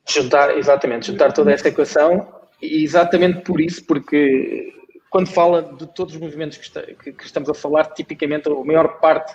Juntar, 0.09 0.57
exatamente, 0.57 1.07
juntar 1.07 1.33
toda 1.33 1.53
esta 1.53 1.69
equação, 1.69 2.27
e 2.61 2.83
exatamente 2.85 3.43
por 3.43 3.61
isso, 3.61 3.85
porque 3.85 4.73
quando 5.11 5.29
fala 5.29 5.63
de 5.79 5.87
todos 5.95 6.15
os 6.15 6.21
movimentos 6.21 6.59
que, 6.59 6.65
está, 6.65 6.83
que, 6.83 7.13
que 7.13 7.25
estamos 7.25 7.49
a 7.49 7.55
falar, 7.55 7.85
tipicamente 7.93 8.49
a 8.49 8.65
maior 8.65 9.01
parte 9.01 9.33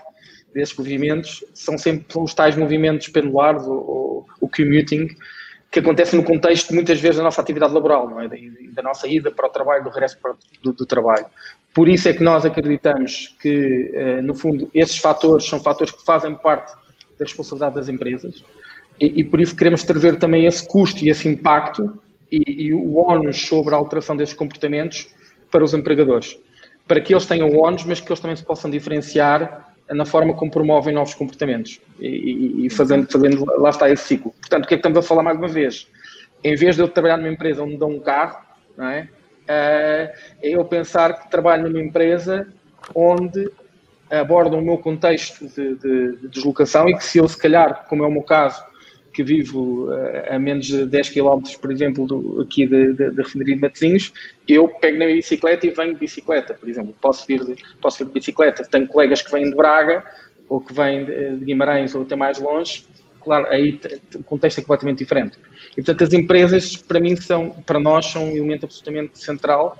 desses 0.53 0.75
movimentos 0.75 1.43
são 1.53 1.77
sempre 1.77 2.05
os 2.17 2.33
tais 2.33 2.55
movimentos 2.55 3.07
pendulares 3.09 3.63
ou, 3.67 4.25
o 4.39 4.49
commuting, 4.49 5.07
que 5.71 5.79
acontece 5.79 6.15
no 6.15 6.23
contexto, 6.23 6.73
muitas 6.73 6.99
vezes, 6.99 7.17
da 7.17 7.23
nossa 7.23 7.41
atividade 7.41 7.73
laboral, 7.73 8.09
não 8.09 8.21
é? 8.21 8.27
da, 8.27 8.35
da 8.71 8.81
nossa 8.81 9.07
ida 9.07 9.31
para 9.31 9.47
o 9.47 9.49
trabalho, 9.49 9.83
do 9.83 9.89
regresso 9.89 10.17
para, 10.21 10.33
do, 10.61 10.73
do, 10.73 10.85
trabalho. 10.85 11.25
Por 11.73 11.89
isso 11.89 12.07
é 12.07 12.13
que 12.13 12.23
nós 12.23 12.45
acreditamos 12.45 13.35
que, 13.39 13.91
eh, 13.93 14.21
no 14.21 14.33
fundo, 14.33 14.69
esses 14.73 14.97
fatores 14.97 15.45
são 15.45 15.59
fatores 15.59 15.93
que 15.93 16.03
fazem 16.03 16.33
parte 16.35 16.73
da 17.19 17.25
responsabilidade 17.25 17.75
das 17.75 17.89
empresas 17.89 18.43
e, 18.99 19.21
e 19.21 19.23
por 19.23 19.39
isso 19.39 19.55
queremos 19.55 19.83
trazer 19.83 20.17
também 20.17 20.45
esse 20.45 20.67
custo 20.67 21.03
e 21.03 21.09
esse 21.09 21.27
impacto 21.27 21.99
e, 22.31 22.67
e 22.67 22.73
o 22.73 22.97
ónus 22.97 23.45
sobre 23.45 23.73
a 23.73 23.77
alteração 23.77 24.15
desses 24.15 24.35
comportamentos 24.35 25.07
para 25.51 25.63
os 25.63 25.73
empregadores. 25.73 26.37
Para 26.87 27.01
que 27.01 27.13
eles 27.13 27.25
tenham 27.25 27.55
ónus, 27.57 27.83
mas 27.85 27.99
que 27.99 28.09
eles 28.09 28.19
também 28.19 28.35
se 28.35 28.43
possam 28.43 28.71
diferenciar 28.71 29.75
na 29.89 30.05
forma 30.05 30.33
como 30.33 30.51
promovem 30.51 30.93
novos 30.93 31.13
comportamentos 31.13 31.79
e, 31.99 32.65
e, 32.65 32.69
fazendo, 32.69 33.09
fazendo, 33.11 33.45
lá 33.59 33.69
está 33.69 33.89
esse 33.89 34.03
ciclo. 34.03 34.33
Portanto, 34.39 34.65
o 34.65 34.67
que 34.67 34.73
é 34.73 34.77
que 34.77 34.79
estamos 34.81 34.97
a 34.97 35.01
falar 35.01 35.23
mais 35.23 35.37
uma 35.37 35.47
vez? 35.47 35.87
Em 36.43 36.55
vez 36.55 36.75
de 36.75 36.81
eu 36.81 36.87
trabalhar 36.87 37.17
numa 37.17 37.29
empresa 37.29 37.63
onde 37.63 37.73
me 37.73 37.79
dão 37.79 37.89
um 37.89 37.99
carro, 37.99 38.39
não 38.77 38.87
é? 38.87 39.07
é 39.47 40.13
eu 40.41 40.63
pensar 40.65 41.21
que 41.21 41.31
trabalho 41.31 41.69
numa 41.69 41.81
empresa 41.81 42.47
onde 42.93 43.49
abordam 44.09 44.59
o 44.59 44.61
meu 44.61 44.77
contexto 44.77 45.47
de, 45.47 45.75
de, 45.75 46.15
de 46.17 46.27
deslocação 46.29 46.87
e 46.87 46.95
que 46.95 47.03
se 47.03 47.17
eu, 47.17 47.27
se 47.27 47.37
calhar, 47.37 47.85
como 47.87 48.03
é 48.03 48.07
o 48.07 48.11
meu 48.11 48.23
caso, 48.23 48.63
que 49.17 49.23
vivo 49.23 49.89
uh, 49.89 50.35
a 50.35 50.37
menos 50.37 50.67
de 50.67 50.85
10 50.85 51.09
km, 51.09 51.41
por 51.59 51.71
exemplo, 51.71 52.05
do, 52.05 52.41
aqui 52.41 52.67
da 52.67 53.23
refinaria 53.23 53.55
de 53.55 53.61
Matosinhos, 53.61 54.13
eu 54.47 54.69
pego 54.69 54.99
na 54.99 55.07
bicicleta 55.07 55.65
e 55.65 55.71
venho 55.71 55.95
de 55.95 55.99
bicicleta, 55.99 56.53
por 56.53 56.69
exemplo. 56.69 56.95
Posso 57.01 57.25
vir 57.25 57.43
de, 57.43 57.55
posso 57.81 57.97
vir 57.97 58.05
de 58.05 58.13
bicicleta. 58.13 58.63
Tenho 58.63 58.87
colegas 58.87 59.23
que 59.23 59.31
vêm 59.31 59.49
de 59.49 59.55
Braga 59.55 60.03
ou 60.47 60.61
que 60.61 60.71
vêm 60.71 61.03
de, 61.03 61.45
Guimarães 61.45 61.95
ou 61.95 62.03
até 62.03 62.15
mais 62.15 62.37
longe. 62.37 62.85
Claro, 63.19 63.47
aí 63.47 63.81
o 64.13 64.23
contexto 64.23 64.59
é 64.59 64.61
completamente 64.61 64.99
diferente. 64.99 65.39
E, 65.71 65.77
portanto, 65.77 66.03
as 66.03 66.13
empresas, 66.13 66.77
para 66.77 66.99
mim, 66.99 67.15
são, 67.15 67.49
para 67.65 67.79
nós, 67.79 68.05
são 68.05 68.25
um 68.25 68.37
elemento 68.37 68.67
absolutamente 68.67 69.17
central 69.17 69.79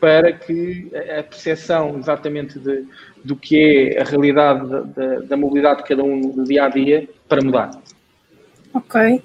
para 0.00 0.32
que 0.32 0.90
a 1.16 1.22
percepção 1.22 1.96
exatamente 2.00 2.58
de, 2.58 2.84
do 3.24 3.36
que 3.36 3.94
é 3.94 4.02
a 4.02 4.04
realidade 4.04 4.68
da, 4.68 4.80
da, 4.80 5.18
da 5.20 5.36
mobilidade 5.36 5.82
de 5.82 5.88
cada 5.88 6.02
um 6.02 6.16
no 6.18 6.42
dia 6.42 6.64
a 6.64 6.68
dia 6.68 7.08
para 7.28 7.40
mudar. 7.40 7.70
Ok. 8.74 9.22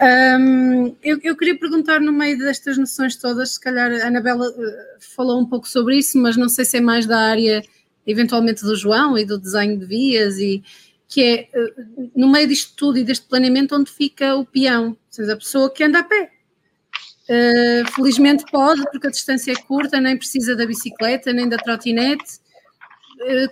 Um, 0.00 0.96
eu, 1.02 1.20
eu, 1.22 1.36
queria 1.36 1.56
perguntar 1.56 2.00
no 2.00 2.12
meio 2.12 2.36
destas 2.36 2.76
noções 2.76 3.14
todas, 3.14 3.52
se 3.52 3.60
calhar 3.60 3.92
a 3.92 4.08
Anabela 4.08 4.48
uh, 4.48 4.72
falou 4.98 5.40
um 5.40 5.46
pouco 5.46 5.68
sobre 5.68 5.96
isso, 5.98 6.18
mas 6.18 6.36
não 6.36 6.48
sei 6.48 6.64
se 6.64 6.78
é 6.78 6.80
mais 6.80 7.06
da 7.06 7.18
área 7.18 7.62
eventualmente 8.04 8.62
do 8.62 8.74
João 8.74 9.16
e 9.16 9.24
do 9.24 9.38
desenho 9.38 9.78
de 9.78 9.86
vias 9.86 10.38
e 10.38 10.64
que 11.06 11.22
é 11.22 11.48
uh, 11.56 12.10
no 12.16 12.28
meio 12.28 12.48
disto 12.48 12.74
tudo 12.74 12.98
e 12.98 13.04
deste 13.04 13.26
planeamento 13.26 13.76
onde 13.76 13.90
fica 13.90 14.34
o 14.34 14.44
peão, 14.44 14.88
ou 14.88 14.98
seja, 15.08 15.32
a 15.32 15.36
pessoa 15.36 15.72
que 15.72 15.84
anda 15.84 16.00
a 16.00 16.04
pé. 16.04 16.32
Uh, 17.30 17.92
felizmente 17.92 18.44
pode, 18.50 18.82
porque 18.90 19.06
a 19.06 19.10
distância 19.10 19.52
é 19.52 19.54
curta, 19.54 20.00
nem 20.00 20.16
precisa 20.16 20.56
da 20.56 20.66
bicicleta, 20.66 21.32
nem 21.32 21.48
da 21.48 21.56
trotinete. 21.56 22.40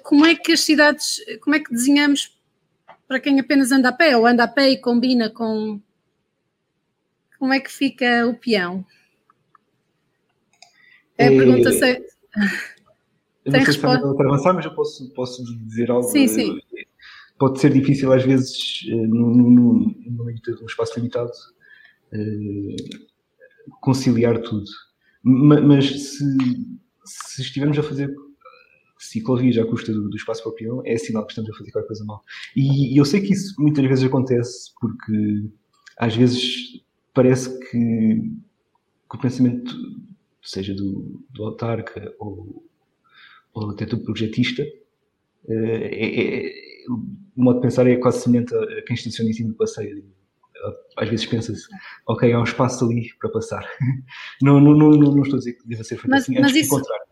como 0.02 0.26
é 0.26 0.34
que 0.34 0.52
as 0.52 0.60
cidades, 0.60 1.20
como 1.40 1.54
é 1.54 1.60
que 1.60 1.70
desenhamos 1.70 2.35
para 3.06 3.20
quem 3.20 3.38
apenas 3.40 3.72
anda 3.72 3.88
a 3.88 3.92
pé 3.92 4.16
ou 4.16 4.26
anda 4.26 4.44
a 4.44 4.48
pé 4.48 4.70
e 4.70 4.80
combina 4.80 5.30
com. 5.30 5.80
Como 7.38 7.52
é 7.52 7.60
que 7.60 7.70
fica 7.70 8.26
o 8.26 8.34
peão? 8.34 8.84
É 11.18 11.28
a 11.28 11.30
pergunta 11.30 11.72
se. 11.72 12.04
Eu 13.44 13.52
não 13.52 13.64
sei 13.64 13.74
se 13.74 13.78
para 13.78 13.94
avançar, 13.94 14.52
mas 14.52 14.64
eu 14.64 14.74
posso, 14.74 15.08
posso 15.12 15.44
dizer 15.66 15.90
algo. 15.90 16.08
Sim, 16.08 16.26
sim. 16.26 16.58
Pode 17.38 17.60
ser 17.60 17.72
difícil, 17.72 18.12
às 18.12 18.24
vezes, 18.24 18.84
eh, 18.88 18.94
no, 18.94 19.30
no, 19.30 19.94
no 20.06 20.24
meio 20.24 20.40
de 20.40 20.62
um 20.62 20.66
espaço 20.66 20.98
limitado, 20.98 21.30
eh, 22.12 22.76
conciliar 23.80 24.40
tudo. 24.40 24.66
Mas 25.22 25.84
se, 25.84 26.24
se 27.04 27.42
estivermos 27.42 27.78
a 27.78 27.82
fazer 27.82 28.12
ciclovias 29.10 29.56
à 29.58 29.64
custa 29.64 29.92
do, 29.92 30.08
do 30.08 30.16
espaço 30.16 30.42
para 30.42 30.52
o 30.52 30.54
peão, 30.54 30.82
é 30.84 30.96
sinal 30.96 31.24
que 31.24 31.32
estamos 31.32 31.50
a 31.50 31.54
fazer 31.56 31.70
qualquer 31.70 31.88
coisa 31.88 32.04
mal. 32.04 32.22
E, 32.54 32.94
e 32.94 32.96
eu 32.96 33.04
sei 33.04 33.20
que 33.20 33.32
isso 33.32 33.54
muitas 33.58 33.84
vezes 33.84 34.04
acontece 34.04 34.72
porque 34.80 35.48
às 35.96 36.14
vezes 36.14 36.82
parece 37.14 37.58
que, 37.58 38.32
que 39.10 39.16
o 39.16 39.18
pensamento, 39.18 39.74
seja 40.42 40.74
do, 40.74 41.24
do 41.30 41.44
autarca 41.44 42.14
ou, 42.18 42.64
ou 43.54 43.70
até 43.70 43.86
do 43.86 43.98
projetista, 43.98 44.62
eh, 45.48 45.88
é, 45.92 46.46
é, 46.48 46.52
o 46.88 47.42
modo 47.42 47.56
de 47.56 47.62
pensar 47.62 47.86
é 47.86 47.96
quase 47.96 48.22
semelhante 48.22 48.54
a 48.54 48.82
quem 48.82 48.94
estaciona 48.94 49.30
em 49.30 49.32
cima 49.32 49.48
do 49.50 49.56
passeio. 49.56 50.04
Às 50.96 51.08
vezes 51.08 51.26
pensa-se, 51.26 51.66
ok, 52.06 52.32
há 52.32 52.40
um 52.40 52.44
espaço 52.44 52.84
ali 52.84 53.08
para 53.20 53.30
passar. 53.30 53.68
não, 54.42 54.60
não, 54.60 54.74
não, 54.74 54.90
não, 54.90 55.22
estou 55.22 55.36
a 55.36 55.38
dizer 55.38 55.52
que 55.54 55.68
deva 55.68 55.84
ser 55.84 55.96
feito 55.96 56.10
mas, 56.10 56.24
assim, 56.24 56.32
antes 56.32 56.52
mas 56.52 56.56
isso... 56.56 56.70
contrário. 56.70 57.06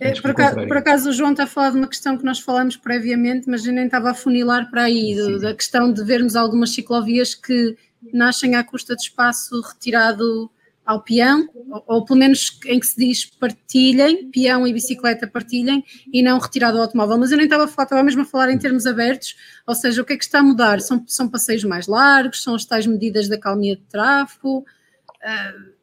É, 0.00 0.20
por, 0.20 0.30
acaso, 0.30 0.56
por, 0.66 0.76
acaso, 0.76 1.10
o 1.10 1.12
João 1.12 1.30
está 1.30 1.44
a 1.44 1.46
falar 1.46 1.70
de 1.70 1.78
uma 1.78 1.88
questão 1.88 2.18
que 2.18 2.24
nós 2.24 2.40
falamos 2.40 2.76
previamente, 2.76 3.48
mas 3.48 3.64
eu 3.64 3.72
nem 3.72 3.86
estava 3.86 4.10
a 4.10 4.14
funilar 4.14 4.70
para 4.70 4.84
aí, 4.84 5.14
do, 5.14 5.38
da 5.38 5.54
questão 5.54 5.92
de 5.92 6.02
vermos 6.02 6.34
algumas 6.34 6.70
ciclovias 6.70 7.34
que 7.34 7.76
nascem 8.12 8.56
à 8.56 8.64
custa 8.64 8.96
de 8.96 9.02
espaço 9.02 9.60
retirado 9.60 10.50
ao 10.84 11.00
peão, 11.00 11.48
ou, 11.54 11.84
ou, 11.86 12.04
pelo 12.04 12.18
menos 12.18 12.58
em 12.66 12.78
que 12.78 12.86
se 12.86 12.96
diz 12.96 13.24
partilhem, 13.24 14.30
peão 14.30 14.66
e 14.66 14.72
bicicleta 14.72 15.26
partilhem, 15.26 15.82
e 16.12 16.22
não 16.22 16.38
retirado 16.38 16.76
ao 16.76 16.82
automóvel. 16.82 17.16
Mas 17.18 17.30
eu 17.30 17.38
nem 17.38 17.46
estava 17.46 17.64
a 17.64 17.68
falar, 17.68 17.84
estava 17.84 18.02
mesmo 18.02 18.22
a 18.22 18.26
falar 18.26 18.50
em 18.50 18.58
termos 18.58 18.86
abertos, 18.86 19.34
ou 19.66 19.74
seja, 19.74 20.02
o 20.02 20.04
que 20.04 20.12
é 20.12 20.16
que 20.16 20.24
está 20.24 20.40
a 20.40 20.42
mudar? 20.42 20.80
São, 20.80 21.02
são 21.06 21.28
passeios 21.28 21.64
mais 21.64 21.86
largos, 21.86 22.42
são 22.42 22.54
as 22.54 22.64
tais 22.64 22.86
medidas 22.86 23.28
da 23.28 23.38
calmia 23.38 23.76
de 23.76 23.82
tráfego. 23.82 24.58
Uh, 24.58 25.74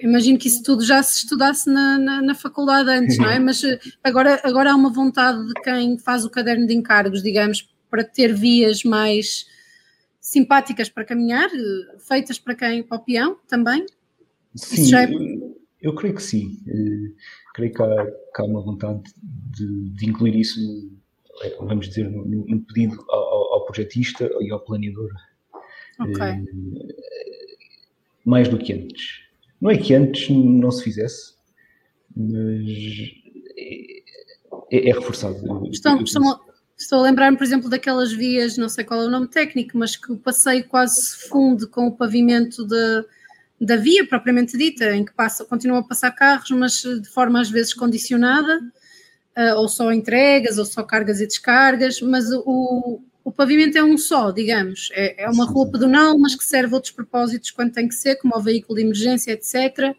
imagino 0.00 0.38
que 0.38 0.48
isso 0.48 0.62
tudo 0.62 0.84
já 0.84 1.02
se 1.02 1.24
estudasse 1.24 1.70
na, 1.70 1.98
na, 1.98 2.22
na, 2.22 2.34
faculdade 2.34 2.90
antes, 2.90 3.18
não 3.18 3.30
é? 3.30 3.38
Mas 3.38 3.62
eh, 3.64 3.78
agora, 4.02 4.40
agora 4.44 4.72
há 4.72 4.76
uma 4.76 4.92
vontade 4.92 5.46
de 5.46 5.54
quem 5.62 5.98
faz 5.98 6.24
o 6.24 6.30
caderno 6.30 6.66
de 6.66 6.74
encargos, 6.74 7.22
digamos, 7.22 7.68
para 7.90 8.04
ter 8.04 8.34
vias 8.34 8.82
mais 8.82 9.46
simpáticas 10.20 10.88
para 10.88 11.04
caminhar, 11.04 11.48
eh, 11.48 11.98
feitas 11.98 12.38
para 12.38 12.54
quem? 12.54 12.82
Para 12.82 12.98
o 12.98 13.04
peão 13.04 13.38
também? 13.46 13.86
Sim, 14.54 14.94
é... 14.94 15.08
eu 15.82 15.94
creio 15.94 16.14
que 16.14 16.22
sim. 16.22 16.58
Uh, 16.66 17.14
creio 17.54 17.72
que 17.72 17.82
há, 17.82 18.06
que 18.06 18.42
há, 18.42 18.44
uma 18.44 18.62
vontade 18.62 19.02
de, 19.22 19.90
de 19.90 20.06
incluir 20.08 20.36
isso, 20.36 20.60
vamos 21.60 21.88
dizer, 21.88 22.10
no, 22.10 22.24
no 22.24 22.60
pedido 22.62 23.04
ao, 23.08 23.54
ao, 23.54 23.64
projetista 23.64 24.30
e 24.40 24.50
ao 24.50 24.60
planeador. 24.60 25.10
Ok. 26.00 26.20
Uh, 26.20 26.94
mais 28.24 28.48
do 28.48 28.58
que 28.58 28.72
antes. 28.72 29.23
Não 29.60 29.70
é 29.70 29.78
que 29.78 29.94
antes 29.94 30.28
não 30.30 30.70
se 30.70 30.84
fizesse, 30.84 31.34
mas 32.14 33.24
é, 34.70 34.90
é 34.90 34.92
reforçado. 34.92 35.68
Estão, 35.70 36.02
estão, 36.02 36.40
estou 36.76 37.00
a 37.00 37.02
lembrar-me, 37.02 37.36
por 37.36 37.44
exemplo, 37.44 37.70
daquelas 37.70 38.12
vias, 38.12 38.56
não 38.56 38.68
sei 38.68 38.84
qual 38.84 39.02
é 39.02 39.06
o 39.06 39.10
nome 39.10 39.28
técnico, 39.28 39.78
mas 39.78 39.96
que 39.96 40.12
o 40.12 40.16
passeio 40.16 40.66
quase 40.68 41.00
se 41.00 41.28
funde 41.28 41.66
com 41.66 41.86
o 41.86 41.96
pavimento 41.96 42.66
de, 42.66 43.04
da 43.60 43.76
via 43.76 44.06
propriamente 44.06 44.56
dita, 44.56 44.94
em 44.94 45.04
que 45.04 45.12
passa, 45.12 45.44
continuam 45.44 45.80
a 45.80 45.86
passar 45.86 46.10
carros, 46.10 46.50
mas 46.50 46.82
de 46.82 47.08
forma 47.08 47.40
às 47.40 47.50
vezes 47.50 47.74
condicionada, 47.74 48.60
uh, 49.36 49.56
ou 49.56 49.68
só 49.68 49.92
entregas, 49.92 50.58
ou 50.58 50.64
só 50.64 50.82
cargas 50.82 51.20
e 51.20 51.26
descargas, 51.26 52.00
mas 52.00 52.30
o, 52.30 53.00
o 53.24 53.32
pavimento 53.32 53.78
é 53.78 53.82
um 53.82 53.96
só, 53.96 54.30
digamos, 54.30 54.90
é, 54.92 55.24
é 55.24 55.30
uma 55.30 55.46
rua 55.46 55.70
pedonal, 55.70 56.18
mas 56.18 56.36
que 56.36 56.44
serve 56.44 56.74
a 56.74 56.76
outros 56.76 56.92
propósitos 56.92 57.50
quando 57.50 57.72
tem 57.72 57.88
que 57.88 57.94
ser, 57.94 58.16
como 58.16 58.36
o 58.36 58.42
veículo 58.42 58.76
de 58.76 58.82
emergência, 58.82 59.32
etc. 59.32 59.96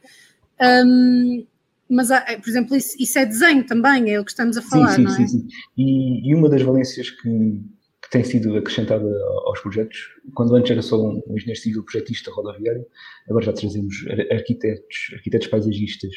Um, 0.61 1.45
mas, 1.89 2.11
há, 2.11 2.21
por 2.21 2.47
exemplo, 2.47 2.76
isso, 2.76 2.95
isso, 2.99 3.17
é 3.17 3.26
desenho 3.26 3.65
também, 3.65 4.13
é 4.13 4.19
o 4.19 4.26
que 4.26 4.32
estamos 4.32 4.57
a 4.57 4.61
falar, 4.61 4.89
sim, 4.89 4.95
sim, 4.95 5.03
não 5.03 5.11
é? 5.11 5.15
Sim, 5.15 5.28
sim. 5.28 5.47
E, 5.76 6.30
e 6.30 6.36
uma 6.36 6.49
das 6.49 6.61
valências 6.61 7.09
que, 7.09 7.61
que, 8.01 8.09
tem 8.11 8.23
sido 8.23 8.55
acrescentada 8.57 9.05
aos 9.45 9.59
projetos, 9.59 9.97
quando 10.36 10.55
antes 10.55 10.71
era 10.71 10.82
só 10.84 10.95
um, 10.95 11.21
um 11.28 11.36
engenheiro 11.36 11.59
civil 11.59 11.84
projetista 11.84 12.32
rodoviário, 12.32 12.86
agora 13.28 13.45
já 13.45 13.53
trazemos 13.53 13.95
arquitetos, 14.32 15.11
arquitetos 15.13 15.47
paisagistas, 15.47 16.11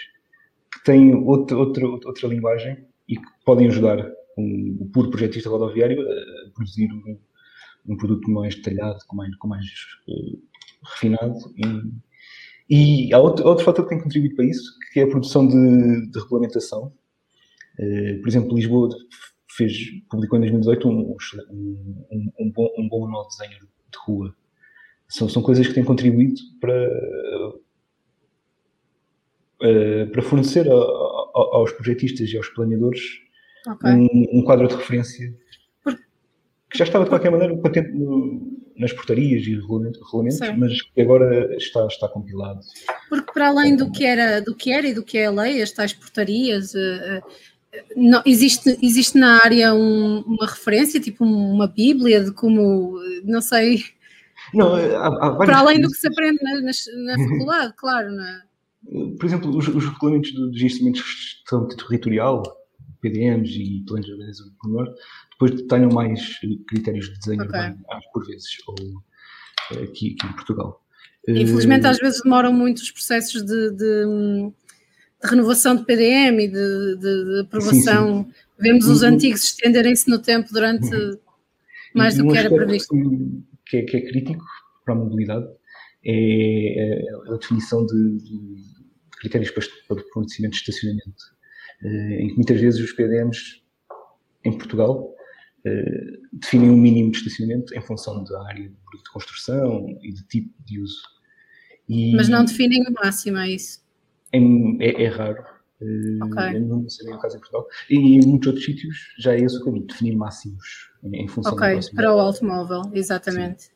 que 0.72 0.84
têm 0.84 1.14
outra, 1.14 1.56
outra, 1.56 1.86
outra 1.86 2.28
linguagem 2.28 2.86
e 3.09 3.16
que 3.16 3.28
podem 3.44 3.68
ajudar 3.68 3.98
um, 4.39 4.91
puro 4.93 5.11
projetista 5.11 5.51
rodoviário 5.51 6.01
a 6.01 6.51
produzir 6.55 6.91
um, 6.93 7.18
um 7.89 7.97
produto 7.97 8.30
mais 8.30 8.55
detalhado, 8.55 8.99
com 9.07 9.16
mais, 9.16 9.34
com 9.36 9.49
mais 9.49 9.64
uh, 10.09 10.39
refinado. 10.84 11.34
E, 12.68 13.09
e 13.09 13.14
há 13.14 13.18
outro, 13.18 13.47
outro 13.47 13.64
fator 13.64 13.84
que 13.84 13.91
tem 13.91 14.03
contribuído 14.03 14.36
para 14.36 14.45
isso, 14.45 14.62
que 14.93 15.01
é 15.01 15.05
a 15.05 15.09
produção 15.09 15.47
de, 15.47 16.11
de 16.11 16.18
regulamentação. 16.18 16.93
Uh, 17.78 18.20
por 18.20 18.28
exemplo, 18.28 18.55
Lisboa 18.55 18.89
fez, 19.51 19.72
publicou 20.11 20.39
em 20.39 20.43
2018 20.43 20.89
um, 20.89 21.16
um, 21.51 22.32
um, 22.39 22.53
bom, 22.53 22.68
um 22.78 22.89
bom 22.89 23.01
manual 23.01 23.28
de 23.28 23.36
desenho 23.36 23.61
de 23.61 23.99
rua. 24.07 24.34
São, 25.09 25.28
são 25.28 25.43
coisas 25.43 25.66
que 25.66 25.74
têm 25.74 25.84
contribuído 25.84 26.41
para, 26.61 27.59
uh, 29.62 30.11
para 30.12 30.22
fornecer 30.22 30.70
a, 30.70 30.74
a, 30.74 31.57
aos 31.57 31.72
projetistas 31.72 32.28
e 32.30 32.36
aos 32.36 32.49
planeadores 32.51 33.01
okay. 33.72 33.92
um, 33.92 34.38
um, 34.38 34.42
quadro 34.42 34.68
de 34.68 34.74
referência 34.74 35.34
que 36.70 36.76
já 36.76 36.84
estava 36.84 37.04
de 37.04 37.10
qualquer 37.10 37.30
maneira 37.30 37.56
patente 37.56 37.90
no, 37.92 38.58
nas 38.78 38.92
portarias 38.92 39.46
e 39.46 39.54
regulamentos, 39.56 40.00
mas 40.56 40.82
que 40.82 41.00
agora 41.00 41.56
está, 41.56 41.86
está 41.86 42.08
compilado. 42.08 42.60
Porque 43.08 43.32
para 43.32 43.48
além 43.48 43.74
do 43.74 43.90
que 43.90 44.04
era, 44.04 44.40
do 44.40 44.54
que 44.54 44.70
era 44.70 44.86
e 44.86 44.94
do 44.94 45.02
que 45.02 45.18
é 45.18 45.26
a 45.26 45.30
lei, 45.30 45.62
as 45.62 45.72
tais 45.72 45.92
portarias, 45.92 46.74
uh, 46.74 47.22
não, 47.96 48.22
existe, 48.24 48.78
existe 48.82 49.18
na 49.18 49.42
área 49.42 49.74
um, 49.74 50.20
uma 50.20 50.46
referência, 50.46 51.00
tipo 51.00 51.24
uma 51.24 51.66
bíblia 51.66 52.24
de 52.24 52.32
como, 52.32 52.98
não 53.24 53.40
sei... 53.40 53.82
Não, 54.54 54.74
há, 54.74 55.06
há 55.06 55.36
para 55.36 55.58
além 55.58 55.80
do 55.80 55.88
que 55.88 55.96
se 55.96 56.06
aprende 56.06 56.38
na, 56.42 56.54
na, 56.60 56.70
na 57.16 57.28
faculdade, 57.28 57.74
claro, 57.76 58.10
não 58.10 58.24
é? 58.24 58.42
Por 59.18 59.26
exemplo, 59.26 59.54
os, 59.54 59.68
os 59.68 59.84
regulamentos 59.84 60.32
dos 60.32 60.62
instrumentos 60.62 61.02
de 61.02 61.08
gestão 61.08 61.66
territorial, 61.68 62.42
PDMs 63.01 63.51
e 63.51 63.84
planos 63.86 64.07
de 64.07 64.12
organização 64.12 64.51
pormenor, 64.61 64.94
depois 65.30 65.62
tenham 65.62 65.90
mais 65.90 66.38
critérios 66.66 67.07
de 67.07 67.18
desenho 67.18 67.42
okay. 67.42 67.61
urbano, 67.61 67.84
por 68.12 68.26
vezes, 68.26 68.49
ou 68.66 68.74
eh, 69.72 69.84
aqui, 69.84 70.16
aqui 70.18 70.26
em 70.26 70.32
Portugal. 70.32 70.82
Infelizmente, 71.26 71.84
uh, 71.84 71.90
às 71.90 71.99
vezes 71.99 72.22
demoram 72.22 72.53
muito 72.53 72.78
os 72.78 72.90
processos 72.90 73.42
de, 73.42 73.70
de, 73.70 74.07
de 75.22 75.28
renovação 75.28 75.76
de 75.76 75.84
PDM 75.84 76.40
e 76.40 76.49
de, 76.49 76.96
de 76.96 77.40
aprovação. 77.40 78.24
Sim, 78.24 78.24
sim. 78.24 78.34
Vemos 78.59 78.86
os 78.86 79.03
uhum. 79.03 79.09
antigos 79.09 79.44
estenderem-se 79.44 80.09
no 80.09 80.18
tempo 80.18 80.49
durante 80.53 80.92
uhum. 80.94 81.18
mais 81.94 82.16
do 82.16 82.26
que 82.26 82.36
era 82.36 82.49
previsto. 82.49 82.94
Que 83.66 83.78
é, 83.78 83.82
que 83.82 83.96
é 83.99 84.01
crítico 84.01 84.44
para 84.84 84.94
a 84.94 84.96
mobilidade 84.96 85.46
é 86.05 87.03
a 87.28 87.36
definição 87.36 87.84
de, 87.84 88.18
critérios 89.18 89.51
para, 89.51 89.64
para 89.88 90.05
fornecimento 90.12 90.53
de 90.53 90.59
estacionamento, 90.59 91.24
eh, 91.32 91.38
em 91.83 92.29
que 92.29 92.35
muitas 92.35 92.61
vezes 92.61 92.81
os 92.81 92.93
PDMs 92.93 93.62
em 94.45 94.57
Portugal 94.57 95.14
eh, 95.64 96.18
definem 96.33 96.70
um 96.70 96.76
mínimo 96.76 97.11
de 97.11 97.18
estacionamento 97.18 97.74
em 97.74 97.81
função 97.81 98.22
da 98.24 98.47
área 98.47 98.68
de 98.68 99.11
construção 99.12 99.87
e 100.03 100.12
de 100.12 100.22
tipo 100.24 100.55
de 100.64 100.81
uso. 100.81 101.03
E 101.89 102.14
Mas 102.14 102.29
não 102.29 102.45
definem 102.45 102.85
o 102.89 102.93
máximo, 102.93 103.39
é 103.39 103.51
isso? 103.51 103.83
É, 104.33 105.03
é, 105.03 105.09
raro. 105.09 105.43
Uh, 105.81 106.24
okay. 106.24 106.61
Não 106.61 106.89
sei 106.89 107.12
o 107.12 107.18
caso 107.18 107.37
em 107.37 107.41
Portugal. 107.41 107.66
E 107.89 107.97
em 107.97 108.26
muitos 108.26 108.49
outros 108.49 108.64
sítios 108.64 108.97
já 109.18 109.35
é 109.35 109.41
esse 109.41 109.57
o 109.57 109.64
caminho, 109.64 109.87
definir 109.87 110.16
máximos 110.16 110.91
em, 111.05 111.29
função 111.29 111.53
Ok, 111.53 111.81
para 111.95 112.14
o 112.14 112.18
automóvel, 112.18 112.83
exatamente. 112.93 113.70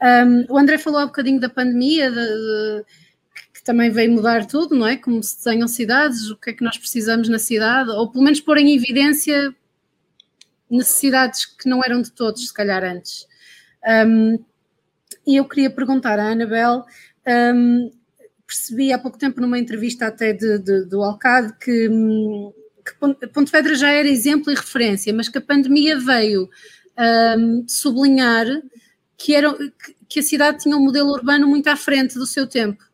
Um, 0.00 0.52
o 0.52 0.58
André 0.58 0.78
falou 0.78 1.00
há 1.00 1.04
um 1.04 1.08
bocadinho 1.08 1.40
da 1.40 1.48
pandemia, 1.48 2.10
de, 2.10 2.16
de, 2.16 2.84
que 3.52 3.62
também 3.62 3.90
veio 3.90 4.12
mudar 4.12 4.46
tudo, 4.46 4.74
não 4.74 4.86
é? 4.86 4.96
Como 4.96 5.22
se 5.22 5.36
desenham 5.36 5.68
cidades, 5.68 6.30
o 6.30 6.36
que 6.36 6.50
é 6.50 6.52
que 6.52 6.64
nós 6.64 6.78
precisamos 6.78 7.28
na 7.28 7.38
cidade, 7.38 7.90
ou 7.90 8.10
pelo 8.10 8.24
menos 8.24 8.40
pôr 8.40 8.58
em 8.58 8.74
evidência 8.74 9.54
necessidades 10.70 11.46
que 11.46 11.68
não 11.68 11.82
eram 11.82 12.02
de 12.02 12.12
todos, 12.12 12.46
se 12.46 12.52
calhar 12.52 12.84
antes. 12.84 13.26
Um, 14.06 14.38
e 15.26 15.36
eu 15.36 15.44
queria 15.46 15.70
perguntar 15.70 16.18
à 16.18 16.30
Anabel, 16.30 16.84
um, 17.54 17.90
percebi 18.46 18.92
há 18.92 18.98
pouco 18.98 19.18
tempo 19.18 19.40
numa 19.40 19.58
entrevista 19.58 20.06
até 20.06 20.32
de, 20.32 20.58
de, 20.58 20.84
do 20.86 21.02
Alcade 21.02 21.54
que, 21.58 21.90
que 22.84 23.28
Pontevedra 23.28 23.74
já 23.74 23.90
era 23.90 24.08
exemplo 24.08 24.50
e 24.50 24.54
referência, 24.54 25.12
mas 25.12 25.28
que 25.28 25.38
a 25.38 25.42
pandemia 25.42 25.98
veio 25.98 26.48
um, 27.36 27.64
sublinhar 27.68 28.46
que, 29.16 29.34
era, 29.34 29.54
que 30.08 30.20
a 30.20 30.22
cidade 30.22 30.62
tinha 30.62 30.76
um 30.76 30.84
modelo 30.84 31.10
urbano 31.10 31.46
muito 31.46 31.68
à 31.68 31.76
frente 31.76 32.14
do 32.14 32.26
seu 32.26 32.46
tempo 32.46 32.87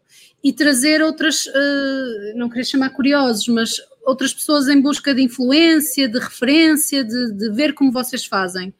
e 0.44 0.52
trazer 0.52 1.00
outras, 1.00 1.46
uh, 1.46 2.36
não 2.36 2.50
queria 2.50 2.64
chamar 2.64 2.90
curiosos, 2.90 3.48
mas 3.48 3.80
outras 4.04 4.34
pessoas 4.34 4.68
em 4.68 4.78
busca 4.78 5.14
de 5.14 5.22
influência, 5.22 6.06
de 6.06 6.18
referência, 6.18 7.02
de, 7.02 7.32
de 7.32 7.50
ver 7.50 7.72
como 7.72 7.90
vocês 7.90 8.26
fazem. 8.26 8.74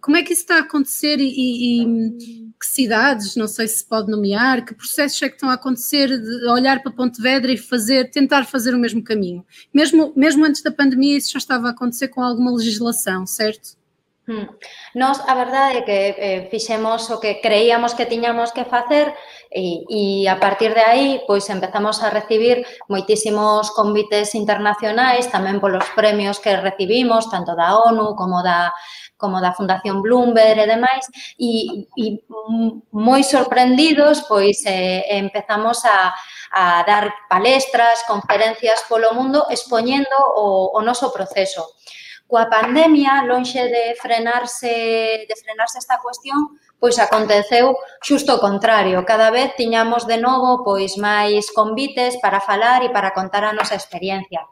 Como 0.00 0.16
é 0.16 0.22
que 0.22 0.32
isso 0.32 0.42
está 0.42 0.56
a 0.56 0.60
acontecer 0.60 1.18
e, 1.18 1.28
e, 1.28 1.82
e, 1.82 2.52
que 2.58 2.66
cidades, 2.66 3.36
não 3.36 3.46
sei 3.46 3.68
se 3.68 3.84
pode 3.84 4.10
nomear, 4.10 4.64
que 4.64 4.74
processos 4.74 5.20
é 5.22 5.28
que 5.28 5.34
estão 5.34 5.50
a 5.50 5.54
acontecer 5.54 6.08
de 6.08 6.46
olhar 6.46 6.82
para 6.82 6.92
Pontevedra 6.92 7.52
e 7.52 7.58
fazer, 7.58 8.10
tentar 8.10 8.44
fazer 8.44 8.74
o 8.74 8.78
mesmo 8.78 9.02
caminho? 9.02 9.44
Mesmo, 9.72 10.12
mesmo 10.14 10.44
antes 10.44 10.62
da 10.62 10.70
pandemia 10.70 11.16
isso 11.16 11.32
já 11.32 11.38
estava 11.38 11.68
a 11.68 11.70
acontecer 11.70 12.08
com 12.08 12.22
alguma 12.22 12.52
legislação, 12.52 13.26
certo? 13.26 13.76
Hmm. 14.24 14.46
Nos, 14.94 15.18
a 15.26 15.34
verdade, 15.34 15.78
é 15.78 15.82
que 15.82 16.00
eh, 16.14 16.40
fixemos 16.46 17.10
o 17.10 17.18
que 17.18 17.42
creíamos 17.42 17.98
que 17.98 18.06
tiñamos 18.06 18.54
que 18.54 18.62
facer 18.62 19.10
e, 19.50 19.82
e 19.90 20.28
a 20.30 20.38
partir 20.38 20.70
de 20.78 20.80
aí, 20.80 21.08
pois, 21.26 21.50
empezamos 21.50 21.98
a 22.06 22.08
recibir 22.14 22.62
moitísimos 22.86 23.74
convites 23.74 24.38
internacionais, 24.38 25.26
tamén 25.26 25.58
polos 25.58 25.90
premios 25.98 26.38
que 26.38 26.54
recibimos, 26.54 27.26
tanto 27.34 27.58
da 27.58 27.74
ONU 27.74 28.14
como 28.14 28.46
da, 28.46 28.70
como 29.18 29.42
da 29.42 29.58
Fundación 29.58 30.06
Bloomberg 30.06 30.54
e 30.54 30.70
demais, 30.70 31.04
e, 31.34 31.90
e 31.98 32.22
moi 32.94 33.26
sorprendidos, 33.26 34.22
pois, 34.30 34.62
eh, 34.70 35.18
empezamos 35.18 35.82
a, 35.82 36.14
a 36.54 36.86
dar 36.86 37.10
palestras, 37.26 38.06
conferencias 38.06 38.86
polo 38.86 39.10
mundo, 39.18 39.50
expoñendo 39.50 40.14
o, 40.38 40.78
o 40.78 40.80
noso 40.86 41.10
proceso 41.10 41.66
coa 42.32 42.48
pandemia, 42.48 43.28
lonxe 43.28 43.68
de 43.68 43.92
frenarse, 44.00 44.72
de 45.28 45.34
frenarse 45.36 45.76
esta 45.76 46.00
cuestión, 46.00 46.56
pois 46.80 46.96
aconteceu 46.96 47.76
xusto 48.00 48.40
o 48.40 48.40
contrario. 48.40 49.04
Cada 49.04 49.28
vez 49.28 49.52
tiñamos 49.52 50.08
de 50.08 50.16
novo 50.16 50.64
pois 50.64 50.96
máis 50.96 51.52
convites 51.52 52.16
para 52.24 52.40
falar 52.40 52.80
e 52.80 52.88
para 52.88 53.12
contar 53.12 53.44
a 53.44 53.52
nosa 53.52 53.76
experiencia. 53.76 54.48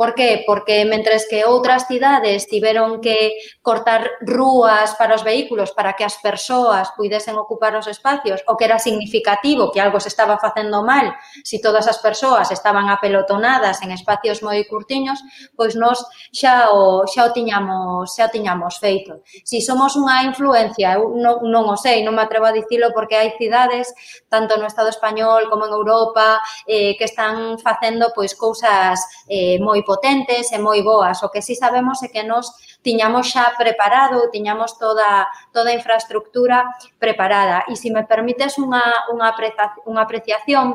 Por 0.00 0.14
qué? 0.14 0.44
Porque 0.46 0.88
mentres 0.88 1.28
que 1.28 1.44
outras 1.44 1.84
cidades 1.84 2.48
tiveron 2.48 3.04
que 3.04 3.36
cortar 3.60 4.16
rúas 4.24 4.96
para 4.96 5.12
os 5.12 5.20
vehículos 5.20 5.76
para 5.76 5.92
que 5.92 6.08
as 6.08 6.16
persoas 6.24 6.88
puidesen 6.96 7.36
ocupar 7.36 7.76
os 7.76 7.84
espacios, 7.84 8.40
o 8.48 8.56
que 8.56 8.64
era 8.64 8.80
significativo 8.80 9.68
que 9.68 9.76
algo 9.76 10.00
se 10.00 10.08
estaba 10.08 10.40
facendo 10.40 10.80
mal 10.80 11.12
si 11.44 11.60
todas 11.60 11.84
as 11.84 12.00
persoas 12.00 12.48
estaban 12.48 12.88
apelotonadas 12.88 13.84
en 13.84 13.92
espacios 13.92 14.40
moi 14.40 14.64
curtiños, 14.64 15.20
pois 15.52 15.76
nós 15.76 16.00
xa 16.32 16.72
o, 16.72 17.04
xa 17.04 17.28
o 17.28 17.36
tiñamos, 17.36 18.16
xa 18.16 18.24
o 18.24 18.32
tiñamos 18.32 18.80
feito. 18.80 19.20
Si 19.44 19.60
somos 19.60 20.00
unha 20.00 20.24
influencia, 20.24 20.96
eu 20.96 21.12
non, 21.12 21.44
non 21.44 21.68
o 21.68 21.76
sei, 21.76 22.00
non 22.00 22.16
me 22.16 22.24
atrevo 22.24 22.48
a 22.48 22.56
dicilo 22.56 22.88
porque 22.96 23.20
hai 23.20 23.36
cidades 23.36 23.92
tanto 24.32 24.56
no 24.56 24.64
Estado 24.64 24.88
español 24.88 25.52
como 25.52 25.68
en 25.68 25.76
Europa 25.76 26.40
eh, 26.64 26.96
que 26.96 27.04
están 27.04 27.60
facendo 27.60 28.16
pois 28.16 28.32
cousas 28.32 28.96
eh, 29.28 29.60
moi 29.60 29.84
potentes 29.90 30.54
e 30.54 30.58
moi 30.62 30.86
boas. 30.86 31.18
O 31.26 31.32
que 31.34 31.42
sí 31.42 31.58
sabemos 31.58 31.98
é 32.06 32.08
que 32.14 32.22
nos 32.22 32.54
tiñamos 32.86 33.34
xa 33.34 33.50
preparado, 33.58 34.30
tiñamos 34.30 34.78
toda, 34.78 35.26
toda 35.50 35.74
a 35.74 35.78
infraestructura 35.80 36.70
preparada. 37.02 37.66
E 37.66 37.74
se 37.74 37.90
me 37.90 38.06
permites 38.06 38.54
unha, 38.62 39.10
unha, 39.10 39.26
apreciación, 39.34 39.82
unha 39.90 40.02
apreciación 40.06 40.66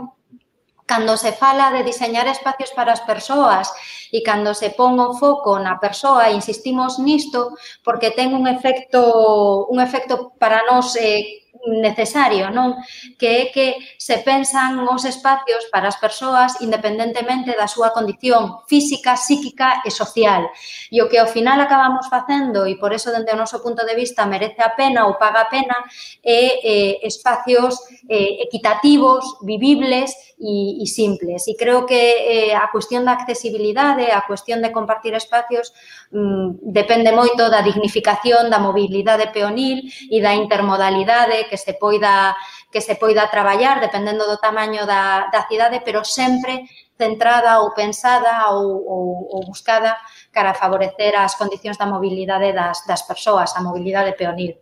cando 0.85 1.17
se 1.17 1.31
fala 1.33 1.71
de 1.71 1.81
diseñar 1.83 2.27
espacios 2.27 2.71
para 2.77 2.93
as 2.93 3.01
persoas 3.01 3.73
e 4.13 4.21
cando 4.21 4.53
se 4.53 4.69
pon 4.69 5.01
o 5.01 5.17
foco 5.17 5.57
na 5.57 5.81
persoa, 5.81 6.29
insistimos 6.29 7.01
nisto 7.01 7.57
porque 7.81 8.13
ten 8.13 8.37
un 8.37 8.45
efecto 8.45 9.65
un 9.65 9.81
efecto 9.81 10.37
para 10.37 10.61
nós 10.69 10.93
eh, 10.93 11.44
necesario, 11.67 12.49
non? 12.53 12.77
Que 13.17 13.27
é 13.27 13.43
que 13.49 13.77
se 13.97 14.21
pensan 14.21 14.79
os 14.85 15.03
espacios 15.03 15.65
para 15.73 15.89
as 15.89 15.97
persoas 15.97 16.61
independentemente 16.61 17.57
da 17.57 17.67
súa 17.67 17.91
condición 17.91 18.61
física, 18.69 19.17
psíquica 19.17 19.81
e 19.85 19.91
social. 19.91 20.49
E 20.93 21.01
o 21.01 21.09
que 21.09 21.17
ao 21.17 21.27
final 21.29 21.57
acabamos 21.59 22.07
facendo, 22.07 22.69
e 22.69 22.77
por 22.77 22.93
eso 22.93 23.09
dende 23.09 23.33
o 23.33 23.39
noso 23.39 23.61
punto 23.61 23.85
de 23.85 23.97
vista 23.97 24.29
merece 24.29 24.61
a 24.61 24.73
pena 24.77 25.09
ou 25.09 25.17
paga 25.17 25.45
a 25.45 25.51
pena, 25.51 25.77
é 26.23 26.61
eh, 26.61 26.93
espacios 27.03 27.79
eh, 28.09 28.45
equitativos, 28.45 29.25
vivibles 29.41 30.13
e, 30.39 30.83
e 30.83 30.85
simples. 30.87 31.47
E 31.47 31.55
creo 31.55 31.85
que 31.85 32.51
eh, 32.51 32.55
a 32.55 32.67
cuestión 32.71 33.05
da 33.05 33.15
accesibilidade, 33.15 34.11
a 34.11 34.23
cuestión 34.27 34.61
de 34.61 34.71
compartir 34.71 35.13
espacios, 35.15 35.73
Mm, 36.11 36.61
depende 36.61 37.09
moito 37.09 37.49
da 37.49 37.65
dignificación 37.65 38.47
da 38.53 38.61
mobilidade 38.61 39.33
peonil 39.33 39.89
e 39.89 40.21
da 40.21 40.37
intermodalidade 40.37 41.49
que 41.49 41.57
se 41.57 41.73
poida 41.73 42.37
que 42.69 42.77
se 42.77 42.93
poida 42.93 43.31
traballar 43.31 43.81
dependendo 43.81 44.29
do 44.29 44.37
tamaño 44.37 44.85
da, 44.85 45.31
da 45.33 45.47
cidade, 45.49 45.81
pero 45.81 46.05
sempre 46.05 46.69
centrada 46.93 47.59
ou 47.65 47.73
pensada 47.73 48.53
ou, 48.53 48.85
ou, 48.85 49.05
ou 49.33 49.39
buscada 49.49 49.97
cara 50.31 50.53
favorecer 50.53 51.17
as 51.17 51.33
condicións 51.35 51.77
da 51.81 51.89
mobilidade 51.89 52.53
das, 52.53 52.85
das 52.85 53.01
persoas, 53.03 53.49
a 53.57 53.65
mobilidade 53.65 54.13
peonil. 54.13 54.61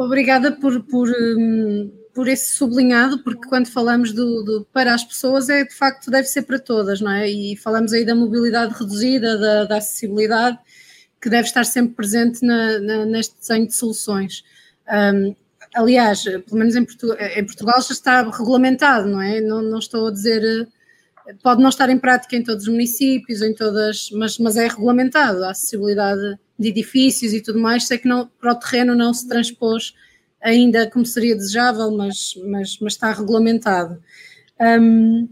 Obrigada 0.00 0.56
por, 0.56 0.86
por 0.88 1.08
mm, 1.12 2.05
por 2.16 2.28
esse 2.28 2.56
sublinhado, 2.56 3.22
porque 3.22 3.46
quando 3.46 3.66
falamos 3.66 4.10
do, 4.10 4.42
do, 4.42 4.66
para 4.72 4.94
as 4.94 5.04
pessoas 5.04 5.50
é 5.50 5.64
de 5.64 5.74
facto 5.74 6.10
deve 6.10 6.26
ser 6.26 6.44
para 6.44 6.58
todas, 6.58 6.98
não 6.98 7.12
é? 7.12 7.28
E 7.28 7.54
falamos 7.58 7.92
aí 7.92 8.06
da 8.06 8.14
mobilidade 8.14 8.72
reduzida, 8.72 9.36
da, 9.36 9.64
da 9.64 9.76
acessibilidade, 9.76 10.58
que 11.20 11.28
deve 11.28 11.46
estar 11.46 11.64
sempre 11.64 11.94
presente 11.94 12.42
na, 12.42 12.78
na, 12.78 13.04
neste 13.04 13.38
desenho 13.38 13.66
de 13.66 13.74
soluções. 13.74 14.42
Um, 14.90 15.36
aliás, 15.74 16.24
pelo 16.24 16.56
menos 16.56 16.74
em, 16.74 16.86
Portu 16.86 17.12
em, 17.12 17.44
Portugal 17.44 17.82
já 17.82 17.92
está 17.92 18.22
regulamentado, 18.22 19.06
não 19.06 19.20
é? 19.20 19.38
Não, 19.42 19.60
não, 19.60 19.78
estou 19.78 20.06
a 20.06 20.10
dizer, 20.10 20.66
pode 21.42 21.60
não 21.60 21.68
estar 21.68 21.90
em 21.90 21.98
prática 21.98 22.34
em 22.34 22.42
todos 22.42 22.62
os 22.62 22.72
municípios, 22.72 23.42
em 23.42 23.52
todas, 23.52 24.08
mas, 24.12 24.38
mas 24.38 24.56
é 24.56 24.66
regulamentado, 24.66 25.44
a 25.44 25.50
acessibilidade 25.50 26.38
de 26.58 26.68
edifícios 26.68 27.34
e 27.34 27.42
tudo 27.42 27.58
mais, 27.58 27.86
sei 27.86 27.98
que 27.98 28.08
não, 28.08 28.26
para 28.40 28.52
o 28.52 28.54
terreno 28.54 28.94
não 28.94 29.12
se 29.12 29.28
transpôs 29.28 29.92
ainda 30.42 30.90
como 30.90 31.04
seria 31.04 31.34
desejável, 31.34 31.90
mas, 31.90 32.34
mas, 32.44 32.78
mas 32.80 32.92
está 32.94 33.12
regulamentado. 33.12 34.02
Um, 34.60 35.28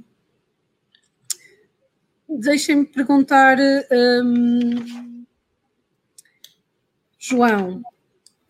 Deixem-me 2.37 2.85
perguntar, 2.85 3.59
um, 3.93 5.25
João, 7.19 7.83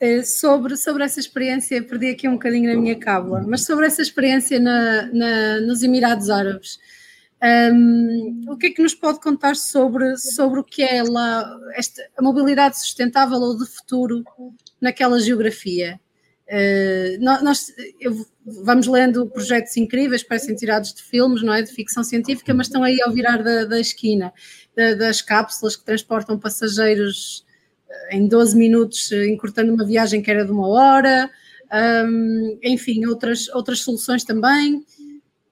eh, 0.01 0.23
sobre, 0.23 0.77
sobre 0.77 1.05
essa 1.05 1.21
experiência, 1.21 1.83
perdi 1.83 2.11
aqui 2.11 2.27
um 2.27 2.35
bocadinho 2.35 2.73
na 2.73 2.81
minha 2.81 2.99
cábula, 2.99 3.45
mas 3.47 3.67
sobre 3.67 3.87
essa 3.87 4.01
experiência 4.01 4.59
na, 4.59 5.07
na, 5.13 5.61
nos 5.61 5.83
Emirados 5.83 6.31
Árabes. 6.31 6.79
Um, 7.43 8.47
o 8.49 8.57
que 8.57 8.69
é 8.69 8.71
que 8.71 8.83
nos 8.83 8.95
pode 8.95 9.21
contar 9.21 9.55
sobre, 9.55 10.17
sobre 10.17 10.61
o 10.61 10.65
que 10.65 10.83
é 10.83 11.03
lá 11.03 11.45
esta, 11.75 12.01
a 12.17 12.23
mobilidade 12.23 12.79
sustentável 12.79 13.39
ou 13.39 13.59
de 13.59 13.67
futuro 13.67 14.25
naquela 14.81 15.21
geografia? 15.21 16.01
Uh, 16.47 17.23
nós 17.23 17.73
eu, 17.99 18.27
vamos 18.45 18.87
lendo 18.87 19.27
projetos 19.31 19.77
incríveis, 19.79 20.23
parecem 20.23 20.55
tirados 20.55 20.93
de 20.93 21.03
filmes, 21.03 21.43
não 21.43 21.55
é? 21.55 21.63
De 21.63 21.73
ficção 21.73 22.05
científica, 22.05 22.53
mas 22.53 22.67
estão 22.67 22.83
aí 22.83 23.01
ao 23.03 23.13
virar 23.13 23.43
da, 23.43 23.65
da 23.65 23.81
esquina, 23.81 24.33
da, 24.77 24.95
das 24.95 25.23
cápsulas 25.23 25.75
que 25.75 25.85
transportam 25.85 26.39
passageiros 26.39 27.45
em 28.11 28.27
12 28.27 28.57
minutos, 28.57 29.11
eh, 29.13 29.27
encurtando 29.29 29.73
uma 29.73 29.85
viagem 29.85 30.23
que 30.23 30.31
era 30.31 30.45
de 30.45 30.51
uma 30.51 30.69
hora, 30.69 31.31
um, 32.07 32.59
enfim, 32.63 33.05
outras, 33.07 33.49
outras 33.49 33.81
soluções 33.81 34.25
também. 34.25 34.85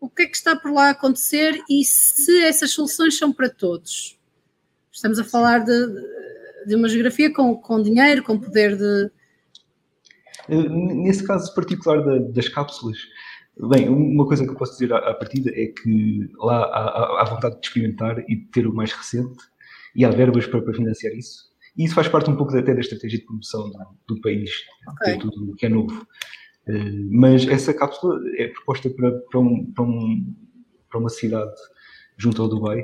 O 0.01 0.09
que 0.09 0.23
é 0.23 0.27
que 0.27 0.37
está 0.37 0.57
por 0.57 0.73
lá 0.73 0.89
a 0.89 0.91
acontecer 0.91 1.61
e 1.69 1.85
se 1.85 2.43
essas 2.43 2.73
soluções 2.73 3.17
são 3.17 3.33
para 3.33 3.49
todos? 3.49 4.19
Estamos 4.91 5.19
a 5.19 5.25
falar 5.25 5.61
de, 5.61 5.73
de 6.67 6.75
uma 6.75 6.89
geografia 6.89 7.33
com, 7.33 7.57
com 7.57 7.83
dinheiro, 7.83 8.23
com 8.23 8.39
poder 8.39 8.77
de. 8.77 9.11
Eh, 10.49 10.69
nesse 10.69 11.27
caso 11.27 11.55
particular 11.55 12.03
das 12.33 12.49
cápsulas, 12.49 12.99
bem, 13.71 13.89
uma 13.89 14.27
coisa 14.27 14.45
que 14.45 14.51
eu 14.51 14.57
posso 14.57 14.73
dizer 14.73 14.93
à, 14.93 15.15
partida 15.15 15.51
é 15.51 15.67
que 15.67 16.31
lá 16.39 16.65
há, 16.65 17.23
há 17.23 17.25
vontade 17.25 17.61
de 17.61 17.67
experimentar 17.67 18.19
e 18.29 18.37
de 18.37 18.45
ter 18.47 18.67
o 18.67 18.75
mais 18.75 18.93
recente 18.93 19.39
e 19.95 20.05
há 20.05 20.11
verbas 20.11 20.47
para, 20.47 20.63
para 20.63 20.75
financiar 20.75 21.13
isso 21.15 21.53
e 21.77 21.85
isso 21.85 21.95
faz 21.95 22.09
parte 22.09 22.31
um 22.31 22.37
pouco 22.37 22.57
até 22.57 22.75
da 22.75 22.81
estratégia 22.81 23.19
de 23.19 23.25
promoção 23.25 23.71
do, 23.71 24.15
do 24.15 24.21
país, 24.21 24.51
okay. 24.89 25.15
de 25.15 25.21
tudo 25.21 25.55
que 25.57 25.67
é 25.67 25.69
novo. 25.69 26.07
Uh, 26.69 27.09
mas 27.11 27.47
essa 27.49 27.73
cápsula 27.75 28.21
é 28.37 28.49
proposta 28.49 28.91
para, 28.91 29.11
para, 29.11 29.41
um, 29.41 29.73
para, 29.73 29.85
um, 29.85 30.35
para, 30.89 31.01
uma 31.01 31.09
cidade 31.09 31.55
junto 32.17 32.43
ao 32.43 32.49
Dubai, 32.49 32.83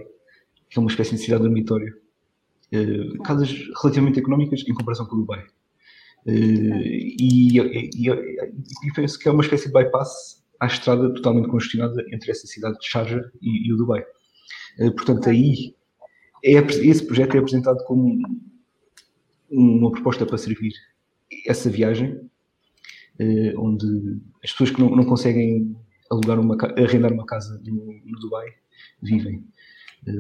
que 0.71 0.79
é 0.79 0.81
uma 0.81 0.91
espécie 0.91 1.15
de 1.15 1.23
cidade 1.23 1.43
dormitório. 1.43 1.95
Uh, 2.73 3.23
casas 3.23 3.53
relativamente 3.81 4.19
económicas 4.19 4.65
em 4.67 4.75
comparação 4.75 5.07
com 5.07 5.17
o 5.17 5.21
Dubai. 5.21 5.45
Uh, 6.27 6.31
e, 6.31 7.59
e, 7.59 7.59
e, 7.59 8.11
e, 8.11 8.93
penso 8.95 9.19
que 9.19 9.29
é 9.29 9.33
uma 9.33 9.43
espécie 9.43 9.69
de 9.69 9.73
bypass 9.73 10.45
à 10.61 10.67
estrada 10.67 11.13
totalmente 11.15 11.49
congestionada 11.49 12.05
entre 12.13 12.31
essa 12.31 12.47
cidade 12.47 12.79
de 12.79 12.87
Sharjah 12.87 13.31
e, 13.41 13.69
e 13.69 13.73
o 13.73 13.77
Dubai. 13.77 14.05
portanto, 14.97 15.29
aí 15.29 15.75
é, 16.45 16.53
esse 16.59 17.07
projeto 17.07 17.37
é 17.37 17.39
apresentado 17.39 17.83
como 17.85 18.21
uma 19.51 19.91
proposta 19.91 20.27
para 20.27 20.37
servir 20.37 20.73
essa 21.47 21.71
viagem, 21.71 22.21
onde 23.57 24.21
as 24.45 24.51
pessoas 24.53 24.71
que 24.71 24.81
não, 24.81 24.95
não 24.95 25.05
conseguem 25.05 25.75
alugar 26.11 26.39
uma, 26.39 26.57
arrendar 26.77 27.13
uma 27.13 27.27
casa 27.27 27.61
no, 27.65 27.93
no 28.05 28.19
Dubai 28.19 28.49
vivem. 29.03 29.45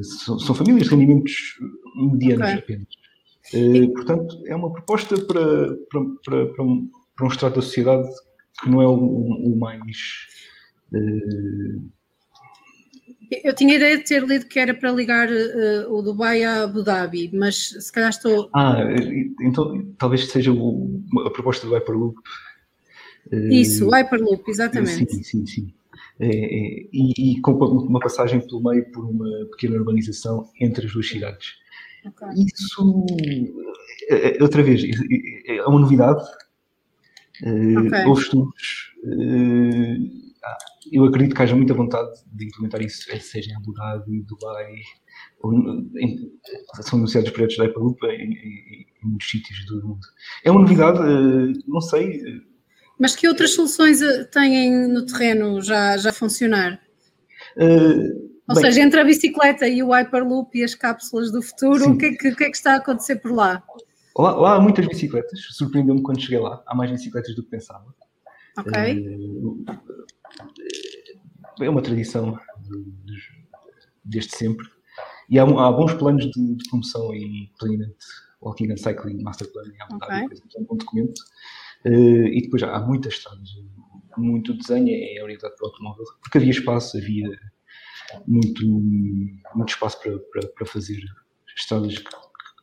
São, 0.03 0.39
são, 0.39 0.55
famílias 0.55 0.85
de 0.85 0.91
rendimentos 0.91 1.59
medianos 1.97 2.49
okay. 2.49 2.59
apenas. 2.59 2.89
Uh, 3.55 3.93
portanto, 3.93 4.43
é 4.47 4.55
uma 4.55 4.73
proposta 4.73 5.17
para, 5.19 5.75
para, 5.91 6.05
para, 6.25 6.47
para, 6.47 6.65
um, 6.65 6.91
para 7.17 7.27
um 7.27 7.31
estrato 7.31 7.57
da 7.57 7.63
sociedade 7.63 8.09
que 8.61 8.69
não 8.69 8.83
é 8.83 8.87
o, 8.87 8.95
o 8.95 9.57
mais. 9.59 10.27
Uh... 10.93 11.89
Eu 13.45 13.55
tinha 13.55 13.77
ideia 13.77 13.99
de 13.99 14.05
ter 14.05 14.25
lido 14.25 14.47
que 14.47 14.59
era 14.59 14.73
para 14.73 14.91
ligar 14.91 15.29
uh, 15.29 15.93
o 15.93 16.01
Dubai 16.03 16.45
a 16.45 16.65
Abu 16.65 16.83
Dhabi, 16.83 17.31
mas 17.35 17.69
se 17.79 17.93
calhar 17.93 18.09
estou. 18.09 18.49
Ah, 18.55 18.79
então 19.43 19.87
talvez 19.99 20.29
seja 20.31 20.51
o, 20.51 21.03
a 21.27 21.31
proposta 21.31 21.67
do 21.67 21.75
Hyperloop. 21.75 22.17
Isso, 23.31 23.87
o 23.87 23.91
Hyperloop, 23.91 24.51
exatamente. 24.51 25.15
Sim, 25.15 25.23
sim, 25.23 25.47
sim. 25.47 25.75
É, 26.21 26.27
é, 26.27 26.89
e, 26.93 27.13
e, 27.37 27.41
com 27.41 27.53
uma 27.53 28.01
passagem 28.01 28.41
pelo 28.41 28.63
meio 28.63 28.91
por 28.91 29.05
uma 29.05 29.29
pequena 29.51 29.77
urbanização 29.77 30.51
entre 30.61 30.87
as 30.87 30.93
duas 30.93 31.09
cidades. 31.09 31.55
Okay. 32.07 32.29
Isso, 32.47 33.07
é, 34.09 34.43
outra 34.43 34.63
vez, 34.63 34.83
é 35.47 35.63
uma 35.65 35.81
novidade, 35.81 36.25
Okay. 37.43 38.05
Houve 38.07 38.23
estudos. 38.23 38.93
Uh, 39.05 40.29
eu 40.91 41.05
acredito 41.05 41.35
que 41.35 41.43
haja 41.43 41.55
muita 41.55 41.75
vontade 41.75 42.11
de 42.33 42.47
implementar 42.47 42.83
isso, 42.83 43.05
seja 43.21 43.51
em 43.51 43.57
Abu 43.57 43.73
Dhabi, 43.75 44.23
Dubai, 44.23 44.75
ou 45.41 45.53
em, 45.99 46.33
são 46.81 46.99
anunciados 46.99 47.31
projetos 47.31 47.57
da 47.59 47.65
Hyperloop 47.65 48.05
em, 48.07 48.33
em, 48.33 48.87
em, 49.03 49.09
muitos 49.09 49.31
sítios 49.31 49.65
do 49.67 49.87
mundo. 49.87 50.07
É 50.45 50.51
uma 50.51 50.61
novidade, 50.61 50.99
não 51.67 51.81
sei. 51.81 52.23
Mas 52.99 53.15
que 53.15 53.29
outras 53.29 53.55
soluções 53.55 54.01
têm 54.33 54.89
no 54.89 55.07
terreno 55.07 55.61
já, 55.61 55.97
já 55.97 56.13
funcionar? 56.13 56.81
Uh, 57.57 58.38
ou 58.49 58.55
bem, 58.55 58.65
seja, 58.65 58.81
entre 58.81 58.99
a 59.01 59.05
bicicleta 59.05 59.69
e 59.69 59.83
o 59.83 59.91
Hyperloop 59.91 60.59
e 60.59 60.65
as 60.65 60.75
cápsulas 60.75 61.31
do 61.31 61.43
futuro, 61.43 61.91
o 61.91 61.99
que, 61.99 62.07
é 62.07 62.15
que, 62.15 62.29
o 62.29 62.37
que, 62.37 62.45
é 62.45 62.51
que 62.51 62.57
está 62.57 62.75
a 62.75 62.77
acontecer 62.77 63.17
por 63.17 63.33
lá? 63.33 63.63
Lá, 64.17 64.35
lá 64.35 64.55
há 64.55 64.61
muitas 64.61 64.87
bicicletas, 64.87 65.39
surpreendeu-me 65.51 66.03
quando 66.03 66.21
cheguei 66.21 66.39
lá, 66.39 66.63
há 66.67 66.75
mais 66.75 66.91
bicicletas 66.91 67.35
do 67.37 67.43
que 67.43 67.51
pensava. 67.51 67.95
Ok. 68.59 68.73
É, 71.61 71.65
é 71.65 71.71
uma 71.71 71.83
tradição 71.83 72.39
desde 74.03 74.35
sempre. 74.35 74.67
E 75.29 75.39
há, 75.39 75.43
há 75.43 75.73
bons 75.73 75.93
planos 75.95 76.25
de, 76.25 76.57
de, 76.57 76.69
promoção 76.71 77.15
e 77.15 77.53
planeamento, 77.59 77.97
Walking 78.41 78.73
and 78.73 78.79
Cycling 78.79 79.23
Master 79.23 79.53
Plan, 79.53 79.71
há 79.81 79.95
okay. 79.95 80.41
um 80.59 80.65
bom 80.65 80.77
documento. 80.77 81.21
Uh, 81.85 82.27
e 82.27 82.41
depois 82.43 82.63
há 82.63 82.81
muitas 82.81 83.13
estradas, 83.13 83.49
muito 84.17 84.55
desenho 84.55 84.89
é 84.91 85.23
orientado 85.23 85.55
para 85.55 85.65
o 85.65 85.69
automóvel, 85.69 86.05
porque 86.23 86.39
havia 86.39 86.51
espaço, 86.51 86.97
havia 86.97 87.29
muito, 88.27 88.67
muito 89.55 89.69
espaço 89.69 90.01
para, 90.01 90.19
para, 90.19 90.49
para 90.49 90.67
fazer 90.67 91.01
estradas 91.57 91.99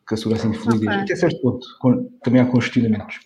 que 0.08 0.14
assegurassem 0.14 0.54
fluidez, 0.54 0.88
okay. 0.88 1.04
até 1.04 1.16
certo 1.16 1.42
ponto, 1.42 1.68
com, 1.80 2.10
também 2.24 2.42
há 2.42 2.46
congestionamentos. 2.46 3.20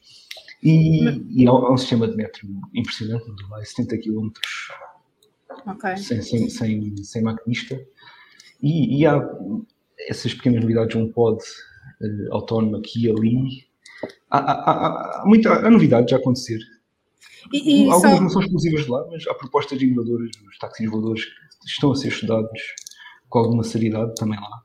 E, 0.63 1.43
e 1.43 1.47
há, 1.47 1.51
há, 1.51 1.73
um 1.73 1.77
sistema 1.77 2.07
de 2.07 2.15
metro 2.15 2.47
impressionante 2.73 3.27
no 3.27 3.35
Dubai, 3.35 3.65
70 3.65 3.97
km 3.97 4.29
okay. 5.67 5.97
sem, 5.97 6.21
sem, 6.21 6.49
sem, 6.49 6.97
sem 6.97 7.21
maquinista. 7.21 7.79
E, 8.61 8.99
e, 8.99 9.05
há 9.05 9.21
essas 10.07 10.33
pequenas 10.33 10.61
novidades, 10.61 10.95
um 10.95 11.11
pod 11.11 11.41
uh, 12.01 12.33
autónomo 12.33 12.77
aqui 12.77 13.05
e 13.05 13.11
ali. 13.11 13.69
Há, 14.29 14.39
há, 14.39 15.21
há, 15.21 15.25
muita, 15.25 15.51
há 15.53 15.69
novidades 15.69 16.13
a 16.13 16.17
acontecer. 16.17 16.59
E, 17.53 17.85
e 17.85 17.89
Algumas 17.89 18.15
só... 18.15 18.21
não 18.21 18.29
são 18.29 18.41
exclusivas 18.41 18.83
de 18.83 18.91
lá, 18.91 19.05
mas 19.09 19.27
há 19.27 19.33
propostas 19.33 19.81
inovadoras, 19.81 20.29
os 20.47 20.57
táxis 20.57 20.89
voadores 20.89 21.25
que 21.25 21.48
estão 21.71 21.91
a 21.91 21.95
ser 21.95 22.09
estudados 22.09 22.61
com 23.27 23.39
alguma 23.39 23.63
seriedade 23.63 24.13
também 24.15 24.39
lá. 24.39 24.63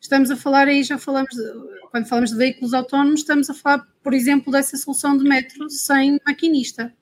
Estamos 0.00 0.30
a 0.30 0.36
falar 0.36 0.68
aí, 0.68 0.82
já 0.82 0.98
falamos, 0.98 1.34
de, 1.34 1.42
quando 1.90 2.06
falamos 2.06 2.30
de 2.30 2.36
veículos 2.36 2.72
autónomos, 2.72 3.20
estamos 3.20 3.50
a 3.50 3.54
falar, 3.54 3.86
por 4.02 4.14
exemplo, 4.14 4.50
dessa 4.50 4.76
solução 4.76 5.16
de 5.16 5.24
metro 5.24 5.68
sem 5.68 6.18
maquinista. 6.26 6.92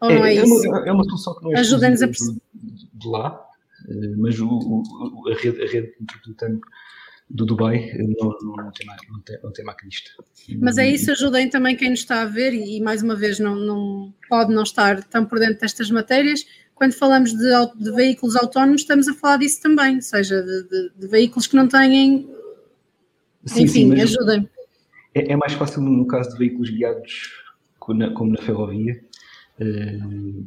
Ou 0.00 0.10
é, 0.10 0.18
não 0.18 0.24
é, 0.24 0.34
é 0.34 0.42
isso? 0.42 0.68
Uma, 0.68 0.88
é 0.88 0.92
uma 0.92 1.04
solução 1.04 1.34
que 1.36 1.44
não 1.44 1.52
é 1.52 1.60
Ajuda-nos 1.60 2.02
a 2.02 2.06
perceber. 2.06 2.40
De 2.92 3.08
lá, 3.08 3.40
eh, 3.88 4.16
mas 4.18 4.38
o, 4.38 4.48
o, 4.48 5.28
a, 5.28 5.34
rede, 5.34 5.62
a 5.62 5.66
rede 5.66 5.94
metropolitana 5.98 6.60
do 7.30 7.46
Dubai 7.46 7.76
eh, 7.76 8.02
não, 8.02 8.36
não, 8.42 8.70
tem, 8.72 8.86
não, 9.08 9.20
tem, 9.20 9.38
não 9.42 9.52
tem 9.52 9.64
maquinista. 9.64 10.10
Mas 10.60 10.76
é 10.76 10.86
isso, 10.88 11.10
ajudem 11.12 11.48
também 11.48 11.76
quem 11.76 11.90
nos 11.90 12.00
está 12.00 12.22
a 12.22 12.26
ver 12.26 12.52
e, 12.52 12.76
e 12.76 12.80
mais 12.80 13.02
uma 13.02 13.16
vez 13.16 13.38
não, 13.38 13.54
não 13.54 14.14
pode 14.28 14.52
não 14.52 14.62
estar 14.62 15.02
tão 15.04 15.24
por 15.24 15.38
dentro 15.38 15.60
destas 15.60 15.90
matérias, 15.90 16.44
quando 16.82 16.94
falamos 16.94 17.32
de, 17.32 17.48
de, 17.76 17.92
veículos 17.92 18.34
autónomos, 18.34 18.80
estamos 18.80 19.06
a 19.06 19.14
falar 19.14 19.36
disso 19.36 19.62
também, 19.62 19.94
ou 19.94 20.02
seja, 20.02 20.42
de, 20.42 20.64
de, 20.64 20.90
de 20.98 21.06
veículos 21.06 21.46
que 21.46 21.54
não 21.54 21.68
têm. 21.68 22.28
Sim, 23.46 23.62
Enfim, 23.62 24.00
ajudem. 24.00 24.48
É, 25.14 25.30
é, 25.30 25.36
mais 25.36 25.52
fácil 25.52 25.80
no 25.80 26.04
caso 26.08 26.30
de 26.30 26.38
veículos 26.38 26.70
guiados, 26.70 27.30
como 27.78 28.00
na, 28.00 28.12
como 28.12 28.32
na 28.32 28.42
ferrovia, 28.42 29.00
uh, 29.60 30.44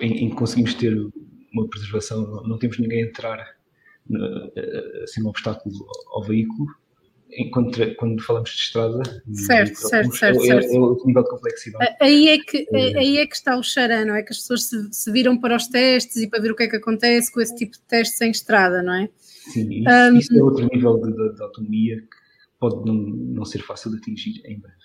em, 0.00 0.24
em 0.24 0.30
conseguimos 0.30 0.74
ter 0.74 0.98
uma 1.54 1.68
preservação, 1.68 2.26
não, 2.26 2.42
não 2.42 2.58
temos 2.58 2.76
ninguém 2.80 3.04
a 3.04 3.06
entrar 3.06 3.38
uh, 4.10 5.02
assim 5.04 5.22
um 5.22 5.28
obstáculo 5.28 5.72
ao, 6.08 6.16
ao 6.16 6.24
veículo 6.24 6.66
quando, 7.52 7.94
quando 7.96 8.22
falamos 8.22 8.50
de 8.50 8.56
estrada. 8.56 9.02
Certo, 9.32 9.76
certo, 9.76 10.16
certo, 10.16 10.40
é, 10.40 10.46
certo. 10.46 10.72
É, 10.72 10.76
é 10.76 10.78
o 10.78 11.02
nível 11.04 11.22
de 11.22 11.28
complexidade. 11.28 11.96
Aí 12.00 12.28
é 12.28 12.38
que, 12.38 12.66
é. 12.72 12.98
aí 12.98 13.18
é 13.18 13.26
que 13.26 13.34
está 13.34 13.56
o 13.56 13.62
xará, 13.62 14.04
não 14.04 14.14
é? 14.14 14.22
Que 14.22 14.32
as 14.32 14.38
pessoas 14.38 14.64
se, 14.64 14.92
se, 14.92 15.12
viram 15.12 15.38
para 15.38 15.56
os 15.56 15.66
testes 15.66 16.16
e 16.16 16.28
para 16.28 16.40
ver 16.40 16.52
o 16.52 16.56
que 16.56 16.64
é 16.64 16.68
que 16.68 16.76
acontece 16.76 17.30
com 17.30 17.40
esse 17.40 17.54
tipo 17.54 17.72
de 17.72 17.80
testes 17.80 18.20
em 18.20 18.30
estrada, 18.30 18.82
não 18.82 18.94
é? 18.94 19.08
Sim, 19.52 19.82
isso, 19.82 19.90
um, 19.90 20.16
isso 20.16 20.38
é 20.38 20.42
outro 20.42 20.68
nível 20.72 20.98
de, 21.00 21.10
de, 21.12 21.34
de, 21.34 21.42
autonomia 21.42 21.96
que 22.00 22.16
pode 22.58 22.84
não, 22.84 22.94
não 22.94 23.44
ser 23.44 23.62
fácil 23.62 23.90
de 23.90 23.98
atingir 23.98 24.42
em 24.44 24.58
breve. 24.58 24.76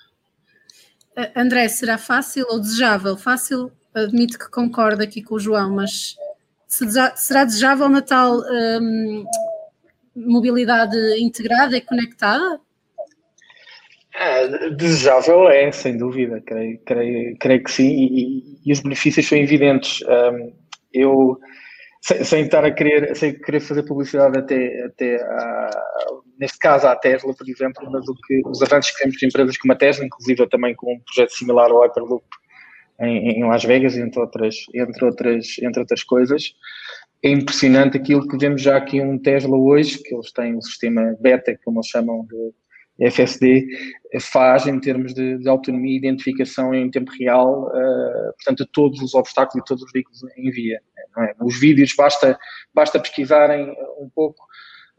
André, 1.36 1.68
será 1.68 1.98
fácil 1.98 2.46
ou 2.50 2.60
desejável? 2.60 3.16
Fácil, 3.16 3.72
admito 3.94 4.40
que 4.40 4.50
concordo 4.50 5.04
aqui 5.04 5.22
com 5.22 5.36
o 5.36 5.40
João, 5.40 5.76
mas 5.76 6.16
será 7.16 7.46
desejável 7.46 7.88
na 7.88 8.02
tal 8.02 8.40
um, 8.40 9.26
mobilidade 10.16 10.98
integrada 11.20 11.78
e 11.78 11.82
conectada? 11.82 12.60
É, 14.16 14.70
desejável 14.70 15.50
é, 15.50 15.72
sem 15.72 15.98
dúvida, 15.98 16.40
creio, 16.46 16.80
creio, 16.86 17.36
creio 17.40 17.64
que 17.64 17.72
sim, 17.72 17.90
e, 17.90 18.60
e, 18.64 18.72
os 18.72 18.80
benefícios 18.80 19.28
são 19.28 19.38
evidentes. 19.38 20.02
Um, 20.04 20.54
eu, 20.94 21.40
sem, 22.00 22.24
sem, 22.24 22.42
estar 22.44 22.64
a 22.64 22.72
querer, 22.72 23.16
sem 23.16 23.34
querer 23.34 23.60
fazer 23.60 23.82
publicidade 23.84 24.38
até, 24.38 24.86
até 24.86 25.16
a, 25.16 25.70
neste 26.40 26.60
caso 26.60 26.86
à 26.86 26.96
Tesla, 26.96 27.34
por 27.34 27.50
exemplo, 27.50 27.90
mas 27.92 28.08
o 28.08 28.14
que, 28.14 28.42
os 28.46 28.62
avanços 28.62 28.92
que 28.92 29.00
temos 29.00 29.18
de 29.18 29.26
empresas 29.26 29.58
como 29.58 29.74
a 29.74 29.78
Tesla, 29.78 30.06
inclusive 30.06 30.48
também 30.48 30.76
com 30.76 30.94
um 30.94 31.00
projeto 31.00 31.32
similar 31.32 31.72
ao 31.72 31.82
Hyperloop 31.82 32.24
em, 33.00 33.40
em 33.40 33.44
Las 33.46 33.64
Vegas, 33.64 33.98
entre 33.98 34.20
outras, 34.20 34.56
entre 34.76 35.06
outras, 35.06 35.58
entre 35.60 35.80
outras 35.80 36.04
coisas, 36.04 36.54
é 37.24 37.30
impressionante 37.30 37.98
aquilo 37.98 38.28
que 38.28 38.38
vemos 38.38 38.62
já 38.62 38.76
aqui 38.76 39.00
um 39.00 39.18
Tesla 39.18 39.58
hoje, 39.58 39.98
que 39.98 40.14
eles 40.14 40.32
têm 40.34 40.56
um 40.56 40.62
sistema 40.62 41.16
beta, 41.22 41.58
como 41.64 41.80
eles 41.80 41.88
chamam 41.88 42.26
de 42.26 43.10
FSD, 43.10 43.66
faz 44.20 44.68
em 44.68 44.80
termos 44.80 45.14
de, 45.14 45.38
de 45.38 45.50
autonomia 45.50 45.94
e 45.94 45.98
identificação 45.98 46.76
em 46.76 46.92
tempo 46.92 47.12
real, 47.18 47.64
uh, 47.68 48.34
portanto, 48.36 48.68
todos 48.72 49.02
os 49.02 49.14
obstáculos 49.16 49.64
e 49.64 49.68
todos 49.68 49.84
os 49.84 49.92
veículos 49.92 50.20
em 50.38 50.52
via. 50.52 50.80
É? 51.18 51.36
Os 51.42 51.60
vídeos, 51.60 51.94
basta, 51.98 52.38
basta 52.74 53.00
pesquisarem 53.00 53.70
um 53.98 54.10
pouco 54.14 54.44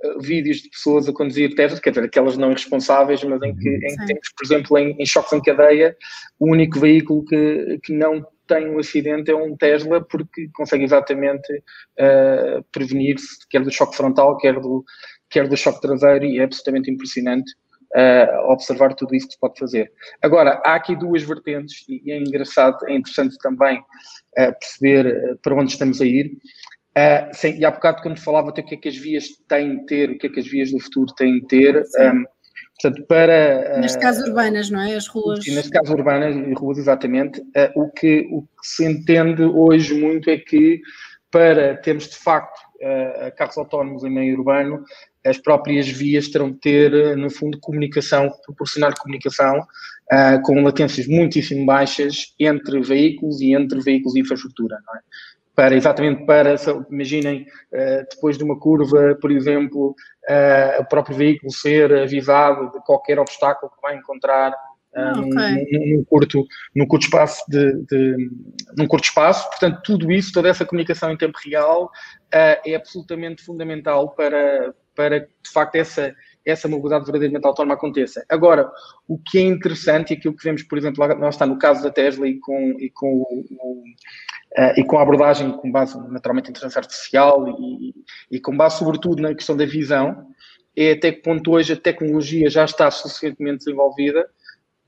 uh, 0.02 0.20
vídeos 0.20 0.58
de 0.58 0.70
pessoas 0.70 1.06
a 1.08 1.12
conduzir 1.12 1.54
Tesla, 1.54 1.78
quer 1.78 1.90
dizer, 1.90 2.04
aquelas 2.04 2.38
não 2.38 2.50
irresponsáveis, 2.50 3.22
mas 3.22 3.40
em 3.42 3.54
que, 3.54 3.68
em 3.68 3.96
que 3.96 4.06
temos, 4.06 4.28
por 4.36 4.44
exemplo, 4.44 4.78
em, 4.78 4.96
em 4.98 5.06
choques 5.06 5.32
em 5.32 5.42
cadeia, 5.42 5.94
o 6.40 6.50
único 6.50 6.80
veículo 6.80 7.24
que, 7.24 7.78
que 7.82 7.92
não 7.92 8.26
tem 8.46 8.68
um 8.68 8.78
acidente 8.78 9.30
é 9.30 9.34
um 9.34 9.56
Tesla 9.56 10.04
porque 10.04 10.48
consegue 10.54 10.84
exatamente 10.84 11.52
uh, 11.98 12.62
prevenir-se 12.72 13.46
quer 13.48 13.62
do 13.62 13.70
choque 13.70 13.96
frontal, 13.96 14.36
quer 14.38 14.58
do, 14.60 14.84
quer 15.30 15.48
do 15.48 15.56
choque 15.56 15.80
traseiro 15.80 16.24
e 16.24 16.38
é 16.38 16.44
absolutamente 16.44 16.90
impressionante 16.90 17.50
uh, 17.94 18.50
observar 18.52 18.94
tudo 18.94 19.14
isso 19.14 19.26
que 19.26 19.34
se 19.34 19.40
pode 19.40 19.58
fazer. 19.58 19.92
Agora, 20.22 20.62
há 20.64 20.74
aqui 20.74 20.96
duas 20.96 21.22
vertentes 21.22 21.84
e 21.88 22.10
é 22.10 22.18
engraçado, 22.18 22.78
é 22.88 22.94
interessante 22.94 23.36
também 23.38 23.78
uh, 23.78 24.58
perceber 24.58 25.38
para 25.42 25.54
onde 25.54 25.72
estamos 25.72 26.00
a 26.00 26.06
ir. 26.06 26.36
Sim, 27.32 27.58
e 27.58 27.64
há 27.64 27.72
bocado 27.72 28.00
quando 28.02 28.20
falava 28.20 28.50
até 28.50 28.62
o 28.62 28.64
que 28.64 28.76
é 28.76 28.78
que 28.78 28.88
as 28.88 28.96
vias 28.96 29.24
têm 29.48 29.78
de 29.78 29.86
ter, 29.86 30.10
o 30.10 30.18
que 30.18 30.28
é 30.28 30.30
que 30.30 30.38
as 30.38 30.46
vias 30.46 30.70
do 30.70 30.78
futuro 30.78 31.12
têm 31.16 31.40
de 31.40 31.46
ter, 31.48 31.76
um, 31.76 32.24
Portanto, 32.80 33.06
para. 33.06 33.78
Neste 33.78 33.98
caso, 33.98 34.24
urbanas, 34.24 34.70
não 34.70 34.80
é? 34.80 34.94
As 34.94 35.06
ruas. 35.06 35.46
Neste 35.46 35.70
caso, 35.70 35.92
urbanas 35.92 36.34
e 36.34 36.52
ruas, 36.54 36.78
exatamente. 36.78 37.40
Uh, 37.40 37.82
o, 37.82 37.90
que, 37.90 38.28
o 38.32 38.42
que 38.42 38.48
se 38.62 38.84
entende 38.84 39.42
hoje 39.44 39.94
muito 39.94 40.28
é 40.28 40.36
que 40.36 40.80
para 41.30 41.76
termos 41.78 42.08
de 42.08 42.16
facto 42.16 42.58
uh, 42.80 43.34
carros 43.36 43.56
autónomos 43.58 44.04
em 44.04 44.10
meio 44.10 44.36
urbano, 44.38 44.84
as 45.24 45.38
próprias 45.38 45.88
vias 45.88 46.28
terão 46.28 46.50
de 46.50 46.58
ter, 46.58 47.16
no 47.16 47.30
fundo, 47.30 47.58
comunicação, 47.60 48.30
proporcionar 48.44 48.94
comunicação 48.98 49.66
com 50.44 50.62
latências 50.62 51.06
muitíssimo 51.08 51.64
baixas 51.64 52.34
entre 52.38 52.78
veículos 52.82 53.40
e 53.40 53.54
entre 53.54 53.80
veículos 53.80 54.14
e 54.14 54.20
infraestrutura, 54.20 54.76
é? 54.76 54.98
Para, 55.54 55.76
exatamente 55.76 56.24
para, 56.26 56.56
imaginem, 56.90 57.46
uh, 57.72 58.06
depois 58.10 58.36
de 58.36 58.44
uma 58.44 58.58
curva, 58.58 59.16
por 59.20 59.30
exemplo, 59.30 59.94
o 60.80 60.84
próprio 60.86 61.16
veículo 61.16 61.52
ser 61.52 61.92
avisado 61.92 62.72
de 62.72 62.82
qualquer 62.84 63.18
obstáculo 63.18 63.70
que 63.70 63.80
vai 63.82 63.94
encontrar 63.94 64.54
ah, 64.96 65.12
okay. 65.18 65.96
num, 65.96 66.04
curto, 66.04 66.46
num 66.74 66.86
curto 66.86 67.02
espaço 67.02 67.44
de, 67.48 67.72
de, 67.84 68.30
num 68.76 68.86
curto 68.86 69.04
espaço. 69.04 69.48
Portanto, 69.50 69.82
tudo 69.84 70.10
isso, 70.10 70.32
toda 70.32 70.48
essa 70.48 70.64
comunicação 70.64 71.10
em 71.10 71.16
tempo 71.16 71.38
real 71.44 71.90
é 72.32 72.74
absolutamente 72.74 73.44
fundamental 73.44 74.10
para, 74.10 74.74
para 74.94 75.20
de 75.20 75.50
facto 75.52 75.74
essa, 75.74 76.14
essa 76.44 76.68
mobilidade 76.68 77.04
verdadeiramente 77.04 77.46
autónoma 77.46 77.74
aconteça. 77.74 78.24
Agora, 78.28 78.70
o 79.08 79.18
que 79.18 79.38
é 79.38 79.42
interessante 79.42 80.12
e 80.12 80.16
aquilo 80.16 80.36
que 80.36 80.44
vemos, 80.44 80.62
por 80.62 80.78
exemplo, 80.78 81.04
lá, 81.04 81.14
nós 81.14 81.34
está 81.34 81.46
no 81.46 81.58
caso 81.58 81.82
da 81.82 81.90
Tesla 81.90 82.28
e 82.28 82.38
com, 82.38 82.76
e 82.78 82.90
com 82.90 83.14
o, 83.14 83.44
o 83.50 83.82
Uh, 84.56 84.80
e 84.80 84.84
com 84.84 84.98
a 84.98 85.02
abordagem 85.02 85.50
com 85.50 85.72
base 85.72 85.98
naturalmente 86.10 86.46
em 86.46 86.50
inteligência 86.50 86.78
artificial 86.78 87.44
e, 87.48 87.92
e, 88.30 88.40
com 88.40 88.56
base 88.56 88.78
sobretudo 88.78 89.20
na 89.20 89.34
questão 89.34 89.56
da 89.56 89.66
visão, 89.66 90.28
é 90.76 90.92
até 90.92 91.10
que 91.10 91.22
ponto 91.22 91.50
hoje 91.52 91.72
a 91.72 91.76
tecnologia 91.76 92.48
já 92.48 92.64
está 92.64 92.88
suficientemente 92.88 93.64
desenvolvida 93.64 94.28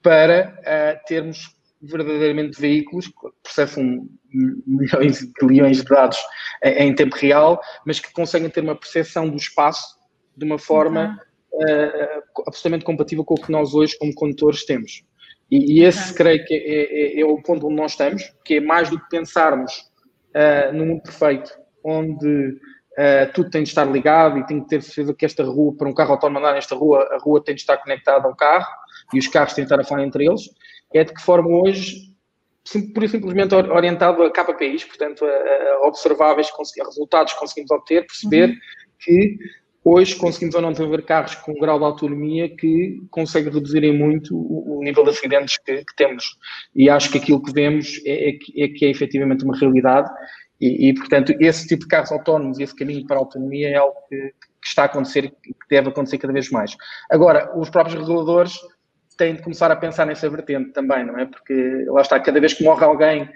para 0.01 0.57
uh, 0.61 1.07
termos 1.07 1.57
verdadeiramente 1.83 2.61
veículos 2.61 3.09
que 3.09 3.14
processam 3.43 4.09
milhões 4.33 5.23
e 5.23 5.33
bilhões 5.45 5.79
de 5.79 5.85
dados 5.85 6.19
em, 6.62 6.89
em, 6.89 6.95
tempo 6.95 7.17
real, 7.17 7.61
mas 7.85 8.01
que 8.01 8.12
conseguem 8.12 8.49
ter 8.49 8.62
uma 8.62 8.77
percepção 8.77 9.29
do 9.29 9.37
espaço 9.37 9.97
de 10.37 10.45
uma 10.45 10.59
forma 10.59 11.19
uhum. 11.53 11.62
uh, 11.62 12.43
absolutamente 12.47 12.85
compatível 12.85 13.25
com 13.25 13.35
o 13.35 13.41
que 13.41 13.51
nós 13.51 13.75
hoje, 13.75 13.97
como 13.99 14.14
condutores, 14.14 14.64
temos. 14.64 15.03
E, 15.51 15.78
e 15.78 15.84
esse, 15.84 16.11
uhum. 16.11 16.16
creio 16.16 16.44
que 16.44 16.55
é, 16.55 17.18
é, 17.18 17.20
é, 17.20 17.24
o 17.24 17.40
ponto 17.40 17.66
onde 17.66 17.76
nós 17.76 17.92
estamos, 17.92 18.32
que 18.44 18.57
é 18.57 18.61
mais 18.61 18.90
do 18.90 18.99
que 18.99 19.09
pensarmos 19.09 19.72
uh, 20.34 20.72
no 20.72 20.86
mundo 20.86 21.03
perfeito, 21.03 21.51
onde 21.84 22.59
Uh, 22.97 23.30
tudo 23.34 23.51
tem 23.51 23.62
de 23.62 23.68
estar 23.68 23.84
ligado 23.84 24.38
e 24.38 24.47
tem 24.47 24.59
de 24.59 24.68
ter 24.68 24.82
certeza 24.82 25.12
que 25.12 25.26
esta 25.26 25.44
rua, 25.44 25.76
para 25.76 25.86
um 25.86 25.92
carro 25.92 26.12
autónomo 26.12 26.38
andar 26.38 26.55
nesta 26.55 26.74
rua, 26.74 27.07
a 27.12 27.18
rua 27.18 27.44
tem 27.44 27.55
de 27.55 27.61
estar 27.61 27.76
conectada 27.76 28.26
ao 28.26 28.34
carro 28.34 28.66
e 29.12 29.18
os 29.18 29.28
carros 29.28 29.53
têm 29.53 29.66
de 29.66 29.70
estar 29.70 29.78
a 29.78 29.84
falar 29.84 30.03
entre 30.03 30.24
eles. 30.24 30.49
É 30.94 31.05
de 31.05 31.12
que 31.12 31.20
forma 31.20 31.47
hoje, 31.61 31.94
por 32.94 33.05
e 33.05 33.09
simplesmente 33.09 33.55
orientado 33.55 34.22
a 34.22 34.30
KPIs, 34.30 34.84
portanto, 34.84 35.26
a, 35.26 35.28
a 35.28 35.86
observáveis, 35.86 36.49
a 36.49 36.84
resultados 36.84 37.34
que 37.34 37.38
conseguimos 37.38 37.70
obter, 37.70 38.07
perceber 38.07 38.49
uhum. 38.49 38.57
que 39.01 39.38
hoje 39.87 40.16
conseguimos 40.16 40.57
ou 40.57 40.61
não 40.61 40.72
desenvolver 40.72 41.03
carros 41.03 41.37
com 41.37 41.53
um 41.53 41.61
grau 41.61 41.78
de 41.78 41.84
autonomia 41.84 42.49
que 42.49 43.01
consegue 43.09 43.49
reduzir 43.51 43.84
em 43.84 43.97
muito 43.97 44.37
o, 44.37 44.80
o 44.80 44.82
nível 44.82 45.05
de 45.05 45.11
acidentes 45.11 45.59
que, 45.59 45.84
que, 45.84 45.97
temos. 45.97 46.37
E 46.74 46.91
acho 46.91 47.09
que 47.09 47.18
aquilo 47.18 47.41
que 47.41 47.53
vemos 47.53 48.01
é, 48.05 48.30
é, 48.30 48.32
que, 48.32 48.62
é 48.62 48.68
que 48.68 48.84
é 48.84 48.91
efetivamente 48.91 49.45
uma 49.45 49.57
realidade 49.57 50.11
e, 50.61 50.89
e, 50.89 50.95
portanto, 50.95 51.32
esse 51.39 51.68
tipo 51.68 51.82
de 51.82 51.89
carros 51.89 52.11
autónomos 52.11 52.59
e 52.59 52.64
esse 52.64 52.74
caminho 52.74 53.07
para 53.07 53.16
a 53.16 53.20
autonomia 53.20 53.68
é 53.68 53.76
algo 53.76 53.95
que, 54.09 54.16
que, 54.16 54.66
está 54.66 54.82
a 54.82 54.87
acontecer 54.87 55.26
e 55.26 55.30
que 55.30 55.68
deve 55.70 55.91
acontecer 55.91 56.18
cada 56.18 56.32
vez 56.32 56.51
mais. 56.51 56.76
Agora, 57.09 57.57
os 57.57 57.70
próprios 57.70 57.97
reguladores 57.97 58.59
têm 59.16 59.37
de 59.37 59.43
começar 59.43 59.70
a 59.70 59.76
pensar 59.76 60.05
nessa 60.05 60.28
vertente 60.28 60.72
também, 60.72 61.07
não 61.07 61.16
é? 61.16 61.26
Porque 61.26 61.84
lá 61.89 62.01
está, 62.01 62.18
cada 62.18 62.41
vez 62.41 62.55
que 62.55 62.64
morre 62.64 62.84
alguém 62.84 63.28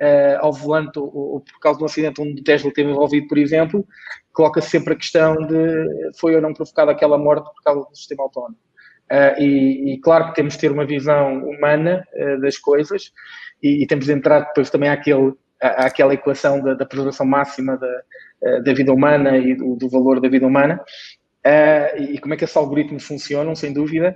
uh, 0.00 0.38
ao 0.40 0.52
volante 0.52 0.98
ou, 0.98 1.10
ou, 1.14 1.40
por 1.40 1.58
causa 1.60 1.78
de 1.78 1.84
um 1.84 1.86
acidente 1.86 2.20
onde 2.20 2.40
o 2.40 2.44
Tesla 2.44 2.68
esteve 2.68 2.90
envolvido, 2.90 3.26
por 3.28 3.38
exemplo, 3.38 3.86
coloca-se 4.32 4.70
sempre 4.70 4.94
a 4.94 4.96
questão 4.96 5.36
de 5.36 6.12
foi 6.18 6.34
ou 6.34 6.40
não 6.40 6.52
provocada 6.52 6.90
aquela 6.92 7.18
morte 7.18 7.44
por 7.44 7.62
causa 7.62 7.88
do 7.88 7.96
sistema 7.96 8.24
autónomo. 8.24 8.56
Uh, 9.10 9.40
e, 9.40 9.92
e, 9.92 10.00
claro 10.00 10.28
que 10.28 10.34
temos 10.34 10.54
de 10.54 10.60
ter 10.60 10.72
uma 10.72 10.86
visão 10.86 11.44
humana 11.44 12.02
uh, 12.14 12.40
das 12.40 12.56
coisas 12.56 13.12
e, 13.62 13.82
e, 13.82 13.86
temos 13.86 14.06
de 14.06 14.12
entrar 14.12 14.40
depois 14.40 14.70
também 14.70 14.88
àquele 14.88 15.34
àquela 15.60 16.12
equação 16.12 16.60
da, 16.60 16.74
da 16.74 16.84
preservação 16.84 17.24
máxima 17.24 17.78
da, 17.78 18.60
da 18.60 18.74
vida 18.74 18.92
humana 18.92 19.38
e 19.38 19.54
do, 19.54 19.76
do 19.76 19.88
valor 19.88 20.20
da 20.20 20.28
vida 20.28 20.46
humana. 20.46 20.78
Uh, 21.46 22.02
e 22.02 22.18
como 22.18 22.32
é 22.32 22.36
que 22.36 22.44
esses 22.44 22.56
algoritmos 22.56 23.04
funcionam, 23.04 23.54
sem 23.54 23.72
dúvida, 23.72 24.14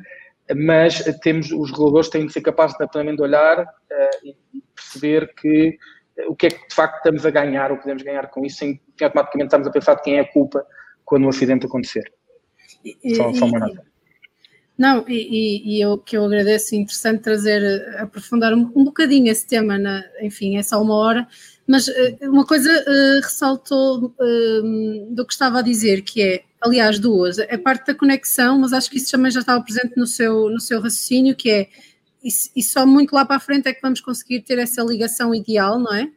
mas 0.56 1.02
temos, 1.20 1.50
os 1.50 1.70
reguladores 1.70 2.08
têm 2.08 2.26
de 2.26 2.32
ser 2.32 2.40
capazes 2.40 2.76
de 2.78 2.86
plenamente 2.88 3.22
olhar 3.22 3.60
uh, 3.60 4.26
e 4.26 4.34
perceber 4.74 5.34
que 5.34 5.76
uh, 6.18 6.30
o 6.32 6.36
que 6.36 6.46
é 6.46 6.50
que 6.50 6.68
de 6.68 6.74
facto 6.74 6.96
estamos 6.96 7.26
a 7.26 7.30
ganhar 7.30 7.70
ou 7.70 7.78
podemos 7.78 8.02
ganhar 8.02 8.28
com 8.28 8.44
isso, 8.44 8.58
sem 8.58 8.80
que 8.96 9.04
automaticamente 9.04 9.48
estamos 9.48 9.66
a 9.66 9.70
pensar 9.70 9.94
de 9.94 10.02
quem 10.02 10.16
é 10.16 10.20
a 10.20 10.32
culpa 10.32 10.64
quando 11.04 11.24
um 11.24 11.28
acidente 11.28 11.66
acontecer. 11.66 12.12
E, 12.84 13.14
só, 13.14 13.32
só 13.34 13.46
uma 13.46 13.58
nota. 13.58 13.86
Não, 14.76 15.04
e, 15.08 15.76
e, 15.76 15.80
eu 15.80 15.98
que 15.98 16.16
eu 16.16 16.24
agradeço, 16.24 16.76
interessante 16.76 17.22
trazer, 17.22 17.96
aprofundar 17.98 18.54
um, 18.54 18.70
um 18.76 18.84
bocadinho 18.84 19.28
esse 19.28 19.44
tema, 19.44 19.76
na, 19.76 20.04
enfim, 20.22 20.56
é 20.56 20.62
só 20.62 20.80
uma 20.80 20.94
hora, 20.94 21.26
mas 21.66 21.88
uh, 21.88 21.92
uma 22.22 22.46
coisa 22.46 22.70
ressaltou 23.20 24.14
do 25.10 25.26
que 25.26 25.32
estava 25.32 25.58
a 25.58 25.62
dizer, 25.62 26.02
que 26.02 26.22
é, 26.22 26.44
aliás, 26.60 26.98
duas, 26.98 27.38
é 27.38 27.56
parte 27.56 27.86
da 27.86 27.94
conexão, 27.94 28.58
mas 28.58 28.72
acho 28.72 28.90
que 28.90 28.98
isso 28.98 29.10
também 29.10 29.30
já 29.30 29.40
estava 29.40 29.62
presente 29.62 29.96
no 29.96 30.06
seu, 30.06 30.48
no 30.50 30.60
seu 30.60 30.80
raciocínio, 30.80 31.36
que 31.36 31.50
é, 31.50 31.68
e, 32.22 32.28
e 32.56 32.62
só 32.62 32.86
muito 32.86 33.12
lá 33.12 33.24
para 33.24 33.36
a 33.36 33.40
frente 33.40 33.68
é 33.68 33.72
que 33.72 33.82
vamos 33.82 34.00
conseguir 34.00 34.42
ter 34.42 34.58
essa 34.58 34.82
ligação 34.82 35.34
ideal, 35.34 35.78
não 35.78 35.94
é? 35.94 36.10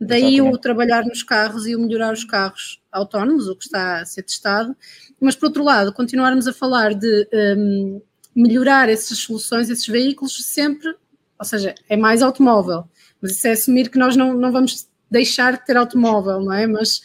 Daí 0.00 0.34
Exatamente. 0.34 0.56
o 0.56 0.58
trabalhar 0.58 1.04
nos 1.04 1.22
carros 1.22 1.66
e 1.66 1.76
o 1.76 1.80
melhorar 1.80 2.12
os 2.12 2.24
carros 2.24 2.82
autónomos, 2.90 3.48
o 3.48 3.56
que 3.56 3.64
está 3.64 4.00
a 4.00 4.06
ser 4.06 4.22
testado, 4.22 4.76
mas 5.20 5.36
por 5.36 5.46
outro 5.46 5.62
lado, 5.62 5.92
continuarmos 5.92 6.48
a 6.48 6.52
falar 6.52 6.94
de 6.94 7.28
um, 7.56 8.02
melhorar 8.34 8.88
essas 8.88 9.18
soluções, 9.18 9.70
esses 9.70 9.86
veículos, 9.86 10.44
sempre, 10.46 10.94
ou 11.38 11.44
seja, 11.44 11.74
é 11.88 11.96
mais 11.96 12.22
automóvel, 12.22 12.88
mas 13.20 13.32
isso 13.32 13.46
é 13.46 13.52
assumir 13.52 13.88
que 13.88 13.98
nós 13.98 14.16
não, 14.16 14.34
não 14.34 14.50
vamos 14.50 14.88
deixar 15.10 15.52
de 15.52 15.64
ter 15.64 15.76
automóvel, 15.76 16.40
não 16.40 16.52
é? 16.52 16.66
Mas, 16.66 17.00